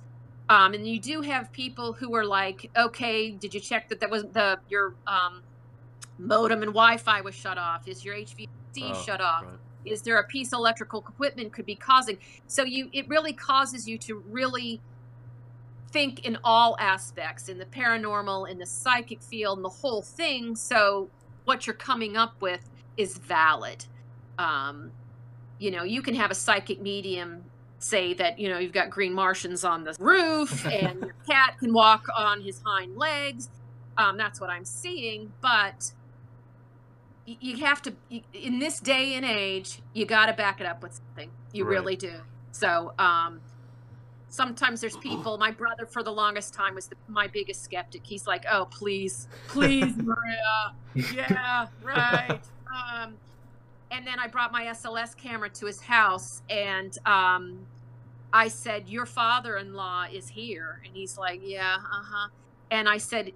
um, 0.48 0.74
and 0.74 0.86
you 0.86 1.00
do 1.00 1.20
have 1.22 1.50
people 1.52 1.92
who 1.92 2.14
are 2.14 2.24
like 2.24 2.70
okay 2.76 3.30
did 3.30 3.54
you 3.54 3.60
check 3.60 3.88
that 3.88 4.00
that 4.00 4.10
was 4.10 4.24
the 4.32 4.58
your 4.68 4.94
um, 5.06 5.42
modem 6.18 6.62
and 6.62 6.72
wi-fi 6.72 7.20
was 7.20 7.34
shut 7.34 7.58
off? 7.58 7.88
Is 7.88 8.04
your 8.04 8.14
HVAC 8.14 8.48
Oh, 8.82 9.02
shut 9.04 9.20
off? 9.20 9.44
right. 9.44 9.52
is 9.84 10.02
there 10.02 10.18
a 10.18 10.24
piece 10.24 10.52
of 10.52 10.58
electrical 10.58 11.00
equipment 11.00 11.52
could 11.52 11.66
be 11.66 11.76
causing 11.76 12.18
so 12.48 12.64
you 12.64 12.88
it 12.92 13.08
really 13.08 13.32
causes 13.32 13.86
you 13.88 13.96
to 13.98 14.16
really 14.28 14.80
think 15.92 16.24
in 16.26 16.36
all 16.42 16.76
aspects 16.80 17.48
in 17.48 17.56
the 17.56 17.64
paranormal 17.66 18.50
in 18.50 18.58
the 18.58 18.66
psychic 18.66 19.22
field 19.22 19.58
and 19.58 19.64
the 19.64 19.68
whole 19.68 20.02
thing. 20.02 20.56
So 20.56 21.08
what 21.44 21.66
you're 21.68 21.74
coming 21.74 22.16
up 22.16 22.34
with 22.40 22.68
is 22.96 23.16
valid. 23.18 23.84
Um, 24.38 24.90
you 25.60 25.70
know 25.70 25.84
you 25.84 26.02
can 26.02 26.16
have 26.16 26.32
a 26.32 26.34
psychic 26.34 26.80
medium 26.82 27.44
say 27.84 28.14
that 28.14 28.38
you 28.38 28.48
know 28.48 28.58
you've 28.58 28.72
got 28.72 28.88
green 28.88 29.12
martians 29.12 29.62
on 29.62 29.84
the 29.84 29.94
roof 29.98 30.64
and 30.72 31.00
your 31.00 31.14
cat 31.28 31.54
can 31.60 31.72
walk 31.74 32.02
on 32.16 32.40
his 32.40 32.60
hind 32.64 32.96
legs. 32.96 33.48
Um, 33.96 34.16
that's 34.16 34.40
what 34.40 34.50
i'm 34.50 34.64
seeing 34.64 35.32
but 35.40 35.92
you 37.26 37.64
have 37.64 37.80
to 37.82 37.94
in 38.32 38.58
this 38.58 38.80
day 38.80 39.14
and 39.14 39.24
age 39.24 39.80
you 39.94 40.04
got 40.04 40.26
to 40.26 40.32
back 40.34 40.60
it 40.60 40.66
up 40.66 40.82
with 40.82 40.92
something. 40.92 41.30
You 41.52 41.64
Right. 41.64 41.70
really 41.72 41.96
do. 41.96 42.12
So 42.52 42.92
um 42.98 43.40
sometimes 44.28 44.80
there's 44.80 44.96
people 44.96 45.38
my 45.38 45.50
brother 45.50 45.86
for 45.92 46.02
the 46.02 46.10
longest 46.10 46.52
time 46.54 46.74
was 46.74 46.88
the, 46.88 46.96
my 47.08 47.28
biggest 47.28 47.62
skeptic. 47.62 48.02
He's 48.04 48.26
like 48.26 48.44
oh 48.50 48.66
please 48.78 49.26
please 49.48 49.94
maria. 49.98 50.74
Yeah 51.14 51.66
right. 51.82 52.40
Um 52.74 53.18
and 53.94 54.06
then 54.06 54.18
i 54.18 54.26
brought 54.26 54.52
my 54.52 54.64
sls 54.66 55.16
camera 55.16 55.48
to 55.48 55.66
his 55.66 55.80
house 55.80 56.42
and 56.50 56.98
um 57.06 57.58
i 58.32 58.48
said 58.48 58.88
your 58.88 59.06
father-in-law 59.06 60.04
is 60.12 60.28
here 60.28 60.80
and 60.84 60.94
he's 60.94 61.16
like 61.16 61.40
yeah 61.42 61.76
uh-huh 61.76 62.28
and 62.70 62.88
i 62.88 62.98
said 62.98 63.32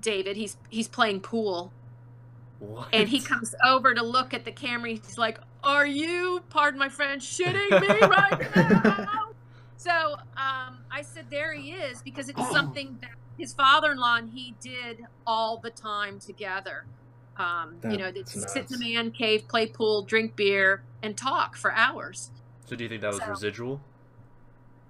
david 0.00 0.36
he's 0.36 0.56
he's 0.68 0.88
playing 0.88 1.20
pool 1.20 1.72
What? 2.58 2.88
and 2.92 3.08
he 3.08 3.20
comes 3.20 3.54
over 3.64 3.94
to 3.94 4.02
look 4.02 4.34
at 4.34 4.44
the 4.44 4.52
camera. 4.52 4.90
He's 4.90 5.16
like, 5.16 5.38
"Are 5.64 5.86
you, 5.86 6.42
pardon 6.50 6.78
my 6.78 6.90
friend, 6.90 7.20
shitting 7.20 7.70
me 7.80 7.88
right 8.06 8.56
now?" 8.56 9.30
so 9.78 10.16
um, 10.36 10.78
I 10.90 11.02
said, 11.02 11.26
"There 11.30 11.54
he 11.54 11.72
is," 11.72 12.02
because 12.02 12.28
it's 12.28 12.50
something 12.52 12.98
that 13.00 13.12
his 13.38 13.54
father-in-law 13.54 14.16
and 14.16 14.28
he 14.30 14.54
did 14.60 15.06
all 15.26 15.56
the 15.56 15.70
time 15.70 16.18
together. 16.20 16.84
Um, 17.36 17.76
you 17.84 17.96
know, 17.96 18.10
they'd 18.10 18.28
sit 18.28 18.70
in 18.70 18.78
the 18.78 18.92
man 18.94 19.10
cave, 19.12 19.48
play 19.48 19.66
pool, 19.66 20.02
drink 20.02 20.36
beer, 20.36 20.82
and 21.02 21.16
talk 21.16 21.56
for 21.56 21.72
hours. 21.72 22.30
So 22.66 22.76
do 22.76 22.84
you 22.84 22.90
think 22.90 23.00
that 23.00 23.08
was 23.12 23.18
so- 23.18 23.28
residual? 23.28 23.80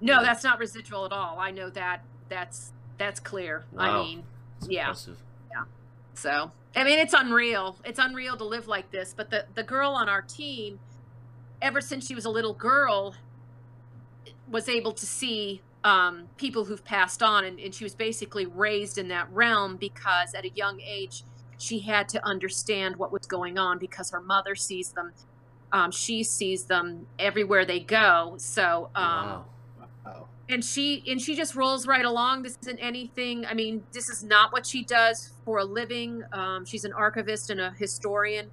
No, 0.01 0.15
Yeah. 0.15 0.23
that's 0.23 0.43
not 0.43 0.59
residual 0.59 1.05
at 1.05 1.13
all. 1.13 1.39
I 1.39 1.51
know 1.51 1.71
that. 1.71 2.05
That's 2.29 2.73
that's 2.99 3.21
clear. 3.21 3.65
I 3.77 4.03
mean, 4.03 4.25
That's 4.61 4.71
yeah. 4.73 4.81
impressive. 4.83 5.23
So 6.15 6.51
I 6.77 6.85
mean, 6.85 6.99
it's 6.99 7.15
unreal. 7.15 7.77
It's 7.85 7.99
unreal 7.99 8.37
to 8.37 8.45
live 8.45 8.67
like 8.69 8.91
this. 8.91 9.15
But 9.17 9.31
the 9.31 9.47
the 9.55 9.63
girl 9.63 9.91
on 9.93 10.09
our 10.09 10.23
team, 10.23 10.81
ever 11.63 11.81
since 11.81 12.07
she 12.07 12.15
was 12.15 12.25
a 12.25 12.31
little 12.31 12.53
girl, 12.55 13.15
was 14.51 14.69
able 14.69 14.93
to 14.93 15.07
see 15.07 15.63
um, 15.85 16.29
people 16.37 16.65
who've 16.67 16.85
passed 16.85 17.23
on, 17.23 17.45
and, 17.45 17.59
and 17.59 17.75
she 17.75 17.85
was 17.85 17.95
basically 17.95 18.45
raised 18.47 18.99
in 18.99 19.09
that 19.09 19.31
realm 19.33 19.77
because 19.77 20.35
at 20.35 20.45
a 20.45 20.51
young 20.51 20.81
age 20.81 21.23
she 21.61 21.81
had 21.81 22.09
to 22.11 22.27
understand 22.27 22.97
what 22.97 23.13
was 23.13 23.27
going 23.27 23.59
on 23.59 23.79
because 23.79 24.11
her 24.11 24.21
mother 24.21 24.55
sees 24.55 24.93
them. 24.93 25.13
Um, 25.73 25.91
she 25.91 26.25
sees 26.25 26.65
them 26.65 27.07
everywhere 27.19 27.65
they 27.65 27.81
go. 27.81 28.35
So 28.39 28.91
um, 28.95 29.27
wow. 29.29 29.45
Oh. 30.07 30.27
and 30.49 30.65
she 30.65 31.05
and 31.07 31.21
she 31.21 31.37
just 31.37 31.55
rolls 31.55 31.87
right 31.87 32.05
along 32.05 32.43
this 32.43 32.57
isn't 32.63 32.79
anything 32.79 33.45
i 33.45 33.53
mean 33.53 33.83
this 33.93 34.09
is 34.09 34.25
not 34.25 34.51
what 34.51 34.65
she 34.65 34.83
does 34.83 35.33
for 35.45 35.59
a 35.59 35.65
living 35.65 36.25
um, 36.33 36.65
she's 36.65 36.87
an 36.87 36.93
archivist 36.95 37.51
and 37.51 37.61
a 37.61 37.71
historian 37.73 38.51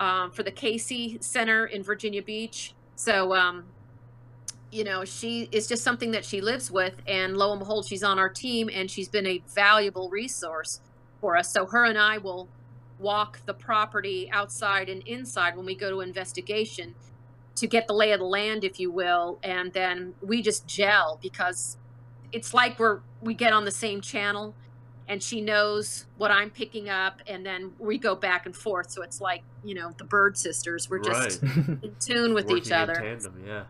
um, 0.00 0.30
for 0.30 0.42
the 0.42 0.50
Cayce 0.50 1.16
center 1.20 1.64
in 1.64 1.82
virginia 1.82 2.22
beach 2.22 2.74
so 2.94 3.34
um, 3.34 3.64
you 4.70 4.84
know 4.84 5.02
she 5.02 5.48
is 5.50 5.66
just 5.66 5.82
something 5.82 6.10
that 6.10 6.26
she 6.26 6.42
lives 6.42 6.70
with 6.70 7.00
and 7.06 7.38
lo 7.38 7.52
and 7.52 7.60
behold 7.60 7.86
she's 7.86 8.02
on 8.02 8.18
our 8.18 8.28
team 8.28 8.68
and 8.72 8.90
she's 8.90 9.08
been 9.08 9.26
a 9.26 9.42
valuable 9.54 10.10
resource 10.10 10.80
for 11.20 11.36
us 11.36 11.52
so 11.52 11.66
her 11.66 11.84
and 11.84 11.98
i 11.98 12.18
will 12.18 12.48
walk 12.98 13.40
the 13.46 13.54
property 13.54 14.28
outside 14.32 14.88
and 14.88 15.02
inside 15.06 15.56
when 15.56 15.66
we 15.66 15.74
go 15.74 15.90
to 15.90 16.00
investigation 16.00 16.94
to 17.56 17.66
get 17.66 17.86
the 17.86 17.94
lay 17.94 18.12
of 18.12 18.20
the 18.20 18.26
land, 18.26 18.64
if 18.64 18.78
you 18.78 18.90
will, 18.90 19.38
and 19.42 19.72
then 19.72 20.14
we 20.20 20.42
just 20.42 20.66
gel 20.66 21.18
because 21.22 21.78
it's 22.32 22.52
like 22.54 22.78
we're 22.78 23.00
we 23.22 23.34
get 23.34 23.52
on 23.52 23.64
the 23.64 23.70
same 23.70 24.00
channel, 24.00 24.54
and 25.08 25.22
she 25.22 25.40
knows 25.40 26.06
what 26.18 26.30
I'm 26.30 26.50
picking 26.50 26.88
up, 26.88 27.20
and 27.26 27.44
then 27.44 27.72
we 27.78 27.98
go 27.98 28.14
back 28.14 28.46
and 28.46 28.54
forth. 28.54 28.90
So 28.90 29.02
it's 29.02 29.20
like 29.20 29.42
you 29.64 29.74
know 29.74 29.92
the 29.96 30.04
bird 30.04 30.36
sisters. 30.36 30.88
We're 30.90 30.98
just 30.98 31.42
Right. 31.42 31.56
in 31.82 31.96
tune 31.98 32.34
with 32.34 32.46
Working 32.46 32.58
each 32.58 32.66
in 32.68 32.72
other. 32.74 32.94
tandem, 32.94 33.42
yeah. 33.46 33.64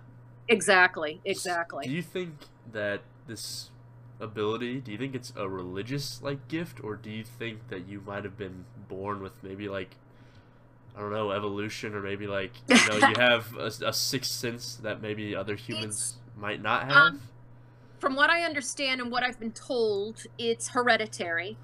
Exactly, 0.48 1.20
exactly. 1.24 1.86
Do 1.86 1.92
you 1.92 2.02
think 2.02 2.34
that 2.72 3.02
this 3.26 3.70
ability, 4.20 4.80
do 4.80 4.92
you 4.92 4.98
think 4.98 5.14
it's 5.14 5.32
a 5.36 5.48
religious 5.48 6.22
like 6.22 6.48
gift 6.48 6.82
or 6.82 6.96
do 6.96 7.10
you 7.10 7.24
think 7.24 7.68
that 7.68 7.86
you 7.86 8.02
might 8.06 8.24
have 8.24 8.36
been 8.38 8.64
born 8.88 9.22
with 9.22 9.32
maybe 9.42 9.68
like 9.68 9.96
I 10.96 11.00
don't 11.00 11.12
know, 11.12 11.30
evolution 11.30 11.94
or 11.94 12.00
maybe 12.00 12.26
like 12.26 12.52
you 12.68 12.76
know, 12.88 13.08
you 13.08 13.14
have 13.16 13.54
a, 13.56 13.70
a 13.86 13.92
sixth 13.92 14.30
sense 14.30 14.76
that 14.76 15.02
maybe 15.02 15.36
other 15.36 15.54
humans 15.54 16.16
might 16.36 16.62
not 16.62 16.84
have? 16.84 16.96
um, 16.96 17.20
From 17.98 18.16
what 18.16 18.30
I 18.30 18.42
understand 18.42 19.00
and 19.00 19.10
what 19.10 19.22
I've 19.22 19.38
been 19.38 19.52
told, 19.52 20.24
it's 20.38 20.68
hereditary. 20.68 21.58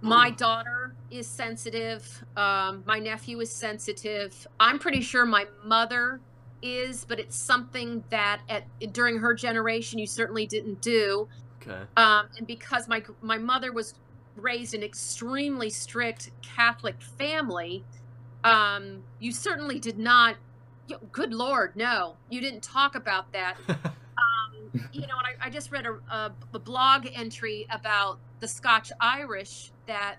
My 0.00 0.30
daughter 0.30 0.96
is 1.12 1.28
sensitive. 1.28 2.24
Um, 2.36 2.82
my 2.86 2.98
nephew 2.98 3.38
is 3.40 3.52
sensitive. 3.52 4.48
I'm 4.58 4.80
pretty 4.80 5.00
sure 5.00 5.24
my 5.24 5.46
mother 5.64 6.20
is, 6.60 7.04
but 7.04 7.20
it's 7.20 7.36
something 7.36 8.02
that 8.10 8.40
at 8.48 8.64
during 8.92 9.18
her 9.18 9.32
generation 9.34 10.00
you 10.00 10.06
certainly 10.06 10.46
didn't 10.46 10.80
do. 10.80 11.28
Okay. 11.62 11.82
Um, 11.96 12.28
and 12.38 12.46
because 12.46 12.88
my 12.88 13.02
my 13.20 13.38
mother 13.38 13.72
was 13.72 13.94
raised 14.36 14.74
in 14.74 14.82
extremely 14.82 15.70
strict 15.70 16.30
Catholic 16.42 17.00
family, 17.00 17.84
um, 18.44 19.02
you 19.20 19.32
certainly 19.32 19.78
did 19.78 19.98
not. 19.98 20.36
Good 21.10 21.32
Lord, 21.32 21.74
no, 21.74 22.16
you 22.28 22.40
didn't 22.40 22.62
talk 22.62 22.96
about 22.96 23.32
that 23.32 23.56
you 24.92 25.02
know, 25.02 25.14
and 25.18 25.36
I, 25.40 25.46
I 25.46 25.50
just 25.50 25.70
read 25.70 25.86
a, 25.86 25.92
a, 26.14 26.32
a 26.54 26.58
blog 26.58 27.06
entry 27.14 27.66
about 27.70 28.18
the 28.40 28.48
Scotch 28.48 28.90
Irish 29.00 29.70
that 29.86 30.16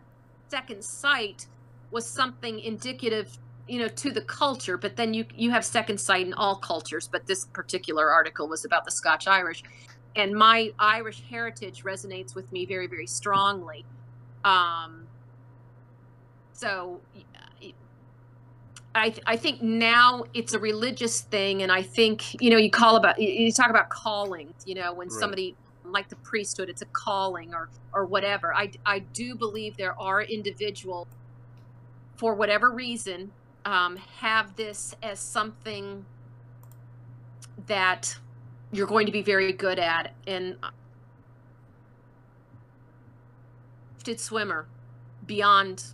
second 0.50 0.84
sight 0.84 1.48
was 1.92 2.06
something 2.06 2.60
indicative, 2.60 3.38
you 3.68 3.80
know, 3.80 3.88
to 3.88 4.12
the 4.12 4.22
culture. 4.22 4.78
But 4.78 4.96
then 4.96 5.14
you 5.14 5.26
you 5.36 5.52
have 5.52 5.66
second 5.66 6.00
sight 6.00 6.26
in 6.26 6.34
all 6.34 6.56
cultures, 6.56 7.08
but 7.12 7.26
this 7.26 7.46
particular 7.46 8.12
article 8.12 8.48
was 8.48 8.66
about 8.66 8.86
the 8.86 8.92
Scotch 8.92 9.28
Irish, 9.28 9.64
and 10.16 10.34
my 10.34 10.72
Irish 10.80 11.24
heritage 11.30 11.84
resonates 11.86 12.36
with 12.36 12.52
me 12.52 12.66
very 12.68 12.88
very 12.88 13.08
strongly. 13.08 13.86
Um, 14.44 15.10
so 16.54 17.04
I 19.26 19.38
think 19.38 19.62
now 19.62 20.24
it's 20.34 20.54
a 20.54 20.60
religious 20.60 21.22
thing, 21.22 21.64
and 21.64 21.72
I 21.72 21.82
think 21.82 22.40
you 22.42 22.50
know 22.52 22.58
you 22.58 22.70
call 22.70 22.96
about 22.96 23.20
you 23.20 23.52
talk 23.52 23.70
about 23.70 23.90
calling. 23.90 24.54
You 24.66 24.76
know 24.76 24.94
when 24.94 25.10
Right. 25.10 25.20
somebody 25.20 25.58
like 25.84 26.10
the 26.10 26.18
priesthood, 26.24 26.70
it's 26.70 26.82
a 26.84 26.88
calling 27.06 27.54
or 27.54 27.70
or 27.94 28.06
whatever. 28.06 28.54
I 28.56 28.72
I 28.86 29.00
do 29.16 29.36
believe 29.38 29.74
there 29.78 30.00
are 30.00 30.22
individuals 30.22 31.08
for 32.18 32.36
whatever 32.36 32.72
reason 32.72 33.34
um, 33.66 33.98
have 33.98 34.56
this 34.56 34.94
as 35.02 35.20
something 35.20 36.06
that 37.68 38.16
you're 38.74 38.88
going 38.88 39.06
to 39.06 39.12
be 39.12 39.22
very 39.22 39.54
good 39.54 39.80
at 39.80 40.14
and 40.28 40.58
gifted 43.96 44.20
swimmer 44.20 44.68
beyond 45.26 45.86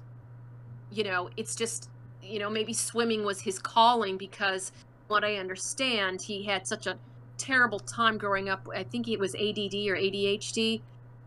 you 0.91 1.03
know 1.03 1.29
it's 1.37 1.55
just 1.55 1.89
you 2.23 2.39
know 2.39 2.49
maybe 2.49 2.73
swimming 2.73 3.23
was 3.23 3.41
his 3.41 3.59
calling 3.59 4.17
because 4.17 4.71
what 5.07 5.23
i 5.23 5.35
understand 5.35 6.19
he 6.23 6.43
had 6.43 6.65
such 6.65 6.87
a 6.87 6.97
terrible 7.39 7.79
time 7.79 8.17
growing 8.17 8.49
up. 8.49 8.67
I 8.75 8.83
think 8.83 9.07
it 9.07 9.17
was 9.17 9.33
add 9.33 9.57
or 9.57 9.95
adhd 9.95 10.81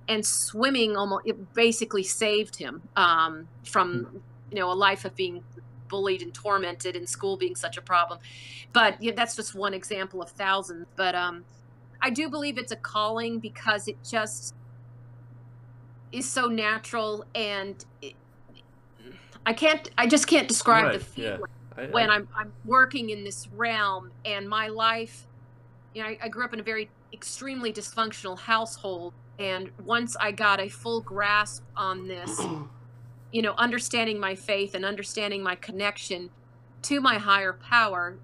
and 0.08 0.26
swimming 0.26 0.96
almost 0.96 1.26
it 1.26 1.54
basically 1.54 2.02
saved 2.02 2.56
him 2.56 2.82
um, 2.96 3.48
from 3.64 4.22
you 4.50 4.58
know 4.58 4.70
a 4.70 4.74
life 4.74 5.04
of 5.04 5.16
being 5.16 5.42
bullied 5.92 6.22
and 6.22 6.34
tormented 6.34 6.96
and 6.96 7.08
school 7.08 7.36
being 7.36 7.54
such 7.54 7.76
a 7.76 7.82
problem. 7.82 8.18
But 8.72 9.00
yeah, 9.00 9.12
that's 9.14 9.36
just 9.36 9.54
one 9.54 9.74
example 9.74 10.20
of 10.20 10.30
thousands. 10.30 10.86
But 10.96 11.14
um, 11.14 11.44
i 12.02 12.10
do 12.10 12.28
believe 12.28 12.58
it's 12.58 12.72
a 12.72 12.76
calling 12.76 13.38
because 13.38 13.88
it 13.88 13.96
just 14.04 14.54
is 16.10 16.28
so 16.28 16.46
natural 16.46 17.24
and 17.34 17.84
it, 18.02 18.14
i 19.46 19.52
can't 19.52 19.90
i 19.96 20.06
just 20.06 20.26
can't 20.26 20.48
describe 20.48 20.84
Right, 20.84 21.00
the 21.00 21.22
yeah. 21.22 21.36
feeling 21.36 21.50
I, 21.76 21.86
when 21.86 22.10
I, 22.10 22.16
I'm 22.16 22.28
I'm 22.36 22.52
working 22.66 23.10
in 23.10 23.24
this 23.24 23.48
realm 23.56 24.10
and 24.26 24.46
my 24.46 24.68
life, 24.68 25.26
you 25.94 26.02
know, 26.02 26.08
I, 26.10 26.18
I 26.24 26.28
grew 26.28 26.44
up 26.44 26.52
in 26.52 26.60
a 26.60 26.62
very 26.62 26.90
extremely 27.14 27.72
dysfunctional 27.72 28.38
household, 28.38 29.14
and 29.38 29.70
once 29.82 30.14
I 30.20 30.32
got 30.32 30.60
a 30.60 30.68
full 30.68 31.00
grasp 31.00 31.62
on 31.74 32.06
this, 32.06 32.38
you 33.32 33.42
know, 33.42 33.54
understanding 33.56 34.20
my 34.20 34.34
faith 34.34 34.74
and 34.74 34.84
understanding 34.84 35.42
my 35.42 35.54
connection 35.56 36.30
to 36.82 37.00
my 37.00 37.18
higher 37.18 37.54
power, 37.54 38.18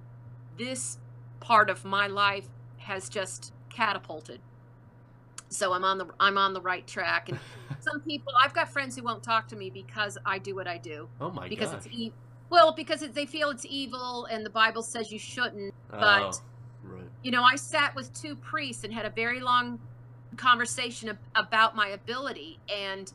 this 0.59 0.98
part 1.40 1.70
of 1.70 1.84
my 1.84 2.06
life 2.06 2.46
has 2.78 3.09
just 3.09 3.52
catapulted. 3.70 4.40
So 5.48 5.72
I'm 5.72 5.84
on 5.84 5.98
the 5.98 6.06
I'm 6.20 6.36
on 6.36 6.52
the 6.52 6.61
right 6.61 6.86
track, 6.86 7.30
and 7.30 7.38
some 7.80 8.00
people 8.00 8.32
I've 8.42 8.52
got 8.52 8.70
friends 8.70 8.96
who 8.96 9.02
won't 9.02 9.22
talk 9.22 9.48
to 9.48 9.56
me 9.56 9.70
because 9.70 10.18
I 10.26 10.38
do 10.38 10.54
what 10.54 10.66
I 10.66 10.78
do 10.78 11.09
oh 11.20 11.30
my 11.30 11.42
God. 11.42 11.50
because 11.50 11.70
gosh. 11.70 11.86
it's 11.86 11.94
e- 11.94 12.12
well 12.50 12.72
because 12.72 13.02
it, 13.02 13.14
they 13.14 13.26
feel 13.26 13.50
it's 13.50 13.66
evil 13.68 14.26
and 14.26 14.44
the 14.44 14.50
bible 14.50 14.82
says 14.82 15.12
you 15.12 15.18
shouldn't 15.18 15.72
but- 15.90 16.00
oh, 16.02 16.40
right. 16.84 17.02
you 17.22 17.30
know 17.30 17.42
i 17.42 17.56
sat 17.56 17.94
with 17.94 18.12
two 18.14 18.34
priests 18.36 18.84
and 18.84 18.92
had 18.92 19.04
a 19.06 19.11
very 19.11 19.40
long 19.40 19.78
conversation 20.36 21.11
ab- 21.11 21.18
about 21.34 21.76
my 21.76 21.88
ability 21.88 22.59
and 22.74 23.12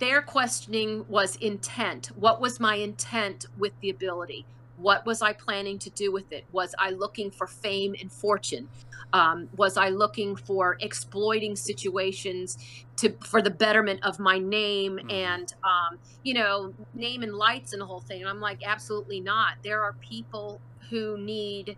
their 0.00 0.22
questioning 0.22 1.06
was 1.08 1.36
intent. 1.36 2.08
What 2.16 2.40
was 2.40 2.58
my 2.58 2.76
intent 2.76 3.46
with 3.58 3.72
the 3.80 3.90
ability? 3.90 4.46
What 4.78 5.04
was 5.06 5.20
i 5.22 5.34
planning 5.34 5.78
to 5.80 5.90
do 5.90 6.10
with 6.10 6.32
it? 6.32 6.46
Was 6.52 6.74
i 6.78 6.90
looking 6.90 7.30
for 7.30 7.46
fame 7.46 7.94
and 8.00 8.10
fortune? 8.10 8.68
Um, 9.12 9.48
was 9.56 9.76
i 9.76 9.90
looking 9.90 10.36
for 10.36 10.76
exploiting 10.80 11.54
situations 11.54 12.58
to 12.96 13.14
for 13.26 13.42
the 13.42 13.50
betterment 13.50 14.02
of 14.04 14.18
my 14.18 14.38
name 14.38 14.98
Mhm. 14.98 15.12
and 15.12 15.54
um, 15.64 15.98
you 16.24 16.34
know 16.34 16.74
name 16.94 17.22
and 17.22 17.34
lights 17.34 17.72
and 17.74 17.82
the 17.82 17.86
whole 17.86 18.00
thing? 18.00 18.20
And 18.22 18.30
i'm 18.30 18.40
like 18.40 18.62
absolutely 18.66 19.20
not. 19.20 19.56
There 19.62 19.82
are 19.82 19.92
people 20.00 20.60
who 20.90 21.18
need 21.18 21.76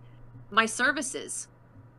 my 0.51 0.67
services. 0.67 1.49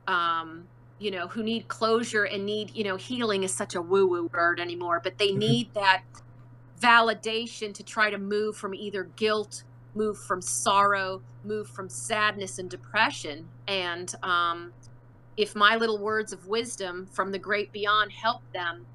Um, 0.08 0.68
you 1.04 1.12
know 1.12 1.28
who 1.28 1.44
need 1.44 1.68
closure 1.68 2.24
and 2.24 2.46
need 2.46 2.76
you 2.76 2.84
know 2.84 2.96
healing 2.96 3.44
is 3.44 3.54
such 3.54 3.76
a 3.76 3.82
woo 3.82 4.08
woo 4.08 4.30
word 4.34 4.60
anymore 4.60 5.02
but 5.04 5.18
they 5.18 5.32
need 5.32 5.74
that 5.74 6.04
validation 6.82 7.74
to 7.74 7.84
try 7.84 8.10
to 8.10 8.18
move 8.18 8.56
from 8.56 8.74
either 8.74 9.04
guilt 9.16 9.64
move 9.96 10.18
from 10.18 10.42
sorrow 10.42 11.22
move 11.44 11.68
from 11.68 11.90
sadness 11.90 12.60
and 12.60 12.70
depression. 12.70 13.48
And 13.68 14.14
um, 14.24 14.74
if 15.38 15.56
my 15.56 15.76
little 15.76 15.98
words 15.98 16.34
of 16.34 16.48
wisdom 16.48 17.08
from 17.12 17.32
the 17.32 17.40
great 17.40 17.72
beyond 17.72 18.12
help 18.12 18.42
them 18.54 18.86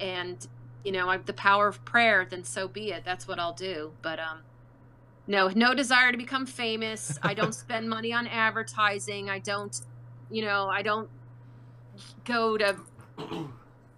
and 0.00 0.46
you 0.84 0.92
know 0.92 1.16
the 1.24 1.32
power 1.32 1.68
of 1.68 1.82
prayer 1.84 2.26
then 2.28 2.44
so 2.44 2.66
be 2.68 2.90
it. 2.90 3.04
That's 3.04 3.28
what 3.28 3.38
i'll 3.38 3.52
do. 3.52 3.92
But 4.02 4.18
um 4.18 4.40
no 5.26 5.48
no 5.48 5.72
desire 5.72 6.10
to 6.10 6.18
become 6.18 6.46
famous. 6.46 7.18
I 7.22 7.32
don't 7.32 7.54
spend 7.64 7.88
money 7.88 8.12
on 8.12 8.26
advertising. 8.26 9.30
I 9.30 9.38
don't 9.38 9.80
you 10.30 10.42
know 10.42 10.68
i 10.68 10.80
don't 10.80 11.08
go 12.24 12.56
to 12.56 12.76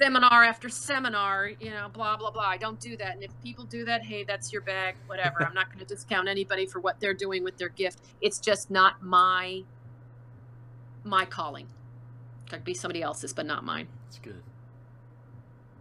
seminar 0.01 0.45
after 0.45 0.69
seminar 0.69 1.51
you 1.61 1.71
know 1.71 1.89
blah 1.93 2.17
blah 2.17 2.31
blah. 2.31 2.43
I 2.47 2.57
don't 2.57 2.79
do 2.81 2.97
that. 2.99 3.15
And 3.15 3.23
if 3.23 3.31
people 3.43 3.65
do 3.65 3.85
that 3.87 4.05
hey 4.05 4.25
that's 4.25 4.53
your 4.53 4.63
bag 4.63 4.97
whatever. 5.07 5.43
I'm 5.43 5.55
not 5.55 5.69
going 5.69 5.79
to 5.79 5.85
discount 5.87 6.29
anybody 6.29 6.67
for 6.67 6.81
what 6.81 7.01
they're 7.01 7.15
doing 7.15 7.43
with 7.43 7.57
their 7.57 7.71
gift. 7.71 8.01
It's 8.21 8.39
just 8.39 8.71
not 8.71 9.03
my 9.03 9.63
my 11.05 11.25
calling. 11.25 11.67
It 12.47 12.51
could 12.51 12.65
be 12.65 12.75
somebody 12.75 13.03
else's 13.03 13.33
but 13.33 13.47
not 13.47 13.65
mine. 13.65 13.89
It's 14.09 14.19
good. 14.19 14.43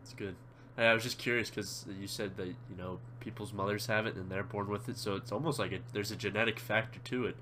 It's 0.03 0.13
good. 0.13 0.35
I 0.77 0.93
was 0.93 1.03
just 1.03 1.17
curious 1.17 1.49
because 1.49 1.85
you 1.99 2.07
said 2.07 2.35
that 2.37 2.47
you 2.47 2.75
know 2.77 2.99
people's 3.19 3.53
mothers 3.53 3.85
have 3.87 4.05
it 4.05 4.15
and 4.15 4.29
they're 4.29 4.43
born 4.43 4.67
with 4.67 4.89
it, 4.89 4.97
so 4.97 5.15
it's 5.15 5.31
almost 5.31 5.57
like 5.57 5.71
it, 5.71 5.81
there's 5.93 6.11
a 6.11 6.15
genetic 6.15 6.59
factor 6.59 6.99
to 6.99 7.25
it, 7.25 7.37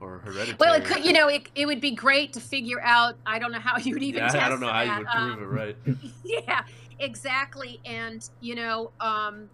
or 0.00 0.18
hereditary. 0.20 0.56
well 0.58 0.74
it 0.74 0.84
could 0.84 1.04
you 1.04 1.12
know 1.12 1.28
it, 1.28 1.48
it 1.54 1.66
would 1.66 1.80
be 1.80 1.94
great 1.94 2.32
to 2.32 2.40
figure 2.40 2.80
out 2.82 3.14
i 3.26 3.38
don't 3.38 3.52
know 3.52 3.60
how 3.60 3.76
you 3.78 3.94
would 3.94 4.02
even 4.02 4.24
Yeah, 4.24 4.44
I 4.44 4.48
don't 4.48 4.60
know 4.60 4.72
how 4.72 4.82
you 4.82 4.88
that. 4.88 4.98
would 4.98 5.06
Um, 5.16 5.36
prove 5.36 5.42
it, 5.42 5.44
right? 5.44 5.76
yeah 6.24 6.62
exactly 6.98 7.80
and 7.84 8.20
you 8.40 8.54
know 8.54 8.92
um 9.00 9.50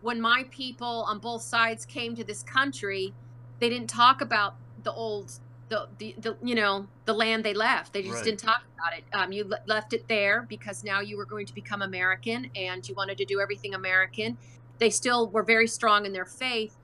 when 0.00 0.20
my 0.20 0.44
people 0.50 1.04
on 1.08 1.18
both 1.20 1.42
sides 1.42 1.84
came 1.84 2.14
to 2.14 2.24
this 2.24 2.42
country 2.42 3.14
they 3.60 3.68
didn't 3.68 3.88
talk 3.88 4.20
about 4.20 4.54
the 4.82 4.92
old 4.92 5.30
the, 5.68 5.88
the, 5.98 6.14
the 6.18 6.36
you 6.44 6.54
know 6.54 6.88
the 7.06 7.12
land 7.14 7.44
they 7.44 7.54
left 7.54 7.92
they 7.92 8.02
just 8.02 8.14
Right. 8.16 8.24
didn't 8.24 8.40
talk 8.40 8.60
about 8.78 8.98
it 8.98 9.04
um, 9.18 9.32
you 9.32 9.44
le- 9.48 9.58
left 9.66 9.92
it 9.92 10.02
there 10.08 10.46
because 10.48 10.82
now 10.84 11.00
you 11.00 11.16
were 11.16 11.26
going 11.26 11.46
to 11.46 11.54
become 11.54 11.82
american 11.82 12.46
and 12.54 12.86
you 12.86 12.94
wanted 12.96 13.18
to 13.18 13.24
do 13.24 13.40
everything 13.40 13.74
american 13.74 14.38
they 14.78 14.90
still 14.90 15.30
were 15.32 15.42
very 15.44 15.66
strong 15.66 16.06
in 16.06 16.12
their 16.12 16.26
faith 16.26 16.76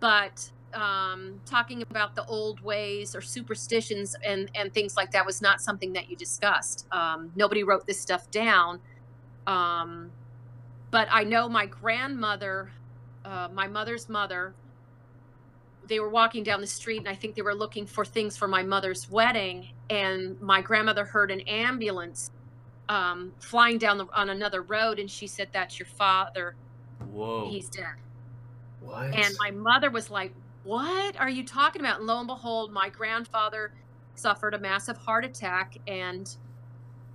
but 0.00 0.52
um, 0.74 1.40
talking 1.46 1.82
about 1.82 2.14
the 2.14 2.24
old 2.26 2.60
ways 2.60 3.14
or 3.14 3.20
superstitions 3.20 4.16
and, 4.24 4.50
and 4.54 4.72
things 4.72 4.96
like 4.96 5.10
that 5.12 5.24
was 5.24 5.40
not 5.40 5.60
something 5.60 5.92
that 5.94 6.10
you 6.10 6.16
discussed. 6.16 6.86
Um, 6.92 7.32
nobody 7.36 7.62
wrote 7.62 7.86
this 7.86 8.00
stuff 8.00 8.30
down. 8.30 8.80
Um, 9.46 10.10
but 10.90 11.08
I 11.10 11.24
know 11.24 11.48
my 11.48 11.66
grandmother, 11.66 12.70
uh, 13.24 13.48
my 13.52 13.66
mother's 13.68 14.08
mother, 14.08 14.54
they 15.88 16.00
were 16.00 16.08
walking 16.08 16.42
down 16.42 16.60
the 16.60 16.66
street 16.66 16.98
and 16.98 17.08
I 17.08 17.14
think 17.14 17.34
they 17.34 17.42
were 17.42 17.54
looking 17.54 17.86
for 17.86 18.04
things 18.04 18.36
for 18.36 18.48
my 18.48 18.62
mother's 18.62 19.10
wedding. 19.10 19.68
And 19.88 20.40
my 20.40 20.60
grandmother 20.60 21.04
heard 21.04 21.30
an 21.30 21.40
ambulance 21.42 22.30
um, 22.88 23.32
flying 23.38 23.78
down 23.78 23.98
the, 23.98 24.06
on 24.12 24.30
another 24.30 24.62
road. 24.62 24.98
And 24.98 25.10
she 25.10 25.26
said, 25.26 25.48
That's 25.52 25.78
your 25.78 25.86
father. 25.86 26.56
Whoa. 27.12 27.48
He's 27.50 27.68
dead. 27.68 27.84
What? 28.80 29.14
And 29.14 29.34
my 29.38 29.50
mother 29.50 29.90
was 29.90 30.10
like, 30.10 30.32
What 30.66 31.16
are 31.20 31.30
you 31.30 31.44
talking 31.44 31.80
about? 31.80 31.98
And 31.98 32.08
lo 32.08 32.18
and 32.18 32.26
behold, 32.26 32.72
my 32.72 32.88
grandfather 32.88 33.72
suffered 34.16 34.52
a 34.52 34.58
massive 34.58 34.96
heart 34.96 35.24
attack 35.24 35.76
and 35.86 36.28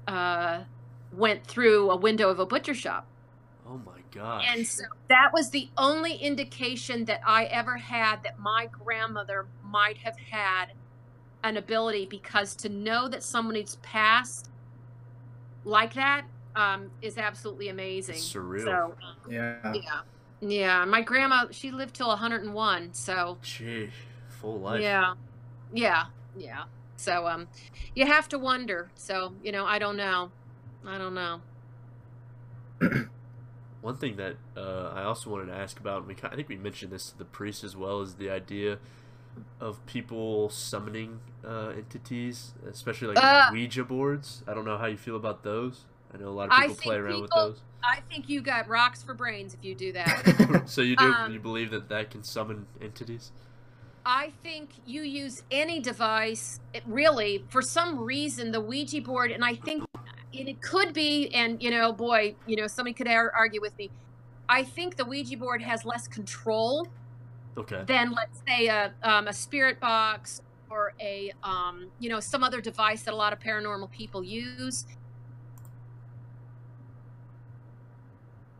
uh, 0.07 0.61
went 1.11 1.45
through 1.45 1.91
a 1.91 1.97
window 1.97 2.29
of 2.29 2.39
a 2.39 2.45
butcher 2.45 2.73
shop. 2.73 3.07
oh 3.67 3.81
my 3.85 3.99
gosh. 4.11 4.45
And 4.47 4.65
so 4.65 4.83
that 5.09 5.31
was 5.33 5.49
the 5.49 5.69
only 5.77 6.15
indication 6.15 7.03
that 7.05 7.19
I 7.27 7.43
ever 7.45 7.75
had 7.75 8.23
that 8.23 8.39
my 8.39 8.69
grandmother 8.71 9.47
might 9.65 9.97
have 9.97 10.17
had 10.17 10.67
an 11.43 11.57
ability 11.57 12.05
because 12.05 12.55
to 12.55 12.69
know 12.69 13.09
that 13.09 13.21
somebody's 13.21 13.75
passed 13.77 14.49
like 15.65 15.93
that 15.95 16.23
um, 16.55 16.89
is 17.01 17.17
absolutely 17.17 17.67
amazing. 17.67 18.15
It's 18.15 18.33
surreal. 18.33 18.63
So, 18.63 18.95
yeah. 19.29 19.73
yeah. 19.73 20.01
Yeah. 20.41 20.85
My 20.85 21.01
grandma, 21.01 21.45
she 21.51 21.71
lived 21.71 21.95
till 21.95 22.07
101. 22.09 22.93
So, 22.93 23.37
Gee, 23.41 23.89
full 24.29 24.59
life. 24.59 24.81
yeah. 24.81 25.13
Yeah. 25.73 26.05
Yeah. 26.35 26.63
So, 26.97 27.27
um, 27.27 27.47
you 27.95 28.05
have 28.05 28.27
to 28.29 28.39
wonder. 28.39 28.89
So, 28.95 29.33
you 29.43 29.51
know, 29.51 29.65
I 29.65 29.79
don't 29.79 29.97
know. 29.97 30.31
I 30.85 30.97
don't 30.97 31.13
know. 31.13 31.41
One 33.81 33.97
thing 33.97 34.15
that 34.17 34.35
uh, 34.55 34.91
I 34.95 35.03
also 35.03 35.29
wanted 35.31 35.47
to 35.47 35.53
ask 35.55 35.79
about, 35.79 35.99
and 35.99 36.07
we 36.07 36.15
I 36.23 36.35
think 36.35 36.49
we 36.49 36.55
mentioned 36.57 36.91
this 36.91 37.09
to 37.11 37.17
the 37.17 37.25
priest 37.25 37.63
as 37.63 37.75
well, 37.75 38.01
is 38.01 38.15
the 38.15 38.29
idea 38.29 38.77
of 39.59 39.83
people 39.87 40.49
summoning 40.49 41.19
uh, 41.45 41.69
entities, 41.75 42.53
especially 42.69 43.07
like 43.15 43.23
Uh. 43.23 43.49
Ouija 43.51 43.83
boards. 43.83 44.43
I 44.47 44.53
don't 44.53 44.65
know 44.65 44.77
how 44.77 44.85
you 44.85 44.97
feel 44.97 45.15
about 45.15 45.43
those. 45.43 45.85
I 46.13 46.17
know 46.17 46.27
a 46.27 46.29
lot 46.29 46.49
of 46.51 46.59
people 46.59 46.75
play 46.75 46.95
around 46.97 47.21
people- 47.23 47.49
with 47.49 47.61
I 47.83 47.99
think 48.09 48.29
you 48.29 48.41
got 48.41 48.67
rocks 48.67 49.03
for 49.03 49.13
brains 49.13 49.53
if 49.53 49.63
you 49.63 49.75
do 49.75 49.91
that. 49.93 50.25
so 50.65 50.81
you 50.81 50.95
do 50.95 51.15
Um, 51.23 51.33
you 51.33 51.39
believe 51.39 51.71
that 51.71 51.89
that 51.89 52.11
can 52.11 52.23
summon 52.23 52.65
entities? 52.81 53.31
I 54.05 54.31
think 54.43 54.71
you 54.85 55.03
use 55.03 55.43
any 55.51 55.79
device, 55.79 56.59
it 56.73 56.83
really, 56.87 57.45
for 57.49 57.61
some 57.61 57.99
reason, 57.99 58.51
the 58.51 58.61
Ouija 58.61 59.01
board, 59.01 59.31
and 59.31 59.45
I 59.45 59.55
think 59.55 59.83
and 60.33 60.47
it 60.47 60.61
could 60.61 60.93
be, 60.93 61.29
and 61.33 61.61
you 61.61 61.69
know, 61.69 61.91
boy, 61.93 62.35
you 62.45 62.55
know, 62.55 62.67
somebody 62.67 62.93
could 62.93 63.07
ar- 63.07 63.31
argue 63.35 63.61
with 63.61 63.77
me. 63.77 63.91
I 64.49 64.63
think 64.63 64.95
the 64.97 65.05
Ouija 65.05 65.37
board 65.37 65.61
has 65.61 65.85
less 65.85 66.07
control 66.07 66.87
Okay. 67.57 67.83
than, 67.87 68.11
let's 68.11 68.41
say, 68.47 68.67
a, 68.67 68.93
um, 69.03 69.27
a 69.27 69.33
spirit 69.33 69.79
box 69.79 70.41
or 70.69 70.93
a, 71.01 71.31
um, 71.43 71.91
you 71.99 72.09
know, 72.09 72.19
some 72.19 72.43
other 72.43 72.61
device 72.61 73.03
that 73.03 73.13
a 73.13 73.17
lot 73.17 73.33
of 73.33 73.39
paranormal 73.39 73.91
people 73.91 74.23
use. 74.23 74.85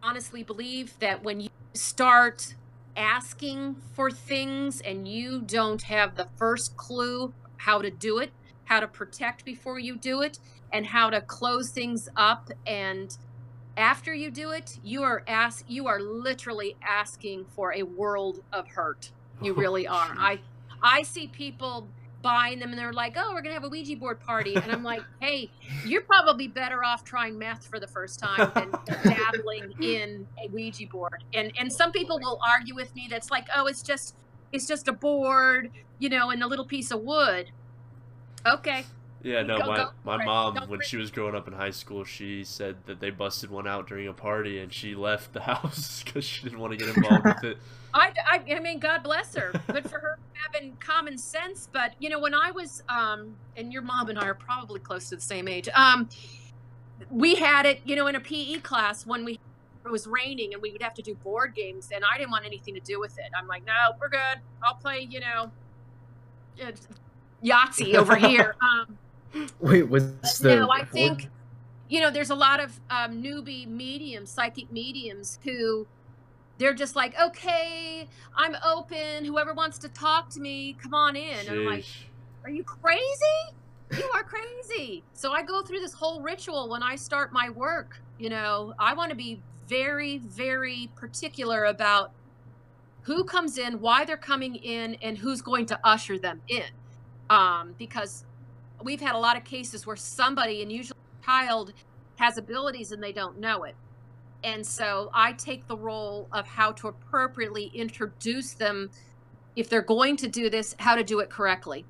Honestly, 0.04 0.44
believe 0.44 0.98
that 1.00 1.24
when 1.24 1.40
you 1.40 1.50
start 1.74 2.56
asking 2.98 3.76
for 3.94 4.10
things 4.12 4.82
and 4.82 5.08
you 5.08 5.42
don't 5.42 5.84
have 5.84 6.16
the 6.16 6.28
first 6.38 6.76
clue 6.76 7.34
how 7.58 7.82
to 7.82 7.92
do 7.92 8.18
it, 8.18 8.32
how 8.66 8.80
to 8.80 8.88
protect 8.88 9.46
before 9.46 9.78
you 9.80 9.96
do 9.96 10.22
it, 10.22 10.40
and 10.74 10.88
how 10.88 11.10
to 11.10 11.22
close 11.22 11.70
things 11.70 12.10
up 12.16 12.50
and 12.66 13.18
after 13.78 14.14
you 14.14 14.30
do 14.32 14.52
it, 14.52 14.80
you 14.84 15.04
are 15.04 15.24
ask 15.28 15.66
you 15.68 15.88
are 15.88 16.00
literally 16.00 16.76
asking 16.82 17.46
for 17.46 17.74
a 17.74 17.84
world 17.84 18.44
of 18.52 18.68
hurt. 18.68 19.12
You 19.42 19.54
oh, 19.54 19.58
really 19.58 19.88
are. 19.88 20.16
I 20.18 20.40
I 20.84 21.04
see 21.04 21.28
people 21.28 21.88
buying 22.22 22.60
them 22.60 22.70
and 22.72 22.80
they're 22.80 22.94
like, 22.94 23.16
"Oh, 23.18 23.32
we're 23.34 23.42
gonna 23.42 23.54
have 23.54 23.64
a 23.64 23.70
Ouija 23.70 23.96
board 23.96 24.20
party," 24.20 24.56
and 24.56 24.72
I'm 24.72 24.84
like, 24.84 25.04
"Hey, 25.20 25.52
you're 25.86 26.02
probably 26.04 26.48
better 26.48 26.84
off 26.84 27.04
trying 27.04 27.38
meth 27.38 27.66
for 27.68 27.80
the 27.80 27.88
first 27.88 28.20
time 28.20 28.52
than 28.56 28.72
dabbling 29.04 29.74
in 29.82 30.28
a 30.44 30.50
Ouija 30.50 30.88
board." 30.92 31.24
And 31.34 31.52
and 31.60 31.72
some 31.72 31.92
people 31.92 32.20
will 32.20 32.40
argue 32.48 32.76
with 32.76 32.94
me 32.96 33.08
that's 33.10 33.32
like, 33.32 33.48
"Oh, 33.56 33.68
it's 33.68 33.82
just 33.82 34.16
it's 34.52 34.68
just 34.68 34.88
a 34.88 34.94
board, 34.94 35.72
you 36.00 36.10
know, 36.10 36.30
and 36.30 36.44
a 36.44 36.48
little 36.48 36.66
piece 36.66 36.92
of 36.92 37.02
wood." 37.02 37.52
Okay, 38.46 38.86
Yeah, 39.24 39.44
no, 39.44 39.60
Go- 39.60 39.68
my 39.68 39.78
go 39.78 39.90
my 40.04 40.26
mom 40.26 40.56
when 40.68 40.82
she 40.82 40.98
was 40.98 41.12
growing 41.12 41.36
up 41.36 41.48
in 41.48 41.54
high 41.54 41.70
school, 41.72 42.04
she 42.04 42.44
said 42.44 42.78
that 42.88 43.00
they 43.00 43.12
busted 43.12 43.52
one 43.52 43.68
out 43.68 43.88
during 43.88 44.08
a 44.08 44.14
party 44.14 44.60
and 44.60 44.74
she 44.74 44.96
left 44.96 45.34
the 45.34 45.42
house 45.54 46.04
because 46.04 46.26
she 46.26 46.44
didn't 46.44 46.60
want 46.60 46.72
to 46.72 46.78
get 46.78 46.96
involved 46.96 47.26
with 47.26 47.44
it. 47.44 47.58
I, 47.94 48.14
I, 48.26 48.56
I 48.56 48.60
mean, 48.60 48.80
God 48.80 49.04
bless 49.04 49.36
her. 49.36 49.52
Good 49.68 49.90
for 49.90 50.00
her 50.00 50.18
having 50.34 50.78
common 50.78 51.18
sense. 51.18 51.68
But 51.72 51.94
you 52.00 52.10
know, 52.10 52.20
when 52.20 52.34
I 52.34 52.52
was, 52.52 52.84
um, 52.90 53.36
and 53.58 53.72
your 53.72 53.82
mom 53.82 54.10
and 54.10 54.18
I 54.18 54.28
are 54.28 54.34
probably 54.34 54.80
close 54.80 55.10
to 55.10 55.16
the 55.16 55.22
same 55.22 55.48
age. 55.48 55.68
Um, 55.74 56.08
we 57.10 57.36
had 57.36 57.66
it, 57.66 57.82
you 57.84 57.96
know, 57.96 58.08
in 58.08 58.16
a 58.16 58.20
PE 58.20 58.60
class 58.60 59.06
when 59.06 59.26
we 59.26 59.40
it 59.84 59.92
was 59.92 60.06
raining 60.06 60.54
and 60.54 60.62
we 60.62 60.72
would 60.72 60.82
have 60.84 60.94
to 60.96 61.02
do 61.02 61.16
board 61.16 61.56
games, 61.56 61.90
and 61.94 62.04
I 62.10 62.18
didn't 62.18 62.32
want 62.32 62.46
anything 62.46 62.76
to 62.76 62.80
do 62.80 63.00
with 63.00 63.18
it. 63.18 63.26
I'm 63.36 63.48
like, 63.48 63.66
no, 63.66 63.74
we're 64.00 64.10
good. 64.10 64.40
I'll 64.64 64.76
play, 64.76 65.08
you 65.10 65.20
know, 65.20 65.52
Yahtzee 67.44 67.96
over 67.96 68.16
here. 68.16 68.56
Um, 68.62 68.98
Wait, 69.60 69.84
was 69.84 70.12
the 70.40 70.56
no, 70.56 70.70
I 70.72 70.84
think 70.84 71.30
you 71.90 72.00
know 72.00 72.12
there's 72.12 72.30
a 72.30 72.36
lot 72.36 72.60
of 72.60 72.80
um, 72.90 73.22
newbie 73.22 73.68
mediums, 73.68 74.32
psychic 74.32 74.72
mediums 74.72 75.40
who 75.44 75.88
they're 76.62 76.74
just 76.76 76.96
like, 76.96 77.20
okay, 77.20 78.08
I'm 78.36 78.56
open. 78.64 79.26
Whoever 79.26 79.54
wants 79.54 79.80
to 79.80 79.90
talk 79.90 80.30
to 80.32 80.40
me, 80.40 80.78
come 80.82 80.94
on 80.94 81.16
in. 81.16 81.40
And 81.40 81.50
I'm 81.50 81.66
like, 81.66 81.86
are 82.44 82.52
you 82.52 82.64
crazy? 82.64 83.02
You 83.92 84.10
are 84.14 84.24
crazy. 84.24 85.04
So 85.14 85.34
I 85.34 85.42
go 85.42 85.64
through 85.64 85.80
this 85.80 85.94
whole 85.94 86.22
ritual 86.22 86.70
when 86.70 86.84
I 86.84 86.96
start 86.96 87.34
my 87.34 87.50
work. 87.50 88.00
You 88.20 88.30
know, 88.30 88.76
I 88.78 88.94
want 88.94 89.10
to 89.10 89.16
be 89.16 89.42
very, 89.68 90.20
very 90.20 90.90
particular 90.96 91.66
about 91.66 92.12
who 93.02 93.24
comes 93.24 93.58
in, 93.58 93.82
why 93.82 94.06
they're 94.06 94.16
coming 94.16 94.56
in, 94.56 94.96
and 95.02 95.18
who's 95.18 95.42
going 95.42 95.66
to 95.66 95.80
usher 95.84 96.20
them 96.20 96.42
in. 96.48 96.66
Um, 97.32 97.74
because 97.80 98.24
we've 98.84 99.02
had 99.02 99.16
a 99.16 99.18
lot 99.18 99.38
of 99.38 99.44
cases 99.44 99.86
where 99.86 99.96
somebody, 99.96 100.62
and 100.62 100.72
usually 100.72 101.00
a 101.22 101.26
child, 101.26 101.74
has 102.18 102.38
abilities 102.38 102.92
and 102.92 103.02
they 103.02 103.12
don't 103.12 103.40
know 103.40 103.64
it. 103.64 103.76
And 104.44 104.66
so 104.66 105.10
I 105.14 105.34
take 105.34 105.68
the 105.68 105.78
role 105.78 106.28
of 106.32 106.48
how 106.48 106.72
to 106.74 106.88
appropriately 106.88 107.72
introduce 107.74 108.54
them 108.54 108.90
if 109.56 109.70
they're 109.70 109.82
going 109.82 110.18
to 110.18 110.28
do 110.28 110.50
this, 110.50 110.76
how 110.80 110.96
to 110.96 111.04
do 111.04 111.20
it 111.20 111.30
correctly. 111.30 111.86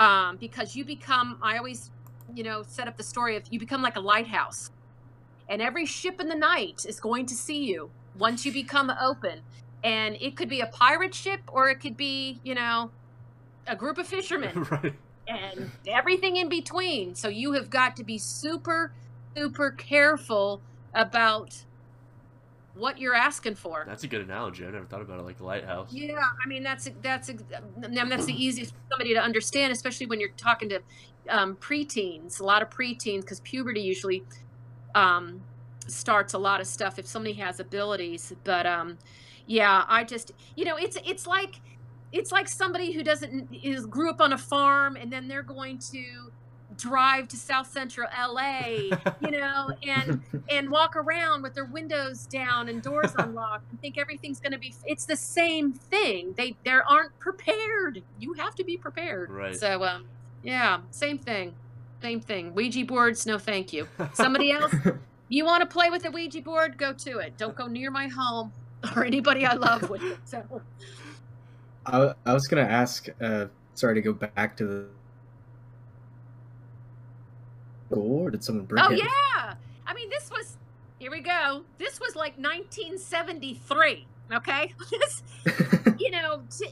Um, 0.00 0.36
because 0.38 0.74
you 0.74 0.84
become, 0.84 1.38
I 1.42 1.56
always, 1.56 1.90
you 2.34 2.42
know, 2.42 2.62
set 2.66 2.88
up 2.88 2.96
the 2.96 3.02
story 3.02 3.36
of 3.36 3.44
you 3.50 3.58
become 3.60 3.82
like 3.82 3.96
a 3.96 4.00
lighthouse. 4.00 4.70
And 5.48 5.60
every 5.62 5.86
ship 5.86 6.20
in 6.20 6.28
the 6.28 6.34
night 6.34 6.84
is 6.88 6.98
going 6.98 7.26
to 7.26 7.34
see 7.34 7.64
you 7.64 7.90
once 8.18 8.44
you 8.44 8.52
become 8.52 8.92
open. 9.00 9.40
And 9.84 10.16
it 10.20 10.36
could 10.36 10.48
be 10.48 10.60
a 10.60 10.66
pirate 10.66 11.14
ship 11.14 11.40
or 11.48 11.68
it 11.68 11.76
could 11.76 11.96
be, 11.96 12.40
you 12.42 12.54
know, 12.54 12.90
a 13.66 13.76
group 13.76 13.98
of 13.98 14.06
fishermen 14.06 14.64
right. 14.70 14.94
And 15.28 15.70
everything 15.86 16.36
in 16.36 16.48
between. 16.48 17.14
So 17.14 17.28
you 17.28 17.52
have 17.52 17.70
got 17.70 17.96
to 17.96 18.04
be 18.04 18.18
super, 18.18 18.92
super 19.36 19.70
careful 19.70 20.60
about 20.94 21.64
what 22.74 22.98
you're 22.98 23.14
asking 23.14 23.54
for. 23.54 23.84
That's 23.86 24.04
a 24.04 24.08
good 24.08 24.22
analogy. 24.22 24.66
I 24.66 24.70
never 24.70 24.84
thought 24.84 25.00
about 25.00 25.20
it 25.20 25.22
like 25.22 25.40
a 25.40 25.44
lighthouse. 25.44 25.92
Yeah, 25.92 26.20
I 26.44 26.48
mean 26.48 26.62
that's 26.62 26.90
that's 27.02 27.30
I 27.30 27.88
mean, 27.88 28.08
that's 28.08 28.26
the 28.26 28.44
easiest 28.44 28.72
for 28.72 28.80
somebody 28.90 29.14
to 29.14 29.20
understand, 29.20 29.72
especially 29.72 30.06
when 30.06 30.20
you're 30.20 30.30
talking 30.36 30.68
to 30.70 30.80
um, 31.28 31.56
preteens. 31.56 32.40
A 32.40 32.44
lot 32.44 32.62
of 32.62 32.70
preteens, 32.70 33.20
because 33.20 33.40
puberty 33.40 33.80
usually 33.80 34.24
um, 34.94 35.40
starts 35.86 36.34
a 36.34 36.38
lot 36.38 36.60
of 36.60 36.66
stuff 36.66 36.98
if 36.98 37.06
somebody 37.06 37.34
has 37.34 37.60
abilities. 37.60 38.32
But 38.42 38.66
um, 38.66 38.98
yeah, 39.46 39.84
I 39.86 40.04
just 40.04 40.32
you 40.56 40.64
know 40.64 40.76
it's 40.76 40.98
it's 41.04 41.26
like 41.26 41.60
it's 42.14 42.30
like 42.30 42.46
somebody 42.46 42.92
who 42.92 43.02
doesn't 43.02 43.48
is 43.52 43.86
grew 43.86 44.08
up 44.08 44.20
on 44.20 44.32
a 44.32 44.38
farm 44.38 44.94
and 44.94 45.12
then 45.12 45.26
they're 45.26 45.42
going 45.42 45.78
to 45.78 46.30
drive 46.76 47.26
to 47.28 47.36
South 47.36 47.70
Central 47.70 48.08
LA, 48.16 48.66
you 49.20 49.30
know, 49.30 49.70
and 49.82 50.22
and 50.48 50.70
walk 50.70 50.94
around 50.94 51.42
with 51.42 51.54
their 51.54 51.64
windows 51.64 52.26
down 52.26 52.68
and 52.68 52.82
doors 52.82 53.12
unlocked 53.18 53.68
and 53.70 53.80
think 53.80 53.98
everything's 53.98 54.38
going 54.38 54.52
to 54.52 54.58
be 54.58 54.72
it's 54.86 55.04
the 55.04 55.16
same 55.16 55.72
thing. 55.72 56.34
They 56.36 56.56
they 56.64 56.70
aren't 56.70 57.18
prepared. 57.18 58.02
You 58.20 58.34
have 58.34 58.54
to 58.54 58.64
be 58.64 58.76
prepared. 58.76 59.30
Right. 59.30 59.56
so 59.56 59.82
um 59.82 60.06
yeah 60.44 60.80
same 60.92 61.18
thing 61.18 61.52
same 62.00 62.20
thing. 62.20 62.54
Ouija 62.54 62.84
boards 62.84 63.26
no 63.26 63.38
thank 63.38 63.72
you. 63.72 63.88
Somebody 64.12 64.52
else 64.52 64.72
you 65.28 65.44
want 65.44 65.62
to 65.62 65.66
play 65.66 65.90
with 65.90 66.04
a 66.04 66.12
ouija 66.12 66.42
board? 66.42 66.78
Go 66.78 66.92
to 66.92 67.18
it. 67.18 67.36
Don't 67.36 67.56
go 67.56 67.66
near 67.66 67.90
my 67.90 68.06
home 68.06 68.52
or 68.94 69.04
anybody 69.04 69.46
i 69.46 69.54
love 69.54 69.88
with 69.88 70.02
it 70.02 70.18
so 70.24 70.42
I, 71.86 72.14
I 72.24 72.32
was 72.32 72.46
gonna 72.46 72.62
ask. 72.62 73.08
Uh, 73.20 73.46
sorry 73.74 73.94
to 73.94 74.00
go 74.00 74.12
back 74.12 74.56
to 74.58 74.66
the. 74.66 74.86
Or 77.90 78.30
did 78.30 78.42
someone 78.42 78.64
break 78.64 78.82
oh 78.84 78.90
it? 78.90 78.98
yeah 78.98 79.54
i 79.86 79.94
mean 79.94 80.10
this 80.10 80.28
was 80.28 80.56
here 80.98 81.12
we 81.12 81.20
go 81.20 81.62
this 81.78 82.00
was 82.00 82.16
like 82.16 82.36
1973 82.38 84.06
okay 84.32 84.72
this 84.90 85.22
you 85.98 86.10
know, 86.10 86.42
t- 86.56 86.70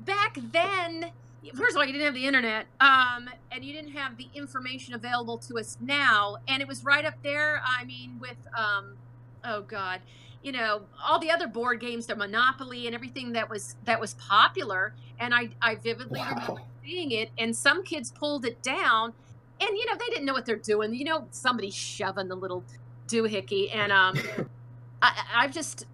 back 0.00 0.36
then, 0.52 1.10
first 1.54 1.72
of 1.72 1.76
all, 1.76 1.84
you 1.84 1.92
didn't 1.92 2.06
have 2.06 2.14
the 2.14 2.26
internet, 2.26 2.66
um, 2.80 3.28
and 3.50 3.64
you 3.64 3.72
didn't 3.72 3.92
have 3.92 4.16
the 4.16 4.28
information 4.34 4.94
available 4.94 5.38
to 5.38 5.58
us 5.58 5.76
now, 5.80 6.36
and 6.48 6.62
it 6.62 6.68
was 6.68 6.84
right 6.84 7.04
up 7.04 7.22
there. 7.22 7.62
I 7.64 7.84
mean, 7.84 8.18
with 8.20 8.38
um, 8.56 8.96
oh 9.44 9.62
god, 9.62 10.00
you 10.42 10.52
know, 10.52 10.82
all 11.06 11.18
the 11.18 11.30
other 11.30 11.46
board 11.46 11.80
games, 11.80 12.06
the 12.06 12.16
Monopoly, 12.16 12.86
and 12.86 12.94
everything 12.94 13.32
that 13.32 13.50
was 13.50 13.76
that 13.84 14.00
was 14.00 14.14
popular, 14.14 14.94
and 15.18 15.34
I 15.34 15.50
I 15.60 15.74
vividly 15.74 16.20
remember 16.20 16.62
seeing 16.82 17.12
it, 17.12 17.30
and 17.38 17.54
some 17.54 17.82
kids 17.82 18.10
pulled 18.10 18.44
it 18.44 18.62
down, 18.62 19.12
and 19.60 19.70
you 19.76 19.86
know 19.86 19.96
they 19.98 20.06
didn't 20.06 20.24
know 20.24 20.32
what 20.32 20.46
they're 20.46 20.56
doing. 20.56 20.94
You 20.94 21.04
know, 21.04 21.28
somebody 21.30 21.70
shoving 21.70 22.28
the 22.28 22.36
little 22.36 22.64
doohickey, 23.06 23.74
and 23.74 23.92
um, 23.92 24.18
I, 25.02 25.12
I've 25.34 25.52
just 25.52 25.86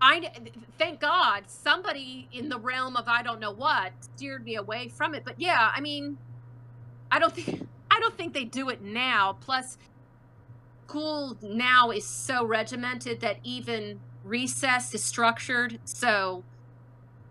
I 0.00 0.30
thank 0.78 1.00
God 1.00 1.44
somebody 1.46 2.28
in 2.32 2.48
the 2.48 2.58
realm 2.58 2.96
of 2.96 3.08
I 3.08 3.22
don't 3.22 3.40
know 3.40 3.52
what 3.52 3.92
steered 4.00 4.44
me 4.44 4.56
away 4.56 4.88
from 4.88 5.14
it. 5.14 5.24
But 5.24 5.40
yeah, 5.40 5.70
I 5.74 5.80
mean, 5.80 6.18
I 7.10 7.18
don't 7.18 7.34
think 7.36 7.66
I 7.90 8.00
don't 8.00 8.16
think 8.16 8.34
they 8.34 8.44
do 8.44 8.68
it 8.68 8.82
now. 8.82 9.36
Plus, 9.40 9.78
school 10.88 11.36
now 11.42 11.90
is 11.90 12.08
so 12.08 12.46
regimented 12.46 13.20
that 13.20 13.38
even 13.44 14.00
recess 14.22 14.94
is 14.94 15.04
structured. 15.04 15.78
So 15.84 16.44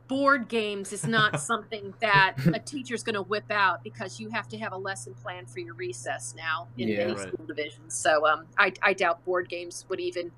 board 0.10 0.50
games 0.50 0.92
is 0.92 1.06
not 1.06 1.40
something 1.40 1.94
that 2.02 2.36
a 2.54 2.60
teacher's 2.60 3.04
going 3.04 3.16
to 3.16 3.22
whip 3.24 3.46
out 3.50 3.80
because 3.84 4.20
you 4.20 4.30
have 4.34 4.48
to 4.50 4.58
have 4.58 4.74
a 4.74 4.78
lesson 4.78 5.14
plan 5.22 5.46
for 5.46 5.60
your 5.60 5.76
recess 5.78 6.34
now 6.36 6.68
in 6.78 6.90
Yeah. 6.90 6.98
many 6.98 7.16
Right. 7.16 7.34
school 7.34 7.46
divisions. 7.48 7.96
So 7.96 8.28
um, 8.28 8.48
I, 8.58 8.74
I 8.84 8.94
doubt 8.94 9.24
board 9.26 9.48
games 9.50 9.86
would 9.90 10.02
even 10.02 10.32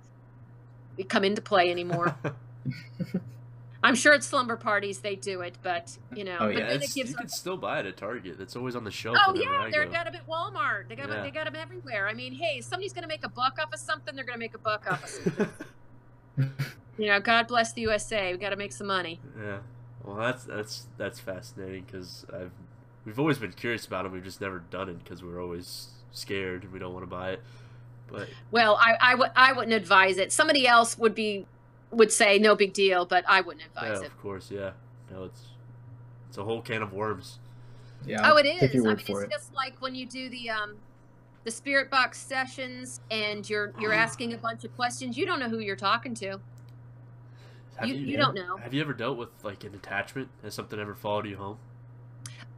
come 1.09 1.23
into 1.23 1.41
play 1.41 1.71
anymore. 1.71 2.15
I'm 3.83 3.95
sure 3.95 4.13
at 4.13 4.23
slumber 4.23 4.55
parties 4.57 4.99
they 4.99 5.15
do 5.15 5.41
it, 5.41 5.55
but 5.61 5.97
you 6.15 6.23
know, 6.23 6.37
Oh, 6.39 6.47
yeah, 6.47 6.59
Yeah, 6.59 6.67
then 6.67 6.81
it 6.81 6.93
gives 6.93 7.11
you 7.11 7.15
can 7.15 7.29
still 7.29 7.57
buy 7.57 7.79
it 7.79 7.85
at 7.85 7.95
Target. 7.97 8.37
It's 8.39 8.55
always 8.55 8.75
on 8.75 8.83
the 8.83 8.91
shelf. 8.91 9.17
Oh 9.25 9.35
yeah, 9.35 9.69
they're 9.71 9.85
got 9.85 10.05
them 10.05 10.15
at 10.15 10.27
Walmart. 10.27 10.87
They 10.89 10.95
got 10.95 11.09
Yeah. 11.09 11.21
they 11.21 11.31
got 11.31 11.45
them 11.45 11.55
everywhere. 11.55 12.07
I 12.07 12.13
mean, 12.13 12.33
hey, 12.33 12.61
somebody's 12.61 12.93
gonna 12.93 13.07
make 13.07 13.23
a 13.25 13.29
buck 13.29 13.57
off 13.61 13.71
of 13.73 13.79
something. 13.79 14.15
They're 14.15 14.25
gonna 14.25 14.37
make 14.39 14.55
a 14.55 14.59
buck 14.59 14.91
off 14.91 15.03
of 15.03 15.09
something. 15.09 15.49
you 16.97 17.07
know, 17.07 17.19
God 17.19 17.47
bless 17.47 17.73
the 17.73 17.81
USA. 17.81 18.31
We 18.31 18.37
got 18.39 18.49
to 18.49 18.55
make 18.55 18.71
some 18.71 18.87
money. 18.87 19.19
yeah. 19.39 19.59
Well, 20.03 20.15
that's 20.17 20.45
that's 20.45 20.87
that's 20.97 21.19
fascinating 21.19 21.83
because 21.85 22.25
I've 22.33 22.51
we've 23.05 23.19
always 23.19 23.37
been 23.39 23.51
curious 23.51 23.85
about 23.85 24.05
it. 24.05 24.11
We've 24.11 24.23
just 24.23 24.39
never 24.39 24.59
done 24.71 24.87
it 24.89 25.03
because 25.03 25.21
we're 25.21 25.41
always 25.41 25.89
scared 26.13 26.63
and 26.63 26.71
we 26.71 26.79
don't 26.79 26.93
want 26.93 27.03
to 27.03 27.09
buy 27.09 27.31
it. 27.31 27.41
But 28.09 28.29
Well, 28.51 28.77
I 28.81 28.95
I 29.01 29.15
would 29.15 29.31
I 29.35 29.51
wouldn't 29.51 29.73
advise 29.73 30.17
it. 30.17 30.31
Somebody 30.31 30.65
else 30.65 30.97
would 30.97 31.13
be 31.13 31.45
would 31.91 32.11
say 32.11 32.39
no 32.39 32.55
big 32.55 32.73
deal, 32.73 33.05
but 33.05 33.23
I 33.27 33.41
wouldn't 33.41 33.65
yeah, 33.75 33.83
advise 33.83 34.01
it. 34.01 34.07
of 34.07 34.21
course, 34.21 34.51
yeah. 34.51 34.71
No, 35.11 35.23
it's 35.25 35.47
it's 36.29 36.37
a 36.37 36.43
whole 36.43 36.61
can 36.61 36.81
of 36.81 36.93
worms. 36.93 37.39
Yeah. 38.05 38.31
Oh, 38.31 38.37
it 38.37 38.45
is. 38.45 38.63
I 38.63 38.77
mean, 38.77 38.99
it's 38.99 39.09
it. 39.09 39.31
just 39.31 39.53
like 39.53 39.81
when 39.81 39.95
you 39.95 40.05
do 40.05 40.29
the 40.29 40.49
um 40.49 40.77
the 41.43 41.51
spirit 41.51 41.89
box 41.89 42.19
sessions 42.19 42.99
and 43.09 43.49
you're 43.49 43.73
you're 43.79 43.93
asking 43.93 44.33
a 44.33 44.37
bunch 44.37 44.63
of 44.65 44.75
questions. 44.75 45.17
You 45.17 45.25
don't 45.25 45.39
know 45.39 45.49
who 45.49 45.59
you're 45.59 45.75
talking 45.77 46.13
to. 46.15 46.39
Have 47.77 47.87
You, 47.87 47.95
you, 47.95 48.05
you 48.07 48.17
don't 48.17 48.35
know. 48.35 48.57
have 48.57 48.73
you 48.73 48.81
ever 48.81 48.93
dealt 48.93 49.17
with 49.17 49.29
like 49.43 49.63
an 49.63 49.73
attachment? 49.73 50.29
Has 50.43 50.53
something 50.53 50.79
ever 50.79 50.95
followed 50.95 51.25
you 51.27 51.37
home? 51.37 51.57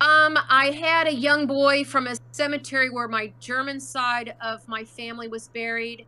Um, 0.02 0.40
I 0.50 0.72
had 0.72 1.08
a 1.08 1.14
young 1.14 1.46
boy 1.46 1.84
from 1.84 2.08
a 2.08 2.16
cemetery 2.32 2.90
where 2.90 3.08
my 3.08 3.34
German 3.40 3.82
side 3.82 4.34
of 4.42 4.66
my 4.68 4.86
family 4.86 5.28
was 5.28 5.50
buried. 5.50 6.06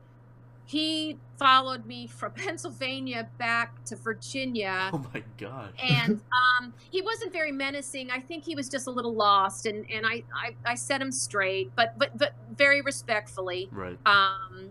He 0.72 1.18
followed 1.38 1.86
me 1.86 2.08
from 2.08 2.32
Pennsylvania 2.36 3.28
back 3.38 3.84
to 3.86 3.98
Virginia. 3.98 4.90
Oh 4.94 5.04
my 5.14 5.22
god. 5.38 5.74
and 5.84 6.22
um, 6.62 6.74
he 6.90 7.02
wasn't 7.02 7.34
very 7.34 7.52
menacing. 7.52 8.10
I 8.10 8.20
think 8.22 8.46
he 8.46 8.56
was 8.56 8.70
just 8.70 8.88
a 8.88 8.92
little 8.92 9.14
lost, 9.14 9.66
and, 9.66 9.86
and 9.92 10.06
I, 10.06 10.24
I, 10.34 10.56
I 10.66 10.76
set 10.76 11.02
him 11.02 11.12
straight, 11.12 11.72
but 11.76 11.98
but 12.00 12.18
but 12.18 12.34
very 12.56 12.82
respectfully. 12.82 13.68
Right. 13.72 13.98
Um, 14.06 14.70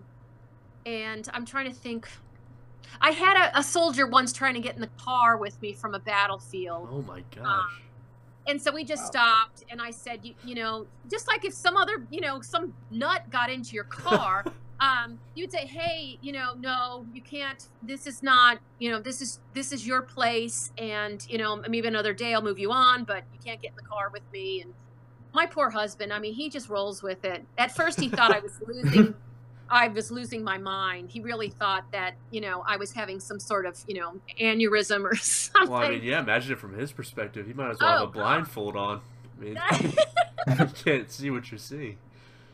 and 0.86 1.28
I'm 1.34 1.44
trying 1.44 1.66
to 1.66 1.74
think. 1.74 2.08
I 3.02 3.10
had 3.10 3.36
a, 3.50 3.58
a 3.58 3.62
soldier 3.62 4.06
once 4.06 4.32
trying 4.32 4.54
to 4.54 4.60
get 4.60 4.74
in 4.74 4.80
the 4.80 4.90
car 4.98 5.36
with 5.36 5.60
me 5.62 5.72
from 5.74 5.94
a 5.94 5.98
battlefield, 6.00 6.88
Oh 6.90 7.02
my 7.02 7.22
gosh. 7.34 7.82
and 8.48 8.60
so 8.60 8.72
we 8.72 8.84
just 8.84 9.04
Wow. 9.04 9.10
stopped. 9.46 9.64
And 9.70 9.80
I 9.80 9.90
said, 9.92 10.20
you, 10.24 10.34
you 10.44 10.54
know, 10.56 10.86
just 11.10 11.28
like 11.28 11.44
if 11.44 11.52
some 11.54 11.76
other, 11.76 12.06
you 12.10 12.20
know, 12.20 12.40
some 12.40 12.74
nut 12.90 13.30
got 13.30 13.48
into 13.48 13.74
your 13.74 13.84
car, 14.04 14.44
um, 14.80 15.18
you'd 15.34 15.52
say, 15.52 15.66
hey, 15.66 16.18
you 16.22 16.32
know, 16.32 16.54
no, 16.58 17.06
you 17.12 17.20
can't. 17.20 17.66
This 17.82 18.06
is 18.06 18.22
not, 18.22 18.58
you 18.78 18.90
know, 18.90 18.98
this 19.00 19.20
is 19.20 19.40
this 19.54 19.72
is 19.72 19.86
your 19.86 20.02
place, 20.02 20.72
and 20.78 21.24
you 21.28 21.38
know, 21.38 21.56
maybe 21.68 21.86
another 21.86 22.14
day 22.14 22.32
I'll 22.34 22.42
move 22.42 22.58
you 22.58 22.72
on, 22.72 23.04
but 23.04 23.24
you 23.32 23.38
can't 23.44 23.60
get 23.60 23.70
in 23.72 23.76
the 23.76 23.82
car 23.82 24.08
with 24.12 24.22
me. 24.32 24.62
And 24.62 24.72
my 25.34 25.46
poor 25.46 25.70
husband, 25.70 26.12
I 26.12 26.18
mean, 26.18 26.34
he 26.34 26.48
just 26.48 26.68
rolls 26.68 27.02
with 27.02 27.24
it. 27.24 27.44
At 27.58 27.72
first, 27.72 28.00
he 28.00 28.08
thought 28.08 28.34
I 28.34 28.40
was 28.40 28.58
losing. 28.66 29.14
I 29.72 29.86
was 29.86 30.10
losing 30.10 30.42
my 30.42 30.58
mind. 30.58 31.10
He 31.10 31.20
really 31.20 31.48
thought 31.48 31.84
that, 31.92 32.14
you 32.32 32.40
know, 32.40 32.64
I 32.66 32.76
was 32.76 32.90
having 32.92 33.20
some 33.20 33.38
sort 33.38 33.66
of, 33.66 33.78
you 33.86 34.00
know, 34.00 34.14
aneurysm 34.40 35.04
or 35.04 35.14
something. 35.14 35.70
Well, 35.72 35.82
I 35.82 35.90
mean, 35.90 36.02
yeah. 36.02 36.18
Imagine 36.18 36.54
it 36.54 36.58
from 36.58 36.76
his 36.76 36.90
perspective. 36.90 37.46
He 37.46 37.52
might 37.52 37.70
as 37.70 37.78
well 37.80 37.90
have 37.90 38.00
Oh, 38.00 38.04
a 38.04 38.06
God. 38.06 38.12
blindfold 38.14 38.76
on. 38.76 39.00
I 39.38 39.44
mean, 39.44 39.58
you 40.58 40.66
can't 40.84 41.08
see 41.08 41.30
what 41.30 41.52
you're 41.52 41.58
seeing. 41.58 41.98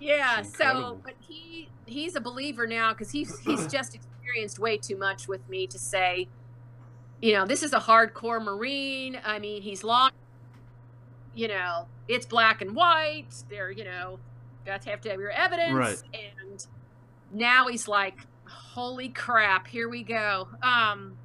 Yeah, 0.01 0.43
so 0.43 1.01
but 1.05 1.15
he 1.21 1.69
he's 1.87 2.17
a 2.17 2.21
believer 2.21 2.67
now 2.67 2.93
because 2.93 3.11
he's 3.11 3.39
he's 3.41 3.67
just 3.73 3.95
experienced 3.95 4.59
way 4.59 4.77
too 4.77 4.97
much 4.97 5.29
with 5.29 5.49
me 5.49 5.67
to 5.69 5.79
say, 5.79 6.29
you 7.21 7.33
know, 7.33 7.47
this 7.47 7.63
is 7.63 7.73
a 7.73 7.81
hardcore 7.81 8.43
Marine. 8.43 9.19
I 9.25 9.39
mean, 9.39 9.63
he's 9.63 9.83
long. 9.85 10.11
You 11.35 11.49
know, 11.49 11.87
it's 12.09 12.27
black 12.27 12.63
and 12.63 12.75
white. 12.75 13.45
They're 13.49 13.71
you 13.71 13.85
know, 13.85 14.19
got 14.65 14.83
to 14.83 14.91
have 14.91 15.01
to 15.03 15.11
have 15.11 15.21
your 15.21 15.31
evidence. 15.31 15.73
Right. 15.73 16.03
And 16.15 16.67
now 17.33 17.69
he's 17.69 17.89
like, 17.89 18.19
holy 18.45 19.09
crap, 19.09 19.67
here 19.67 19.89
we 19.89 20.03
go. 20.03 20.49
Um. 20.63 21.17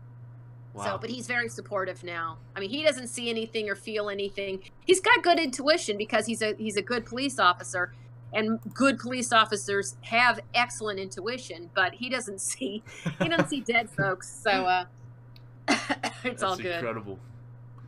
Wow. 0.74 0.86
So, 0.86 0.98
but 1.00 1.10
he's 1.10 1.28
very 1.28 1.50
supportive 1.50 2.02
now. 2.02 2.38
I 2.56 2.62
mean, 2.62 2.70
he 2.70 2.82
doesn't 2.82 3.08
see 3.08 3.30
anything 3.30 3.70
or 3.70 3.76
feel 3.76 4.10
anything. 4.10 4.62
He's 4.86 5.02
got 5.02 5.22
good 5.22 5.38
intuition 5.38 5.98
because 5.98 6.26
he's 6.26 6.42
a 6.42 6.56
he's 6.58 6.78
a 6.78 6.82
good 6.82 7.06
police 7.06 7.40
officer, 7.40 7.94
and 8.34 8.60
good 8.74 8.98
police 9.00 9.32
officers 9.34 9.96
have 10.02 10.40
excellent 10.54 11.00
intuition. 11.00 11.70
But 11.74 11.94
he 11.94 12.10
doesn't 12.10 12.42
see 12.52 12.84
he 13.22 13.30
doesn't 13.30 13.50
see 13.50 13.62
dead 13.62 13.90
folks, 13.90 14.30
so 14.44 14.50
uh, 14.52 14.86
it's 15.68 15.80
That's 16.24 16.44
all 16.44 16.58
good. 16.58 16.76
incredible. 16.76 17.20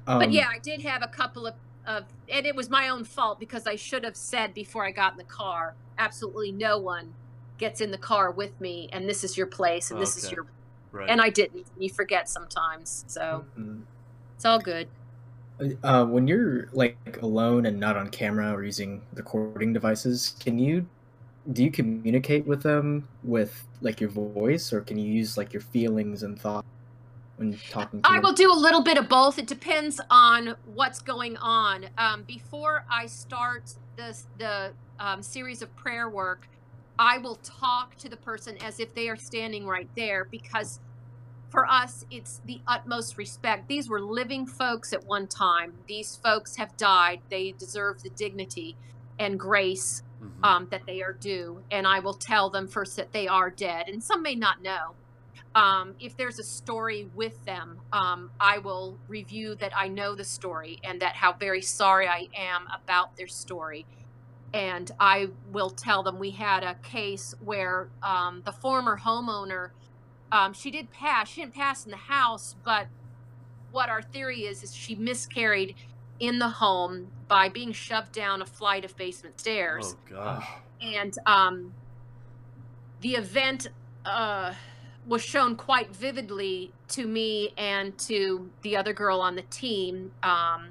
Um, 0.07 0.19
But 0.19 0.31
yeah, 0.31 0.47
I 0.49 0.59
did 0.59 0.81
have 0.81 1.01
a 1.01 1.07
couple 1.07 1.47
of, 1.47 1.53
of, 1.87 2.03
and 2.29 2.45
it 2.45 2.55
was 2.55 2.69
my 2.69 2.89
own 2.89 3.03
fault 3.03 3.39
because 3.39 3.65
I 3.67 3.75
should 3.75 4.03
have 4.03 4.17
said 4.17 4.53
before 4.53 4.85
I 4.85 4.91
got 4.91 5.13
in 5.13 5.17
the 5.17 5.23
car, 5.23 5.75
absolutely 5.97 6.51
no 6.51 6.77
one 6.77 7.13
gets 7.57 7.79
in 7.79 7.91
the 7.91 7.97
car 7.97 8.31
with 8.31 8.59
me, 8.59 8.89
and 8.91 9.07
this 9.07 9.23
is 9.23 9.37
your 9.37 9.47
place, 9.47 9.91
and 9.91 10.01
this 10.01 10.17
is 10.17 10.31
your, 10.31 10.45
Right. 10.91 11.09
and 11.09 11.21
I 11.21 11.29
didn't. 11.29 11.65
You 11.79 11.89
forget 11.89 12.27
sometimes, 12.29 13.05
so 13.07 13.45
mm, 13.57 13.81
it's 14.35 14.43
all 14.45 14.59
good. 14.59 14.89
Uh, 15.83 16.05
when 16.05 16.27
you're 16.27 16.67
like 16.73 17.19
alone 17.21 17.65
and 17.65 17.79
not 17.79 17.95
on 17.95 18.09
camera 18.09 18.51
or 18.53 18.63
using 18.63 19.01
recording 19.13 19.71
devices, 19.71 20.35
can 20.39 20.57
you 20.57 20.85
do 21.51 21.63
you 21.63 21.71
communicate 21.71 22.45
with 22.45 22.63
them 22.63 23.07
with 23.23 23.65
like 23.81 23.99
your 23.99 24.09
voice, 24.09 24.71
or 24.71 24.81
can 24.81 24.97
you 24.97 25.11
use 25.11 25.37
like 25.37 25.53
your 25.53 25.61
feelings 25.61 26.23
and 26.23 26.39
thought 26.39 26.65
when 27.37 27.59
talking 27.69 28.01
to 28.01 28.09
I 28.09 28.13
them? 28.13 28.23
will 28.23 28.33
do 28.33 28.51
a 28.51 28.55
little 28.55 28.81
bit 28.81 28.97
of 28.97 29.09
both. 29.09 29.37
It 29.37 29.47
depends 29.47 29.99
on 30.09 30.55
what's 30.73 31.01
going 31.01 31.37
on. 31.37 31.87
Um, 31.97 32.23
before 32.23 32.85
I 32.89 33.05
start 33.07 33.73
the 33.97 34.17
the 34.37 34.73
um, 34.99 35.21
series 35.21 35.61
of 35.61 35.75
prayer 35.75 36.09
work, 36.09 36.47
I 36.97 37.17
will 37.17 37.35
talk 37.43 37.97
to 37.97 38.09
the 38.09 38.17
person 38.17 38.57
as 38.63 38.79
if 38.79 38.93
they 38.93 39.09
are 39.09 39.17
standing 39.17 39.65
right 39.67 39.89
there 39.95 40.25
because 40.25 40.79
for 41.53 41.67
us 41.71 42.03
it's 42.09 42.41
the 42.45 42.59
utmost 42.67 43.15
respect. 43.15 43.67
These 43.67 43.87
were 43.87 44.01
living 44.01 44.47
folks 44.47 44.91
at 44.91 45.05
one 45.05 45.27
time. 45.27 45.71
These 45.87 46.15
folks 46.23 46.55
have 46.55 46.75
died. 46.77 47.21
They 47.29 47.51
deserve 47.51 48.01
the 48.01 48.09
dignity 48.09 48.75
and 49.19 49.39
grace 49.39 50.01
Mhm. 50.19 50.43
um, 50.43 50.67
that 50.71 50.85
they 50.87 51.03
are 51.03 51.13
due, 51.13 51.61
and 51.69 51.85
I 51.85 51.99
will 51.99 52.15
tell 52.15 52.49
them 52.49 52.67
first 52.67 52.95
that 52.95 53.11
they 53.11 53.27
are 53.27 53.51
dead, 53.51 53.87
and 53.87 54.03
some 54.03 54.23
may 54.23 54.33
not 54.33 54.63
know. 54.63 54.95
Um, 55.53 55.93
if 55.99 56.17
there's 56.17 56.39
a 56.39 56.43
story 56.43 57.07
with 57.13 57.45
them, 57.45 57.79
um, 57.91 58.31
I 58.39 58.57
will 58.57 58.97
review 59.07 59.53
that 59.55 59.77
I 59.77 59.89
know 59.89 60.15
the 60.15 60.23
story 60.23 60.79
and 60.83 60.99
that 61.01 61.13
how 61.15 61.33
very 61.33 61.61
sorry 61.61 62.07
I 62.07 62.29
am 62.35 62.67
about 62.73 63.15
their 63.15 63.27
story. 63.27 63.85
And 64.55 64.89
I 64.99 65.29
will 65.51 65.69
tell 65.69 66.01
them 66.01 66.17
we 66.17 66.31
had 66.31 66.63
a 66.63 66.73
case 66.75 67.35
where 67.39 67.89
um, 68.01 68.41
the 68.45 68.51
former 68.51 68.97
homeowner, 68.97 69.71
um, 70.33 70.51
she 70.53 70.69
did 70.71 70.91
pass. 70.91 71.29
She 71.29 71.41
didn't 71.41 71.53
pass 71.55 71.85
in 71.85 71.91
the 71.91 71.97
house, 71.97 72.55
but 72.65 72.87
what 73.71 73.87
our 73.87 74.01
theory 74.01 74.41
is 74.41 74.63
is 74.63 74.75
she 74.75 74.95
miscarried 74.95 75.75
in 76.19 76.39
the 76.39 76.49
home 76.49 77.07
by 77.27 77.49
being 77.49 77.71
shoved 77.71 78.11
down 78.11 78.41
a 78.41 78.45
flight 78.45 78.83
of 78.85 78.95
basement 78.97 79.39
stairs 79.39 79.95
Oh 79.95 80.13
gosh. 80.13 80.47
and 80.81 81.17
um, 81.25 81.73
the 83.01 83.15
event 83.15 83.67
uh, 84.05 84.53
was 85.07 85.23
shown 85.23 85.55
quite 85.55 85.93
vividly 85.95 86.71
to 86.89 87.07
me 87.07 87.51
and 87.57 87.97
to 87.97 88.49
the 88.61 88.77
other 88.77 88.93
girl 88.93 89.19
on 89.21 89.35
the 89.35 89.41
team 89.43 90.11
um, 90.21 90.69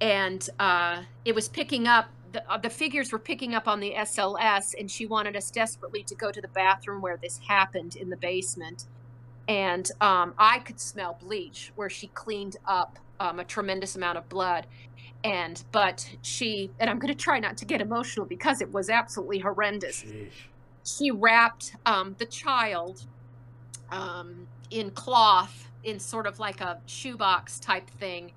and 0.00 0.48
uh, 0.58 1.02
it 1.24 1.34
was 1.34 1.48
picking 1.48 1.86
up 1.86 2.08
the, 2.32 2.50
uh, 2.50 2.58
the 2.58 2.70
figures 2.70 3.12
were 3.12 3.18
picking 3.18 3.54
up 3.54 3.68
on 3.68 3.80
the 3.80 3.94
sls 3.98 4.74
and 4.78 4.90
she 4.90 5.06
wanted 5.06 5.36
us 5.36 5.50
desperately 5.50 6.02
to 6.04 6.14
go 6.14 6.30
to 6.30 6.40
the 6.40 6.48
bathroom 6.48 7.00
where 7.00 7.16
this 7.16 7.38
happened 7.48 7.96
in 7.96 8.10
the 8.10 8.16
basement. 8.16 8.86
And 9.46 9.90
um, 10.00 10.34
i 10.38 10.58
could 10.58 10.80
smell 10.80 11.18
bleach 11.20 11.72
where 11.76 11.90
she 11.90 12.08
cleaned 12.08 12.56
up 12.66 12.98
um, 13.20 13.40
a 13.40 13.44
tremendous 13.44 13.96
amount 13.96 14.18
of 14.18 14.28
blood. 14.28 14.66
And 15.24 15.62
but 15.72 16.08
she 16.22 16.70
and 16.78 16.88
i'm 16.88 16.98
going 16.98 17.12
to 17.12 17.18
try 17.18 17.38
not 17.40 17.56
to 17.58 17.64
get 17.64 17.80
emotional 17.80 18.26
because 18.26 18.60
it 18.60 18.72
was 18.72 18.88
absolutely 18.88 19.38
horrendous. 19.38 20.04
She 20.84 21.10
wrapped 21.10 21.74
um, 21.84 22.14
the 22.18 22.26
child 22.26 23.04
um, 23.90 24.46
in 24.70 24.90
cloth 24.90 25.68
in 25.84 25.98
sort 25.98 26.26
of 26.26 26.38
like 26.38 26.60
a 26.60 26.80
shoebox 26.86 27.58
type 27.58 27.88
thing 27.98 28.32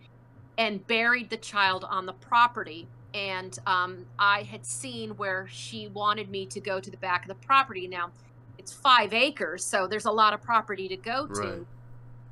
and 0.58 0.86
buried 0.88 1.30
the 1.30 1.38
child 1.38 1.86
on 1.90 2.06
the 2.06 2.14
property 2.14 2.88
and 3.14 3.60
um, 3.68 4.06
i 4.20 4.44
had 4.44 4.66
seen 4.66 5.12
where 5.12 5.48
she 5.52 5.88
wanted 5.88 6.30
me 6.30 6.46
to 6.46 6.60
go 6.60 6.80
to 6.80 6.90
the 6.90 6.98
back 6.98 7.24
of 7.24 7.28
the 7.28 7.46
property. 7.46 7.88
Now 7.88 8.12
it's 8.58 8.72
five 8.72 9.14
acres 9.14 9.64
so 9.64 9.88
there's 9.88 10.06
a 10.06 10.12
lot 10.12 10.34
of 10.34 10.42
property 10.42 10.88
to 10.88 10.98
go 10.98 11.28
to. 11.28 11.42
Right. 11.42 11.66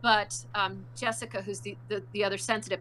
but 0.01 0.37
um, 0.55 0.85
jessica 0.95 1.41
who's 1.41 1.59
the, 1.59 1.77
the, 1.87 2.03
the 2.13 2.23
other 2.23 2.37
sensitive 2.37 2.79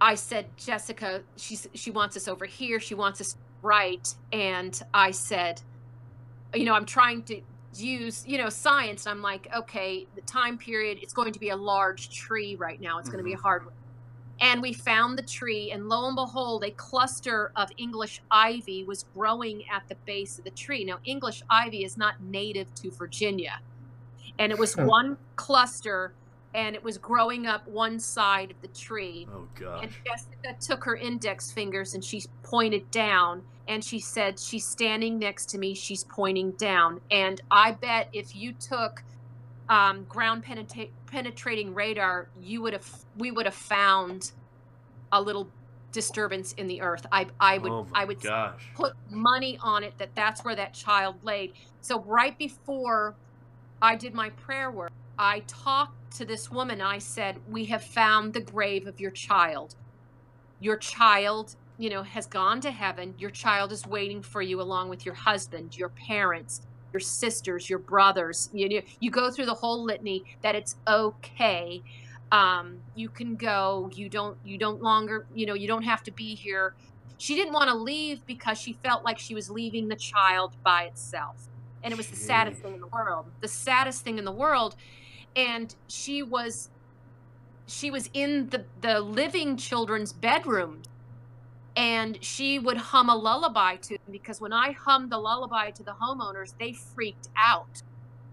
i 0.00 0.14
said 0.14 0.46
jessica 0.56 1.22
she's 1.36 1.68
she 1.74 1.90
wants 1.90 2.16
us 2.16 2.28
over 2.28 2.44
here. 2.44 2.80
She 2.80 2.94
wants 2.94 3.20
us 3.20 3.36
right. 3.62 4.12
And 4.32 4.80
i 4.92 5.10
said 5.10 5.62
you 6.54 6.64
know 6.64 6.74
i'm 6.74 6.86
trying 6.86 7.22
to 7.24 7.40
use 7.76 8.24
you 8.26 8.38
know 8.38 8.48
science. 8.48 9.06
I'm 9.06 9.22
like 9.22 9.48
okay 9.54 10.06
the 10.14 10.22
time 10.22 10.58
period 10.58 10.98
it's 11.02 11.12
going 11.12 11.32
to 11.32 11.38
be 11.38 11.50
a 11.50 11.56
large 11.56 12.10
tree 12.10 12.56
right 12.56 12.80
now. 12.80 12.98
It's 12.98 13.08
going 13.08 13.18
to 13.18 13.24
be 13.24 13.34
a 13.34 13.38
hardwood 13.38 13.74
and 14.40 14.62
we 14.62 14.72
found 14.72 15.18
the 15.18 15.22
tree 15.22 15.70
and 15.72 15.88
lo 15.88 16.06
and 16.06 16.16
behold 16.16 16.64
a 16.64 16.70
cluster 16.72 17.52
of 17.56 17.68
english 17.76 18.20
ivy 18.30 18.84
was 18.84 19.04
growing 19.14 19.64
at 19.68 19.82
the 19.88 19.96
base 20.06 20.38
of 20.38 20.44
the 20.44 20.50
tree 20.50 20.84
now 20.84 20.98
english 21.04 21.42
ivy 21.50 21.84
is 21.84 21.96
not 21.96 22.20
native 22.22 22.72
to 22.74 22.90
virginia 22.90 23.60
and 24.38 24.52
it 24.52 24.58
was 24.58 24.78
oh. 24.78 24.86
one 24.86 25.16
cluster 25.36 26.12
and 26.54 26.74
it 26.74 26.82
was 26.82 26.96
growing 26.98 27.46
up 27.46 27.66
one 27.68 27.98
side 27.98 28.50
of 28.50 28.60
the 28.62 28.68
tree 28.68 29.26
Oh 29.32 29.46
God. 29.54 29.84
and. 29.84 29.92
Jessica 30.04 30.56
took 30.60 30.84
her 30.84 30.96
index 30.96 31.52
fingers 31.52 31.94
and 31.94 32.04
she 32.04 32.22
pointed 32.42 32.90
down 32.90 33.42
and 33.68 33.84
she 33.84 34.00
said, 34.00 34.40
She's 34.40 34.66
standing 34.66 35.18
next 35.18 35.50
to 35.50 35.58
me, 35.58 35.74
she's 35.74 36.04
pointing 36.04 36.52
down. 36.52 37.00
And 37.10 37.40
I 37.50 37.72
bet 37.72 38.08
if 38.12 38.34
you 38.34 38.52
took 38.54 39.02
um, 39.68 40.04
ground 40.04 40.44
penetra- 40.44 40.90
penetrating 41.06 41.74
radar, 41.74 42.28
you 42.40 42.62
would 42.62 42.72
have 42.72 42.90
we 43.16 43.30
would 43.30 43.46
have 43.46 43.54
found 43.54 44.32
a 45.12 45.20
little 45.20 45.48
disturbance 45.92 46.52
in 46.54 46.66
the 46.66 46.80
earth. 46.80 47.06
I 47.12 47.26
I 47.38 47.58
would 47.58 47.72
oh 47.72 47.86
I 47.94 48.04
would 48.04 48.20
gosh. 48.20 48.62
put 48.74 48.94
money 49.10 49.58
on 49.62 49.84
it 49.84 49.96
that 49.98 50.14
that's 50.14 50.44
where 50.44 50.56
that 50.56 50.74
child 50.74 51.16
laid. 51.22 51.52
So 51.80 52.00
right 52.02 52.36
before 52.38 53.14
I 53.80 53.94
did 53.96 54.14
my 54.14 54.30
prayer 54.30 54.70
work, 54.70 54.92
I 55.18 55.40
talked 55.46 56.16
to 56.16 56.24
this 56.24 56.50
woman. 56.50 56.80
I 56.80 56.98
said, 56.98 57.38
"We 57.48 57.66
have 57.66 57.82
found 57.82 58.32
the 58.32 58.40
grave 58.40 58.86
of 58.86 59.00
your 59.00 59.10
child. 59.10 59.74
Your 60.60 60.76
child, 60.76 61.56
you 61.78 61.90
know, 61.90 62.02
has 62.02 62.26
gone 62.26 62.60
to 62.62 62.70
heaven. 62.70 63.14
Your 63.18 63.30
child 63.30 63.70
is 63.70 63.86
waiting 63.86 64.22
for 64.22 64.42
you 64.42 64.60
along 64.60 64.88
with 64.88 65.06
your 65.06 65.14
husband, 65.14 65.76
your 65.76 65.90
parents, 65.90 66.62
your 66.92 67.00
sisters, 67.00 67.68
your 67.68 67.78
brothers. 67.78 68.50
You 68.52 68.68
know, 68.68 68.80
you 69.00 69.10
go 69.10 69.30
through 69.30 69.46
the 69.46 69.54
whole 69.54 69.84
litany 69.84 70.24
that 70.42 70.54
it's 70.54 70.76
okay. 70.86 71.82
Um, 72.30 72.78
you 72.94 73.08
can 73.08 73.36
go. 73.36 73.90
You 73.94 74.08
don't. 74.08 74.36
You 74.44 74.58
don't 74.58 74.82
longer. 74.82 75.26
You 75.34 75.46
know, 75.46 75.54
you 75.54 75.68
don't 75.68 75.84
have 75.84 76.02
to 76.04 76.10
be 76.10 76.34
here." 76.34 76.74
She 77.20 77.34
didn't 77.34 77.52
want 77.52 77.68
to 77.68 77.74
leave 77.74 78.24
because 78.26 78.58
she 78.58 78.74
felt 78.74 79.04
like 79.04 79.18
she 79.18 79.34
was 79.34 79.50
leaving 79.50 79.88
the 79.88 79.96
child 79.96 80.56
by 80.62 80.84
itself. 80.84 81.48
And 81.82 81.92
it 81.92 81.96
was 81.96 82.06
the 82.06 82.16
saddest 82.16 82.60
thing 82.60 82.74
in 82.74 82.80
the 82.80 82.86
world. 82.86 83.26
The 83.40 83.48
saddest 83.48 84.02
thing 84.02 84.18
in 84.18 84.24
the 84.24 84.32
world. 84.32 84.76
And 85.34 85.74
she 85.88 86.22
was 86.22 86.70
she 87.66 87.90
was 87.90 88.08
in 88.14 88.48
the, 88.48 88.64
the 88.80 89.00
living 89.00 89.56
children's 89.56 90.12
bedroom 90.12 90.82
and 91.78 92.18
she 92.24 92.60
would 92.60 92.78
hum 92.78 93.10
a 93.10 93.16
lullaby 93.16 93.76
to 93.78 93.90
them 93.90 94.12
because 94.12 94.40
when 94.42 94.52
I 94.52 94.72
hummed 94.72 95.12
the 95.12 95.18
lullaby 95.18 95.70
to 95.72 95.84
the 95.84 95.94
homeowners, 96.02 96.54
they 96.60 96.74
freaked 96.74 97.28
out. 97.38 97.82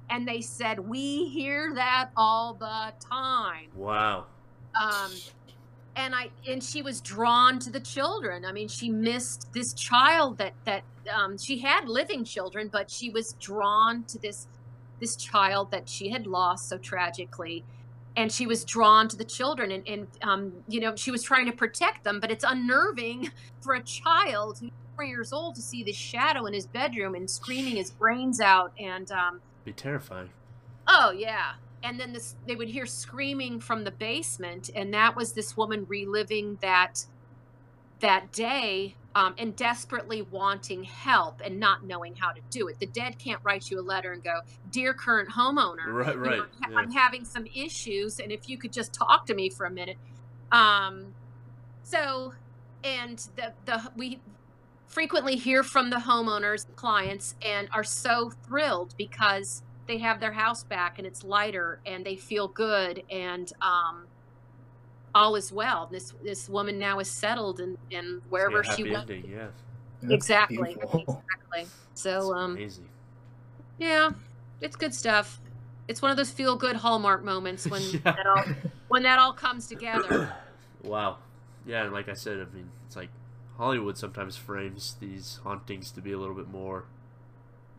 And 0.09 0.27
they 0.27 0.41
said, 0.41 0.79
We 0.79 1.29
hear 1.29 1.73
that 1.75 2.11
all 2.17 2.55
the 2.55 2.93
time 3.11 3.71
Wow. 3.75 4.25
um, 4.81 5.23
and 5.95 6.15
I 6.15 6.31
and 6.47 6.63
she 6.63 6.81
was 6.83 7.01
drawn 7.01 7.59
to 7.61 7.71
the 7.71 7.81
children. 7.81 8.45
I 8.45 8.53
mean, 8.53 8.69
she 8.69 8.89
missed 8.91 9.49
this 9.53 9.73
child 9.73 10.39
that 10.39 10.55
that 10.65 10.83
um, 11.13 11.37
she 11.37 11.59
had 11.59 11.89
living 11.89 12.25
children, 12.25 12.69
but 12.73 12.91
she 12.91 13.11
was 13.11 13.35
drawn 13.41 14.05
to 14.09 14.19
this 14.19 14.47
this 15.01 15.17
child 15.17 15.71
that 15.71 15.89
she 15.89 16.11
had 16.11 16.27
lost 16.27 16.69
so 16.69 16.77
tragically, 16.79 17.65
and 18.17 18.31
she 18.31 18.47
was 18.47 18.63
drawn 18.63 19.07
to 19.09 19.15
the 19.15 19.25
children. 19.25 19.71
And, 19.71 19.87
and 19.87 20.07
um, 20.21 20.53
you 20.67 20.79
know, 20.79 20.95
she 20.95 21.11
was 21.11 21.23
trying 21.23 21.45
to 21.47 21.51
protect 21.51 22.03
them, 22.03 22.19
but 22.19 22.31
it's 22.31 22.45
unnerving 22.47 23.31
for 23.61 23.73
a 23.73 23.83
child 23.83 24.59
who's 24.59 24.71
four 24.95 25.05
years 25.05 25.33
old 25.33 25.55
to 25.55 25.61
see 25.61 25.83
this 25.83 25.95
shadow 25.95 26.45
in 26.45 26.53
his 26.53 26.65
bedroom 26.65 27.15
and 27.15 27.29
screaming 27.29 27.75
his 27.75 27.91
brains 27.91 28.39
out. 28.39 28.71
And 28.79 29.11
um, 29.11 29.41
Be 29.63 29.73
terrifying. 29.73 30.29
Oh 30.87 31.11
yeah. 31.11 31.53
And 31.83 31.99
then 31.99 32.13
this 32.13 32.35
they 32.47 32.55
would 32.55 32.69
hear 32.69 32.85
screaming 32.85 33.59
from 33.59 33.83
the 33.83 33.91
basement 33.91 34.69
and 34.75 34.93
that 34.93 35.15
was 35.15 35.33
this 35.33 35.55
woman 35.55 35.85
reliving 35.87 36.57
that 36.61 37.05
that 37.99 38.31
day 38.31 38.95
um, 39.15 39.33
and 39.37 39.55
desperately 39.55 40.21
wanting 40.23 40.83
help 40.83 41.41
and 41.43 41.59
not 41.59 41.85
knowing 41.85 42.15
how 42.15 42.31
to 42.31 42.41
do 42.49 42.67
it. 42.67 42.79
The 42.79 42.87
dead 42.87 43.17
can't 43.17 43.39
write 43.43 43.71
you 43.71 43.79
a 43.79 43.81
letter 43.81 44.11
and 44.13 44.23
go, 44.23 44.41
"Dear 44.71 44.93
current 44.93 45.29
homeowner, 45.29 45.87
Right, 45.87 46.15
you 46.15 46.21
know. 46.21 46.45
I'm, 46.63 46.71
yeah. 46.71 46.77
I'm 46.77 46.91
having 46.91 47.25
some 47.25 47.45
issues 47.55 48.19
and 48.19 48.31
if 48.31 48.49
you 48.49 48.57
could 48.57 48.73
just 48.73 48.93
talk 48.93 49.25
to 49.27 49.33
me 49.33 49.49
for 49.49 49.65
a 49.65 49.71
minute." 49.71 49.97
Um 50.51 51.13
so 51.83 52.33
and 52.83 53.17
the 53.35 53.53
the 53.65 53.91
we 53.95 54.19
frequently 54.87 55.35
hear 55.35 55.63
from 55.63 55.89
the 55.89 55.97
homeowners 55.97 56.67
clients 56.75 57.35
and 57.41 57.67
are 57.73 57.83
so 57.83 58.31
thrilled 58.45 58.95
because 58.97 59.63
they 59.87 59.97
have 59.99 60.19
their 60.19 60.31
house 60.33 60.63
back 60.63 60.97
and 60.97 61.07
it's 61.07 61.23
lighter 61.23 61.79
and 61.85 62.05
they 62.05 62.15
feel 62.15 62.47
good 62.47 63.03
and 63.09 63.51
um, 63.61 64.07
all 65.15 65.35
is 65.35 65.51
well. 65.51 65.87
This 65.91 66.13
this 66.23 66.47
woman 66.47 66.77
now 66.77 66.99
is 66.99 67.09
settled 67.09 67.59
and 67.59 67.77
and 67.91 68.21
wherever 68.29 68.61
yeah, 68.63 68.75
she 68.75 68.83
went. 68.83 69.09
ending, 69.09 69.31
yeah. 69.31 69.47
Exactly. 70.13 70.71
Exactly. 70.93 71.65
So 71.95 72.17
It's 72.17 72.29
um, 72.31 72.51
amazing. 72.51 72.89
yeah, 73.79 74.09
it's 74.61 74.75
good 74.75 74.93
stuff. 74.93 75.39
It's 75.87 76.01
one 76.01 76.11
of 76.11 76.17
those 76.17 76.29
feel 76.31 76.55
good 76.55 76.75
hallmark 76.75 77.23
moments 77.23 77.65
when 77.67 77.81
Yeah. 77.81 77.99
that 78.03 78.27
all 78.27 78.43
when 78.89 79.03
that 79.03 79.17
all 79.17 79.33
comes 79.33 79.67
together. 79.67 80.31
wow. 80.83 81.17
Yeah, 81.65 81.83
and 81.85 81.93
like 81.93 82.09
I 82.09 82.13
said, 82.13 82.39
I 82.39 82.55
mean, 82.55 82.69
it's 82.85 82.95
like 82.95 83.09
Hollywood 83.57 83.97
sometimes 83.97 84.35
frames 84.37 84.97
these 84.99 85.39
hauntings 85.43 85.89
to 85.91 86.01
be 86.01 86.11
a 86.11 86.17
little 86.17 86.35
bit 86.35 86.49
more. 86.49 86.85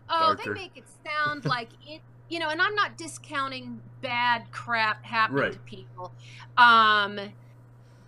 Oh, 0.09 0.35
Darker. 0.35 0.55
they 0.55 0.61
make 0.63 0.77
it 0.77 0.85
sound 1.05 1.45
like 1.45 1.69
it, 1.87 2.01
you 2.29 2.39
know, 2.39 2.49
and 2.49 2.61
I'm 2.61 2.75
not 2.75 2.97
discounting 2.97 3.81
bad 4.03 4.51
crap 4.51 5.05
happening 5.05 5.43
Right. 5.43 5.53
to 5.53 5.59
people. 5.61 6.13
Um, 6.57 7.21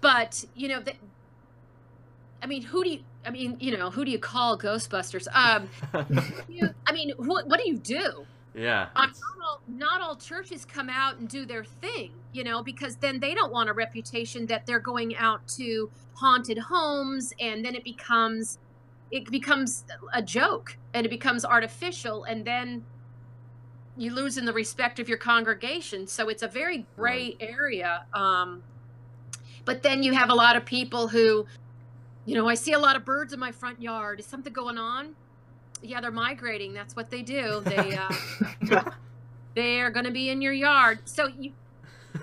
but, 0.00 0.44
you 0.54 0.68
know, 0.68 0.80
that, 0.80 0.94
I 2.42 2.46
mean, 2.46 2.62
who 2.62 2.84
do 2.84 2.90
you, 2.90 3.00
I 3.26 3.30
mean, 3.30 3.56
you 3.60 3.76
know, 3.76 3.90
who 3.90 4.04
do 4.04 4.10
you 4.10 4.18
call 4.18 4.58
Ghostbusters? 4.58 5.26
Um, 5.34 5.68
you, 6.48 6.68
I 6.86 6.92
mean, 6.92 7.12
what, 7.16 7.48
what 7.48 7.60
do 7.60 7.68
you 7.68 7.76
do? 7.78 8.26
yeah. 8.54 8.88
Um, 8.96 9.10
not, 9.10 9.46
all, 9.46 9.60
not 9.68 10.00
all 10.00 10.16
churches 10.16 10.64
come 10.64 10.88
out 10.88 11.18
and 11.18 11.28
do 11.28 11.44
their 11.46 11.64
thing, 11.64 12.12
you 12.32 12.42
know, 12.44 12.62
because 12.62 12.96
then 12.96 13.20
they 13.20 13.34
don't 13.34 13.52
want 13.52 13.68
a 13.68 13.72
reputation 13.72 14.46
that 14.46 14.66
they're 14.66 14.80
going 14.80 15.16
out 15.16 15.46
to 15.48 15.90
haunted 16.14 16.58
homes 16.58 17.32
and 17.38 17.64
then 17.64 17.74
it 17.76 17.84
becomes 17.84 18.58
it 19.10 19.30
becomes 19.30 19.84
a 20.12 20.20
joke 20.20 20.76
and 20.92 21.06
it 21.06 21.08
becomes 21.08 21.44
artificial 21.44 22.24
and 22.24 22.44
then 22.44 22.84
you 23.98 24.14
lose 24.14 24.38
in 24.38 24.44
the 24.44 24.52
respect 24.52 24.98
of 24.98 25.08
your 25.08 25.18
congregation. 25.18 26.06
So 26.06 26.28
it's 26.28 26.42
a 26.42 26.48
very 26.48 26.86
gray 26.96 27.36
area 27.40 28.04
um, 28.14 28.62
but 29.68 29.82
then 29.82 30.02
you 30.02 30.14
have 30.14 30.30
a 30.30 30.34
lot 30.34 30.56
of 30.56 30.64
people 30.64 31.08
who 31.08 31.44
you 32.24 32.34
know 32.34 32.48
i 32.48 32.54
see 32.54 32.72
a 32.72 32.78
lot 32.78 32.96
of 32.96 33.04
birds 33.04 33.34
in 33.34 33.38
my 33.38 33.52
front 33.52 33.82
yard. 33.82 34.18
Is 34.18 34.24
something 34.24 34.52
going 34.52 34.78
on? 34.78 35.14
Yeah 35.82 36.00
they're 36.00 36.10
migrating. 36.10 36.72
That's 36.72 36.96
what 36.96 37.10
they 37.10 37.20
do. 37.20 37.60
They 37.66 37.94
uh, 37.94 38.90
they're 39.54 39.90
going 39.90 40.06
to 40.06 40.10
be 40.10 40.30
in 40.30 40.40
your 40.40 40.54
yard. 40.54 41.00
So 41.04 41.28
you 41.28 41.52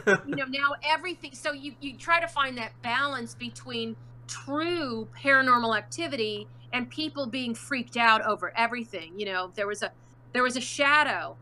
you 0.07 0.35
know 0.35 0.45
now 0.49 0.73
everything 0.83 1.35
so 1.35 1.53
you 1.53 1.75
you 1.81 1.95
try 1.97 2.19
to 2.19 2.27
find 2.27 2.57
that 2.57 2.71
balance 2.81 3.35
between 3.35 3.95
true 4.27 5.07
paranormal 5.15 5.77
activity 5.77 6.47
and 6.73 6.89
people 6.89 7.27
being 7.27 7.53
freaked 7.53 7.95
out 7.95 8.25
over 8.25 8.53
everything. 8.57 9.19
You 9.19 9.27
know 9.27 9.51
there 9.53 9.67
was 9.67 9.83
a 9.83 9.91
there 10.33 10.41
was 10.41 10.57
a 10.57 10.61
shadow 10.61 11.37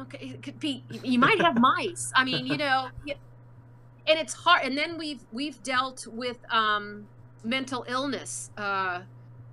okay 0.00 0.34
it 0.34 0.42
could 0.42 0.58
be 0.58 0.84
you 1.02 1.18
might 1.18 1.40
have 1.40 1.58
mice. 1.58 2.12
I 2.14 2.24
mean 2.24 2.46
you 2.46 2.56
know 2.56 2.88
and 3.06 4.18
it's 4.18 4.34
hard 4.34 4.64
and 4.64 4.76
then 4.76 4.98
we've 4.98 5.24
we've 5.32 5.62
dealt 5.62 6.06
with 6.06 6.38
um 6.50 7.06
mental 7.42 7.84
illness 7.88 8.50
uh 8.56 9.00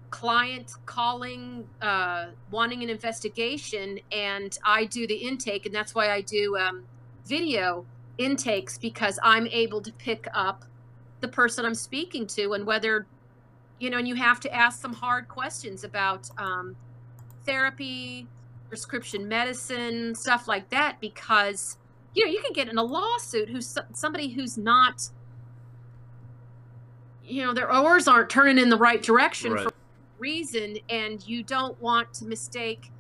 client 0.10 0.72
calling 0.86 1.68
uh 1.82 2.28
wanting 2.50 2.82
an 2.82 2.90
investigation 2.90 4.00
and 4.12 4.58
i 4.64 4.86
do 4.86 5.06
the 5.06 5.16
intake 5.16 5.66
and 5.66 5.76
that's 5.76 5.94
why 5.94 6.10
i 6.12 6.22
do 6.22 6.56
um 6.58 6.86
video 7.26 7.86
intakes 8.18 8.78
because 8.78 9.20
I'm 9.22 9.48
able 9.48 9.82
to 9.82 9.92
pick 9.94 10.28
up 10.34 10.66
the 11.20 11.28
person 11.28 11.66
I'm 11.66 11.76
speaking 11.76 12.28
to 12.28 12.54
and 12.54 12.66
whether, 12.66 13.06
you 13.80 13.90
know, 13.90 13.98
and 13.98 14.08
you 14.08 14.16
have 14.16 14.40
to 14.42 14.54
ask 14.54 14.82
some 14.82 14.94
hard 14.94 15.28
questions 15.28 15.84
about 15.84 16.30
um, 16.38 16.76
therapy, 17.46 18.28
prescription 18.70 19.28
medicine, 19.28 20.16
stuff 20.16 20.48
like 20.48 20.70
that, 20.70 21.00
because, 21.02 21.78
you 22.14 22.26
know, 22.26 22.32
you 22.32 22.42
can 22.42 22.54
get 22.54 22.68
in 22.70 22.78
a 22.78 22.84
lawsuit 22.84 23.50
who's 23.50 23.78
somebody 23.94 24.30
who's 24.30 24.58
not, 24.58 25.10
you 27.24 27.44
know, 27.46 27.54
their 27.54 27.74
oars 27.74 28.08
aren't 28.08 28.30
turning 28.30 28.58
in 28.58 28.70
the 28.70 28.78
right 28.78 29.02
direction 29.02 29.54
Right. 29.54 29.64
for 29.64 29.74
reason, 30.20 30.78
and 30.90 31.26
you 31.28 31.44
don't 31.44 31.80
want 31.82 32.14
to 32.16 32.26
mistake 32.26 32.92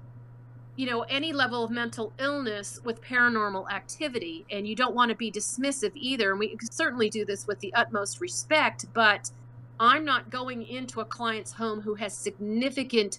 you 0.77 0.85
know 0.85 1.01
any 1.09 1.33
level 1.33 1.63
of 1.63 1.71
mental 1.71 2.13
illness 2.19 2.79
with 2.83 3.01
paranormal 3.01 3.67
activity 3.71 4.45
and 4.51 4.67
you 4.67 4.75
don't 4.75 4.93
want 4.93 5.09
to 5.09 5.15
be 5.15 5.31
dismissive 5.31 5.91
either 5.95 6.29
and 6.31 6.39
we 6.39 6.55
can 6.55 6.71
certainly 6.71 7.09
do 7.09 7.25
this 7.25 7.47
with 7.47 7.59
the 7.59 7.73
utmost 7.73 8.21
respect 8.21 8.85
but 8.93 9.31
i'm 9.79 10.05
not 10.05 10.29
going 10.29 10.61
into 10.61 11.01
a 11.01 11.05
client's 11.05 11.51
home 11.51 11.81
who 11.81 11.95
has 11.95 12.15
significant 12.15 13.17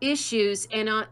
issues 0.00 0.66
and 0.72 0.88
uh, 0.88 1.04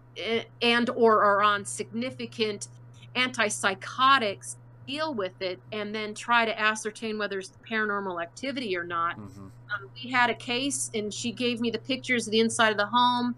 and 0.63 0.91
or 0.91 1.23
are 1.23 1.43
on 1.43 1.65
significant 1.65 2.69
antipsychotics 3.15 4.57
deal 4.87 5.15
with 5.15 5.41
it 5.43 5.61
and 5.73 5.95
then 5.95 6.15
try 6.15 6.45
to 6.45 6.59
ascertain 6.61 7.19
whether 7.19 7.39
it's 7.39 7.53
paranormal 7.69 8.23
activity 8.23 8.77
or 8.77 8.85
not. 8.85 9.19
Mm-hmm. 9.19 9.47
um, 9.75 9.91
we 9.95 10.11
had 10.11 10.31
a 10.31 10.35
case 10.35 10.91
and 10.95 11.13
she 11.13 11.33
gave 11.33 11.61
me 11.61 11.71
the 11.71 11.79
pictures 11.79 12.29
of 12.29 12.31
the 12.31 12.41
inside 12.41 12.71
of 12.71 12.77
the 12.77 12.87
home 12.87 13.35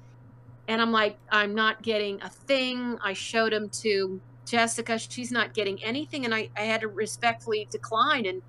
and 0.68 0.82
i'm 0.82 0.92
like 0.92 1.16
i'm 1.30 1.55
not 1.55 1.82
getting 1.82 2.20
a 2.22 2.28
thing. 2.28 2.99
I 3.03 3.14
showed 3.14 3.53
them 3.53 3.70
to 3.82 4.20
jessica. 4.44 4.99
She's 4.99 5.32
not 5.32 5.55
getting 5.55 5.82
anything 5.82 6.24
and 6.26 6.34
i, 6.34 6.51
I 6.57 6.62
had 6.62 6.82
to 6.82 6.88
respectfully 6.88 7.66
decline 7.70 8.26
and 8.26 8.42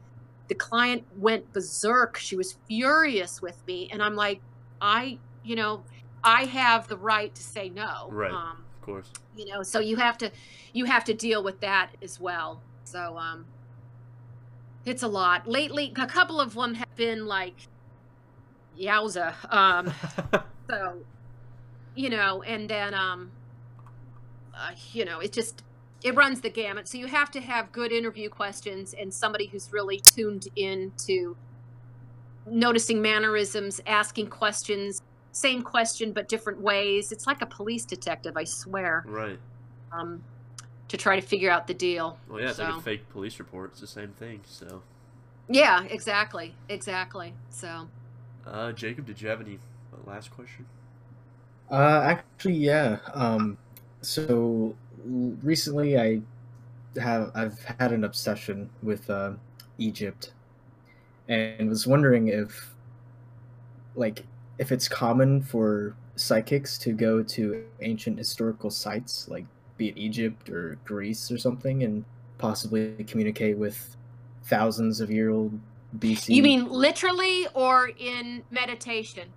the 0.50 0.56
client 0.56 1.04
went 1.16 1.54
berserk. 1.54 2.18
She 2.18 2.36
was 2.36 2.58
furious 2.68 3.42
with 3.42 3.66
me 3.66 3.90
and 3.94 4.04
i'm 4.04 4.16
like 4.16 4.42
i 4.82 5.18
you 5.44 5.56
know 5.56 5.84
i 6.24 6.44
have 6.46 6.88
the 6.88 6.98
right 6.98 7.34
to 7.36 7.44
say 7.44 7.70
no 7.70 8.08
Right. 8.12 8.32
um, 8.32 8.64
Of 8.76 8.82
course. 8.86 9.12
you 9.36 9.46
know 9.46 9.64
so 9.64 9.80
you 9.80 9.98
have 9.98 10.18
to 10.20 10.32
you 10.74 10.86
have 10.86 11.04
to 11.06 11.14
deal 11.14 11.44
with 11.44 11.60
that 11.62 11.92
as 12.02 12.20
well 12.20 12.62
so 12.84 13.18
um 13.18 13.46
it's 14.86 15.04
a 15.04 15.08
lot 15.08 15.48
lately 15.48 15.94
a 15.98 16.08
couple 16.08 16.40
of 16.40 16.54
them 16.54 16.74
have 16.76 16.96
been 16.96 17.26
like 17.26 17.56
yowza 18.78 19.34
um 19.54 19.92
so 20.70 20.98
you 21.96 22.10
know 22.10 22.42
and 22.44 22.70
then 22.70 22.94
um 22.94 23.32
uh, 24.56 24.72
you 24.94 25.06
know 25.06 25.20
it 25.20 25.32
just 25.34 25.64
it 26.04 26.16
runs 26.16 26.42
the 26.42 26.50
gamut 26.50 26.88
so 26.88 26.98
you 26.98 27.08
have 27.08 27.30
to 27.30 27.42
have 27.42 27.72
good 27.72 27.92
interview 27.92 28.30
questions 28.30 28.94
and 29.00 29.14
somebody 29.14 29.48
who's 29.48 29.72
really 29.74 30.00
tuned 30.00 30.48
in 30.56 30.92
to 30.98 31.36
noticing 32.46 33.02
mannerisms 33.02 33.82
asking 33.86 34.28
questions 34.28 35.02
same 35.32 35.62
question 35.62 36.12
but 36.12 36.28
different 36.28 36.60
ways 36.60 37.12
it's 37.12 37.28
like 37.28 37.42
a 37.42 37.46
police 37.46 37.86
detective 37.86 38.36
i 38.36 38.44
swear 38.44 39.04
right. 39.08 39.40
um 39.92 40.22
to 40.88 40.98
try 40.98 41.16
to 41.20 41.26
figure 41.26 41.52
out 41.52 41.68
the 41.68 41.74
deal 41.74 42.18
Well, 42.28 42.42
yeah, 42.42 42.50
it's 42.50 42.58
like 42.58 42.74
a 42.74 42.82
fake 42.82 43.08
police 43.10 43.38
report. 43.38 43.74
It's 43.74 43.82
the 43.82 43.86
same 43.86 44.10
thing. 44.14 44.42
So, 44.44 44.82
yeah 45.48 45.84
exactly 45.84 46.56
exactly 46.68 47.34
so 47.52 47.88
uh, 48.46 48.72
Jacob, 48.72 49.06
did 49.06 49.22
you 49.22 49.30
have 49.30 49.42
any 49.42 49.60
uh, 49.94 50.10
last 50.10 50.32
question? 50.32 50.66
Uh, 51.70 52.02
actually, 52.04 52.56
yeah. 52.56 52.98
Um, 53.14 53.58
so 54.02 54.76
recently, 55.06 56.00
I 56.00 56.22
have 57.00 57.32
I've 57.36 57.64
had 57.80 57.92
an 57.92 58.04
obsession 58.04 58.70
with 58.82 59.10
uh, 59.10 59.34
Egypt, 59.78 60.34
and 61.28 61.70
was 61.70 61.86
wondering 61.86 62.28
if, 62.30 62.74
like, 63.96 64.26
if 64.60 64.72
it's 64.72 64.88
common 64.88 65.42
for 65.42 65.96
psychics 66.16 66.78
to 66.78 66.92
go 66.92 67.24
to 67.24 67.64
ancient 67.82 68.18
historical 68.18 68.70
sites, 68.70 69.28
like 69.28 69.46
be 69.78 69.88
it 69.90 69.98
Egypt 69.98 70.50
or 70.50 70.78
Greece 70.86 71.32
or 71.32 71.40
something, 71.40 71.84
and 71.84 72.06
possibly 72.38 72.94
communicate 73.08 73.58
with 73.58 73.96
thousands 74.44 75.02
of 75.02 75.10
year 75.10 75.32
old 75.32 75.60
BC. 75.98 76.36
you 76.36 76.44
mean 76.44 76.70
literally 76.70 77.48
or 77.56 77.90
in 77.98 78.44
meditation 78.52 79.30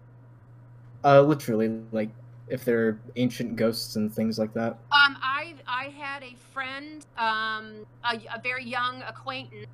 uh, 1.04 1.20
literally, 1.22 1.80
like 1.90 2.10
if 2.48 2.64
there 2.64 2.86
are 2.86 3.00
ancient 3.16 3.56
ghosts 3.56 3.96
and 3.96 4.12
things 4.12 4.38
like 4.38 4.52
that? 4.54 4.78
Um, 4.92 5.16
I 5.22 5.54
I 5.66 5.84
had 5.96 6.22
a 6.22 6.34
friend, 6.52 7.04
um, 7.16 7.86
a, 8.04 8.36
a 8.36 8.40
very 8.42 8.64
young 8.64 9.02
acquaintance, 9.02 9.66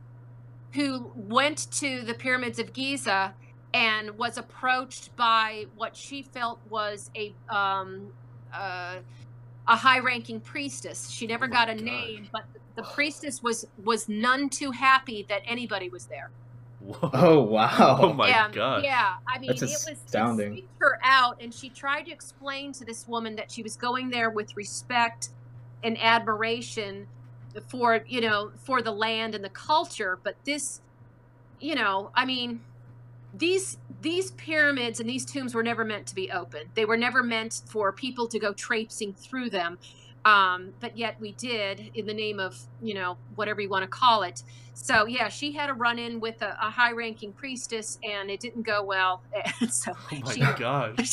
who 0.72 1.10
went 1.14 1.70
to 1.72 2.02
the 2.02 2.14
pyramids 2.14 2.58
of 2.58 2.72
Giza 2.72 3.34
and 3.74 4.16
was 4.18 4.38
approached 4.38 5.14
by 5.16 5.66
what 5.76 5.96
she 5.96 6.22
felt 6.22 6.60
was 6.70 7.10
a 7.16 7.34
um, 7.48 8.12
uh, 8.52 8.96
a 9.66 9.76
high-ranking 9.76 10.40
priestess. 10.40 11.10
She 11.10 11.26
never 11.26 11.46
Oh 11.46 11.48
got 11.48 11.68
a 11.68 11.74
God. 11.74 11.84
name, 11.84 12.28
but 12.32 12.44
the 12.76 12.82
priestess 12.82 13.42
was 13.42 13.66
was 13.84 14.08
none 14.08 14.48
too 14.48 14.70
happy 14.70 15.26
that 15.28 15.42
anybody 15.46 15.88
was 15.88 16.06
there. 16.06 16.30
Whoa. 16.80 17.10
Oh 17.12 17.42
wow! 17.42 17.98
Oh 18.00 18.12
my 18.12 18.28
yeah, 18.28 18.50
god. 18.52 18.84
Yeah, 18.84 19.14
I 19.26 19.38
mean, 19.38 19.48
That's 19.48 19.62
it 19.62 19.68
was 19.68 19.86
astounding. 19.86 20.46
It 20.52 20.54
freaked 20.54 20.68
her 20.80 20.98
out, 21.02 21.36
and 21.40 21.52
she 21.52 21.70
tried 21.70 22.04
to 22.04 22.12
explain 22.12 22.72
to 22.74 22.84
this 22.84 23.06
woman 23.08 23.36
that 23.36 23.50
she 23.50 23.62
was 23.62 23.76
going 23.76 24.10
there 24.10 24.30
with 24.30 24.56
respect 24.56 25.30
and 25.82 25.98
admiration 26.00 27.08
for 27.68 28.04
you 28.06 28.20
know 28.20 28.52
for 28.64 28.80
the 28.80 28.92
land 28.92 29.34
and 29.34 29.44
the 29.44 29.50
culture. 29.50 30.18
But 30.22 30.36
this, 30.44 30.80
you 31.60 31.74
know, 31.74 32.10
I 32.14 32.24
mean, 32.24 32.60
these 33.38 33.78
these 34.00 34.30
pyramids 34.32 35.00
and 35.00 35.08
these 35.08 35.24
tombs 35.24 35.54
were 35.54 35.62
never 35.62 35.84
meant 35.84 36.06
to 36.06 36.14
be 36.14 36.30
open. 36.30 36.62
They 36.74 36.84
were 36.84 36.96
never 36.96 37.22
meant 37.22 37.62
for 37.66 37.92
people 37.92 38.28
to 38.28 38.38
go 38.38 38.52
traipsing 38.52 39.14
through 39.14 39.50
them. 39.50 39.78
Um, 40.24 40.74
but 40.80 40.96
yet 40.96 41.18
we 41.20 41.32
did 41.32 41.90
in 41.94 42.06
the 42.06 42.14
name 42.14 42.38
of 42.40 42.58
you 42.82 42.94
know 42.94 43.16
whatever 43.34 43.60
you 43.60 43.68
want 43.68 43.82
to 43.82 43.88
call 43.88 44.22
it. 44.22 44.42
So 44.74 45.06
yeah, 45.06 45.28
she 45.28 45.52
had 45.52 45.70
a 45.70 45.74
run 45.74 45.98
in 45.98 46.20
with 46.20 46.42
a, 46.42 46.56
a 46.60 46.70
high 46.70 46.92
ranking 46.92 47.32
priestess, 47.32 47.98
and 48.02 48.30
it 48.30 48.40
didn't 48.40 48.62
go 48.62 48.82
well. 48.82 49.22
So 49.70 49.92
Oh 50.12 50.20
my 50.20 50.32
she, 50.32 50.40
gosh. 50.40 51.12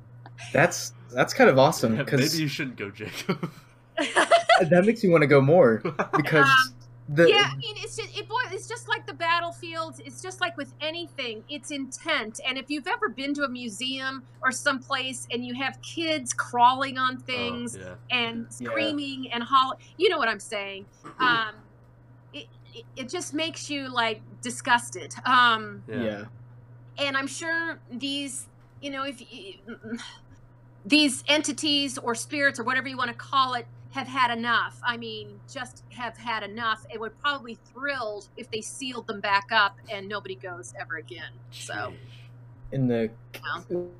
That's 0.52 0.94
that's 1.12 1.34
kind 1.34 1.50
of 1.50 1.58
awesome 1.58 1.96
Yeah, 1.96 2.04
Maybe 2.10 2.38
you 2.38 2.48
shouldn't 2.48 2.76
go, 2.76 2.90
Jacob. 2.90 3.50
that 3.96 4.84
makes 4.86 5.04
me 5.04 5.10
want 5.10 5.22
to 5.22 5.26
go 5.26 5.40
more 5.40 5.82
because 6.16 6.46
Um, 6.46 6.74
the 7.12 7.28
yeah, 7.28 7.50
I 7.52 7.56
mean, 7.56 7.74
it's 7.78 7.96
just 7.96 8.16
it, 8.16 8.28
boy, 8.28 8.36
it's 8.52 8.68
just 8.68 8.88
like 8.88 9.04
the 9.06 9.12
battlefields. 9.14 10.00
It's 10.04 10.22
just 10.22 10.40
like 10.40 10.56
with 10.56 10.72
anything, 10.80 11.42
it's 11.48 11.72
intent. 11.72 12.38
And 12.46 12.56
if 12.56 12.70
you've 12.70 12.86
ever 12.86 13.08
been 13.08 13.34
to 13.34 13.42
a 13.42 13.48
museum 13.48 14.22
or 14.42 14.52
someplace 14.52 15.26
and 15.32 15.44
you 15.44 15.54
have 15.54 15.80
kids 15.82 16.32
crawling 16.32 16.98
on 16.98 17.16
things 17.18 17.76
Oh, 17.76 17.80
yeah. 17.80 17.94
and 18.16 18.46
Yeah. 18.60 18.68
screaming 18.68 19.32
and 19.32 19.42
holler, 19.42 19.76
you 19.96 20.08
know 20.08 20.18
what 20.18 20.28
I'm 20.28 20.38
saying? 20.38 20.86
Um, 21.18 21.54
it, 22.32 22.46
it 22.74 22.84
it 22.96 23.08
just 23.08 23.34
makes 23.34 23.68
you 23.68 23.88
like 23.92 24.20
disgusted. 24.40 25.12
Um, 25.24 25.82
yeah. 25.88 26.02
yeah. 26.02 26.24
and 26.98 27.16
I'm 27.16 27.26
sure 27.26 27.80
these, 27.90 28.46
you 28.80 28.90
know, 28.92 29.04
if 29.04 29.20
these 30.84 31.24
entities 31.28 31.98
or 31.98 32.14
spirits 32.14 32.58
or 32.60 32.64
whatever 32.64 32.88
you 32.88 32.96
want 32.96 33.08
to 33.10 33.16
call 33.16 33.54
it 33.54 33.66
have 33.90 34.06
had 34.06 34.30
enough. 34.36 34.80
I 34.84 34.96
mean, 34.96 35.40
just 35.52 35.84
have 35.90 36.16
had 36.16 36.42
enough. 36.42 36.84
It 36.92 37.00
would 37.00 37.18
probably 37.18 37.58
thrilled 37.72 38.28
if 38.36 38.50
they 38.50 38.60
sealed 38.60 39.06
them 39.06 39.20
back 39.20 39.48
up 39.50 39.76
and 39.90 40.08
nobody 40.08 40.36
goes 40.36 40.72
ever 40.80 40.96
again. 40.96 41.32
So, 41.50 41.92
in 42.72 42.86
the 42.86 43.10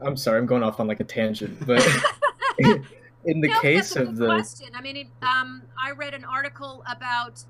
I'm 0.00 0.16
sorry, 0.16 0.38
I'm 0.38 0.46
going 0.46 0.62
off 0.62 0.78
on 0.80 0.86
like 0.86 1.00
a 1.00 1.04
tangent, 1.04 1.66
but 1.66 1.84
in 2.58 3.40
the 3.40 3.48
No, 3.48 3.60
case 3.60 3.92
that's 3.92 3.96
a 3.96 4.02
of 4.02 4.08
good 4.10 4.16
the 4.18 4.26
question. 4.26 4.68
I 4.74 4.80
mean, 4.80 4.96
it, 4.96 5.06
um, 5.22 5.62
I 5.82 5.90
read 5.90 6.14
an 6.14 6.24
article 6.24 6.84
about 6.90 7.44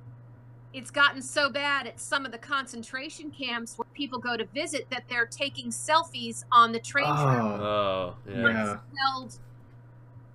it's 0.73 0.91
gotten 0.91 1.21
so 1.21 1.51
bad 1.51 1.87
at 1.89 1.99
some 2.01 2.25
of 2.25 2.33
the 2.33 2.39
concentration 2.39 3.31
camps 3.31 3.77
where 3.77 3.87
people 3.93 4.19
go 4.19 4.37
to 4.37 4.45
visit 4.47 4.87
that 4.91 5.03
they're 5.09 5.27
taking 5.27 5.69
selfies 5.71 6.45
on 6.53 6.71
the 6.73 6.79
train 6.79 7.05
track. 7.07 7.43
oh, 7.43 7.61
Oh, 7.61 8.15
yeah. 8.29 8.49
Yeah. 8.49 8.77
held 9.05 9.39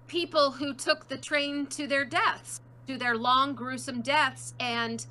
people 0.08 0.52
who 0.52 0.74
took 0.74 1.08
the 1.08 1.18
train 1.18 1.66
to 1.68 1.88
their 1.88 2.06
deaths, 2.06 2.62
to 2.88 2.98
their 2.98 3.18
long, 3.18 3.54
gruesome 3.54 4.02
deaths, 4.02 4.54
and 4.60 5.06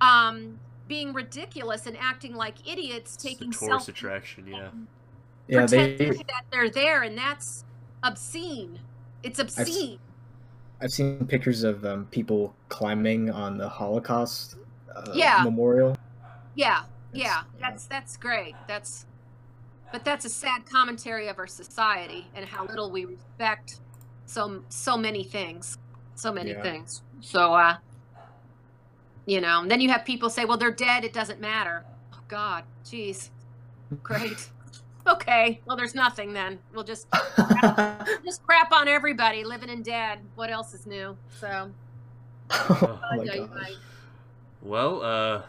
um, 0.00 0.58
being 0.88 1.12
ridiculous 1.12 1.86
and 1.86 1.96
acting 1.98 2.34
like 2.34 2.54
idiots, 2.68 3.14
It's 3.14 3.22
the 3.22 3.28
taking 3.28 3.52
tourist 3.52 3.86
selfies, 3.86 3.88
attraction, 3.88 4.46
yeah. 4.46 4.70
yeah, 5.48 5.66
they 5.66 5.94
pretending 5.96 6.26
that 6.26 6.44
they're 6.50 6.70
there, 6.70 7.02
and 7.02 7.16
that's 7.16 7.64
obscene. 8.02 8.78
It's 9.22 9.38
obscene. 9.38 9.98
I've 10.80 10.90
seen 10.90 11.26
pictures 11.26 11.62
of 11.62 11.84
um, 11.84 12.06
people 12.06 12.54
climbing 12.70 13.30
on 13.30 13.58
the 13.58 13.68
Holocaust 13.68 14.56
uh, 14.94 15.12
Yeah. 15.14 15.42
memorial. 15.44 15.96
Yeah, 16.54 16.82
yeah, 17.12 17.42
that's 17.60 17.86
that's 17.86 18.16
great. 18.16 18.54
That's, 18.66 19.06
but 19.92 20.04
that's 20.04 20.24
a 20.24 20.28
sad 20.28 20.66
commentary 20.66 21.28
of 21.28 21.38
our 21.38 21.46
society 21.46 22.26
and 22.34 22.44
how 22.46 22.64
little 22.64 22.90
we 22.90 23.04
respect 23.04 23.80
so 24.30 24.64
so 24.68 24.96
many 24.96 25.24
things, 25.24 25.76
so 26.14 26.32
many 26.32 26.52
Yeah. 26.52 26.62
things. 26.62 27.02
So, 27.20 27.54
uh, 27.54 27.76
you 29.26 29.40
know, 29.40 29.60
and 29.62 29.70
then 29.70 29.80
you 29.80 29.90
have 29.90 30.04
people 30.04 30.30
say, 30.30 30.44
"Well, 30.44 30.56
they're 30.58 30.70
dead. 30.74 31.04
It 31.04 31.12
doesn't 31.12 31.40
matter." 31.40 31.86
Oh, 32.14 32.18
God, 32.28 32.64
jeez, 32.84 33.30
great. 34.02 34.50
okay, 35.08 35.62
well, 35.66 35.76
there's 35.76 35.94
nothing 35.94 36.32
then. 36.32 36.60
We'll 36.72 36.84
just 36.84 37.08
just 38.24 38.42
crap 38.42 38.72
on 38.72 38.88
everybody, 38.88 39.44
living 39.44 39.70
and 39.70 39.84
dead. 39.84 40.20
What 40.34 40.50
else 40.50 40.74
is 40.74 40.86
new? 40.86 41.18
So, 41.30 41.74
oh 42.50 43.00
my 43.10 43.26
Ay, 43.26 43.30
ay, 43.32 43.48
gosh. 43.48 43.80
Well, 44.60 45.02
uh, 45.02 45.42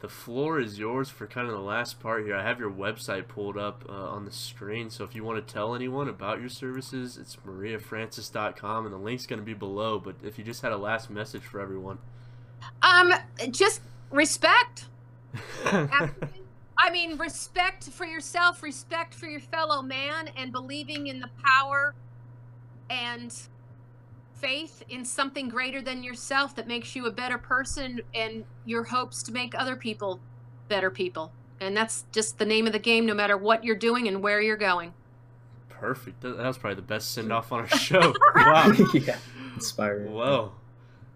the 0.00 0.08
floor 0.08 0.60
is 0.60 0.78
yours 0.78 1.08
for 1.08 1.26
kind 1.26 1.46
of 1.48 1.54
the 1.54 1.60
last 1.60 2.00
part 2.00 2.24
here. 2.24 2.36
I 2.36 2.42
have 2.42 2.60
your 2.60 2.70
website 2.70 3.28
pulled 3.28 3.56
up 3.56 3.84
uh, 3.88 3.92
on 3.92 4.24
the 4.24 4.32
screen, 4.32 4.90
so 4.90 5.04
if 5.04 5.14
you 5.14 5.24
want 5.24 5.46
to 5.46 5.52
tell 5.52 5.74
anyone 5.74 6.08
about 6.08 6.38
your 6.38 6.50
services, 6.50 7.16
it's 7.16 7.36
mariafrancis.com, 7.36 8.84
and 8.84 8.94
the 8.94 8.98
link's 8.98 9.26
going 9.26 9.38
to 9.40 9.44
be 9.44 9.54
below. 9.54 9.98
But 9.98 10.16
if 10.22 10.38
you 10.38 10.44
just 10.44 10.60
had 10.62 10.72
a 10.72 10.76
last 10.76 11.08
message 11.08 11.42
for 11.42 11.60
everyone. 11.60 11.98
um, 12.82 13.12
just 13.50 13.80
respect. 14.10 14.86
I 15.64 16.90
mean, 16.92 17.16
respect 17.16 17.84
for 17.84 18.04
yourself, 18.04 18.62
respect 18.62 19.14
for 19.14 19.26
your 19.26 19.40
fellow 19.40 19.80
man, 19.80 20.28
and 20.36 20.52
believing 20.52 21.06
in 21.06 21.20
the 21.20 21.30
power 21.42 21.94
and 22.90 23.34
faith 24.46 24.84
in 24.88 25.04
something 25.04 25.48
greater 25.48 25.82
than 25.82 26.04
yourself 26.04 26.54
that 26.54 26.68
makes 26.68 26.94
you 26.94 27.06
a 27.06 27.10
better 27.10 27.36
person 27.36 28.00
and 28.14 28.44
your 28.64 28.84
hopes 28.84 29.20
to 29.24 29.32
make 29.32 29.58
other 29.58 29.74
people 29.74 30.20
better 30.68 30.88
people. 30.88 31.32
And 31.60 31.76
that's 31.76 32.04
just 32.12 32.38
the 32.38 32.44
name 32.44 32.68
of 32.68 32.72
the 32.72 32.78
game, 32.78 33.06
no 33.06 33.14
matter 33.14 33.36
what 33.36 33.64
you're 33.64 33.74
doing 33.74 34.06
and 34.06 34.22
where 34.22 34.40
you're 34.40 34.56
going. 34.56 34.94
Perfect. 35.68 36.20
That 36.20 36.36
that 36.36 36.46
was 36.46 36.58
probably 36.58 36.76
the 36.76 36.82
best 36.82 37.10
send 37.10 37.32
off 37.32 37.50
on 37.50 37.60
our 37.60 37.68
show. 37.78 38.14
wow. 38.36 38.72
yeah, 38.94 39.18
inspiring. 39.54 40.14
Well, 40.14 40.54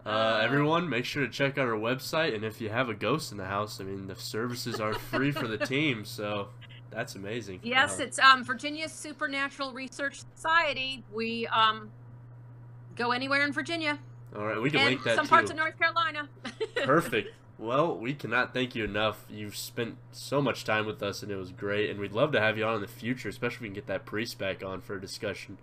uh, 0.04 0.40
everyone, 0.42 0.88
make 0.88 1.04
sure 1.04 1.24
to 1.24 1.30
check 1.30 1.56
out 1.56 1.68
our 1.68 1.78
website. 1.78 2.34
And 2.34 2.44
if 2.44 2.60
you 2.60 2.70
have 2.70 2.88
a 2.88 2.94
ghost 2.94 3.30
in 3.30 3.38
the 3.38 3.44
house, 3.44 3.80
I 3.80 3.84
mean, 3.84 4.08
the 4.08 4.16
services 4.16 4.80
are 4.80 4.92
free 4.94 5.30
for 5.30 5.46
the 5.46 5.58
team. 5.66 6.04
So 6.04 6.48
that's 6.90 7.14
amazing. 7.14 7.60
Yes, 7.62 8.00
it's 8.00 8.18
um, 8.18 8.42
Virginia 8.42 8.88
Supernatural 8.88 9.72
Research 9.72 10.22
Society. 10.34 11.04
We 11.12 11.46
um, 11.46 11.90
go 12.96 13.12
anywhere 13.12 13.44
in 13.44 13.52
Virginia 13.52 13.98
all 14.36 14.46
right. 14.46 14.60
We 14.60 14.70
can 14.70 14.80
and 14.80 14.90
link 14.90 15.02
that 15.04 15.16
some 15.16 15.26
too. 15.26 15.30
parts 15.30 15.50
of 15.50 15.56
North 15.56 15.78
Carolina. 15.78 16.28
Perfect. 16.84 17.34
Well, 17.58 17.96
we 17.96 18.14
cannot 18.14 18.54
thank 18.54 18.74
you 18.74 18.84
enough. 18.84 19.24
You've 19.28 19.56
spent 19.56 19.96
so 20.12 20.40
much 20.40 20.64
time 20.64 20.86
with 20.86 21.02
us, 21.02 21.22
and 21.22 21.30
it 21.30 21.36
was 21.36 21.52
great. 21.52 21.90
And 21.90 22.00
we'd 22.00 22.12
love 22.12 22.32
to 22.32 22.40
have 22.40 22.56
you 22.56 22.64
on 22.64 22.76
in 22.76 22.80
the 22.80 22.88
future, 22.88 23.28
especially 23.28 23.56
if 23.56 23.60
we 23.62 23.68
can 23.68 23.74
get 23.74 23.86
that 23.86 24.06
priest 24.06 24.38
back 24.38 24.64
on 24.64 24.80
for 24.80 24.96
a 24.96 25.00
discussion. 25.00 25.58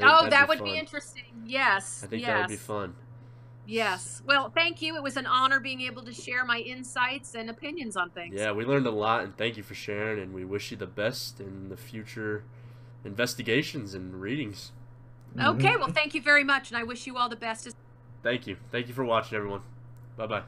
Oh, 0.00 0.28
that 0.28 0.46
be 0.46 0.48
would 0.48 0.58
fun. 0.58 0.68
be 0.68 0.78
interesting. 0.78 1.24
Yes. 1.44 2.02
I 2.04 2.06
think 2.06 2.22
yes. 2.22 2.28
that 2.28 2.40
would 2.40 2.48
be 2.48 2.56
fun. 2.56 2.94
Yes. 3.66 4.22
Well, 4.24 4.50
thank 4.50 4.80
you. 4.80 4.96
It 4.96 5.02
was 5.02 5.16
an 5.16 5.26
honor 5.26 5.58
being 5.58 5.80
able 5.80 6.02
to 6.02 6.12
share 6.12 6.44
my 6.44 6.58
insights 6.58 7.34
and 7.34 7.50
opinions 7.50 7.96
on 7.96 8.10
things. 8.10 8.38
Yeah, 8.38 8.52
we 8.52 8.64
learned 8.64 8.86
a 8.86 8.90
lot, 8.90 9.24
and 9.24 9.36
thank 9.36 9.56
you 9.56 9.62
for 9.62 9.74
sharing. 9.74 10.22
And 10.22 10.32
we 10.32 10.44
wish 10.44 10.70
you 10.70 10.76
the 10.76 10.86
best 10.86 11.40
in 11.40 11.68
the 11.68 11.76
future 11.76 12.44
investigations 13.04 13.94
and 13.94 14.20
readings. 14.20 14.72
Okay. 15.38 15.68
Mhm. 15.68 15.78
Well, 15.78 15.92
thank 15.92 16.14
you 16.14 16.22
very 16.22 16.44
much, 16.44 16.70
and 16.70 16.78
I 16.78 16.82
wish 16.82 17.06
you 17.06 17.16
all 17.16 17.28
the 17.28 17.36
best. 17.36 17.68
Thank 18.22 18.46
you. 18.46 18.56
Thank 18.72 18.88
you 18.88 18.94
for 18.94 19.04
watching, 19.04 19.36
everyone. 19.36 19.62
Bye 20.16 20.26
bye. 20.26 20.42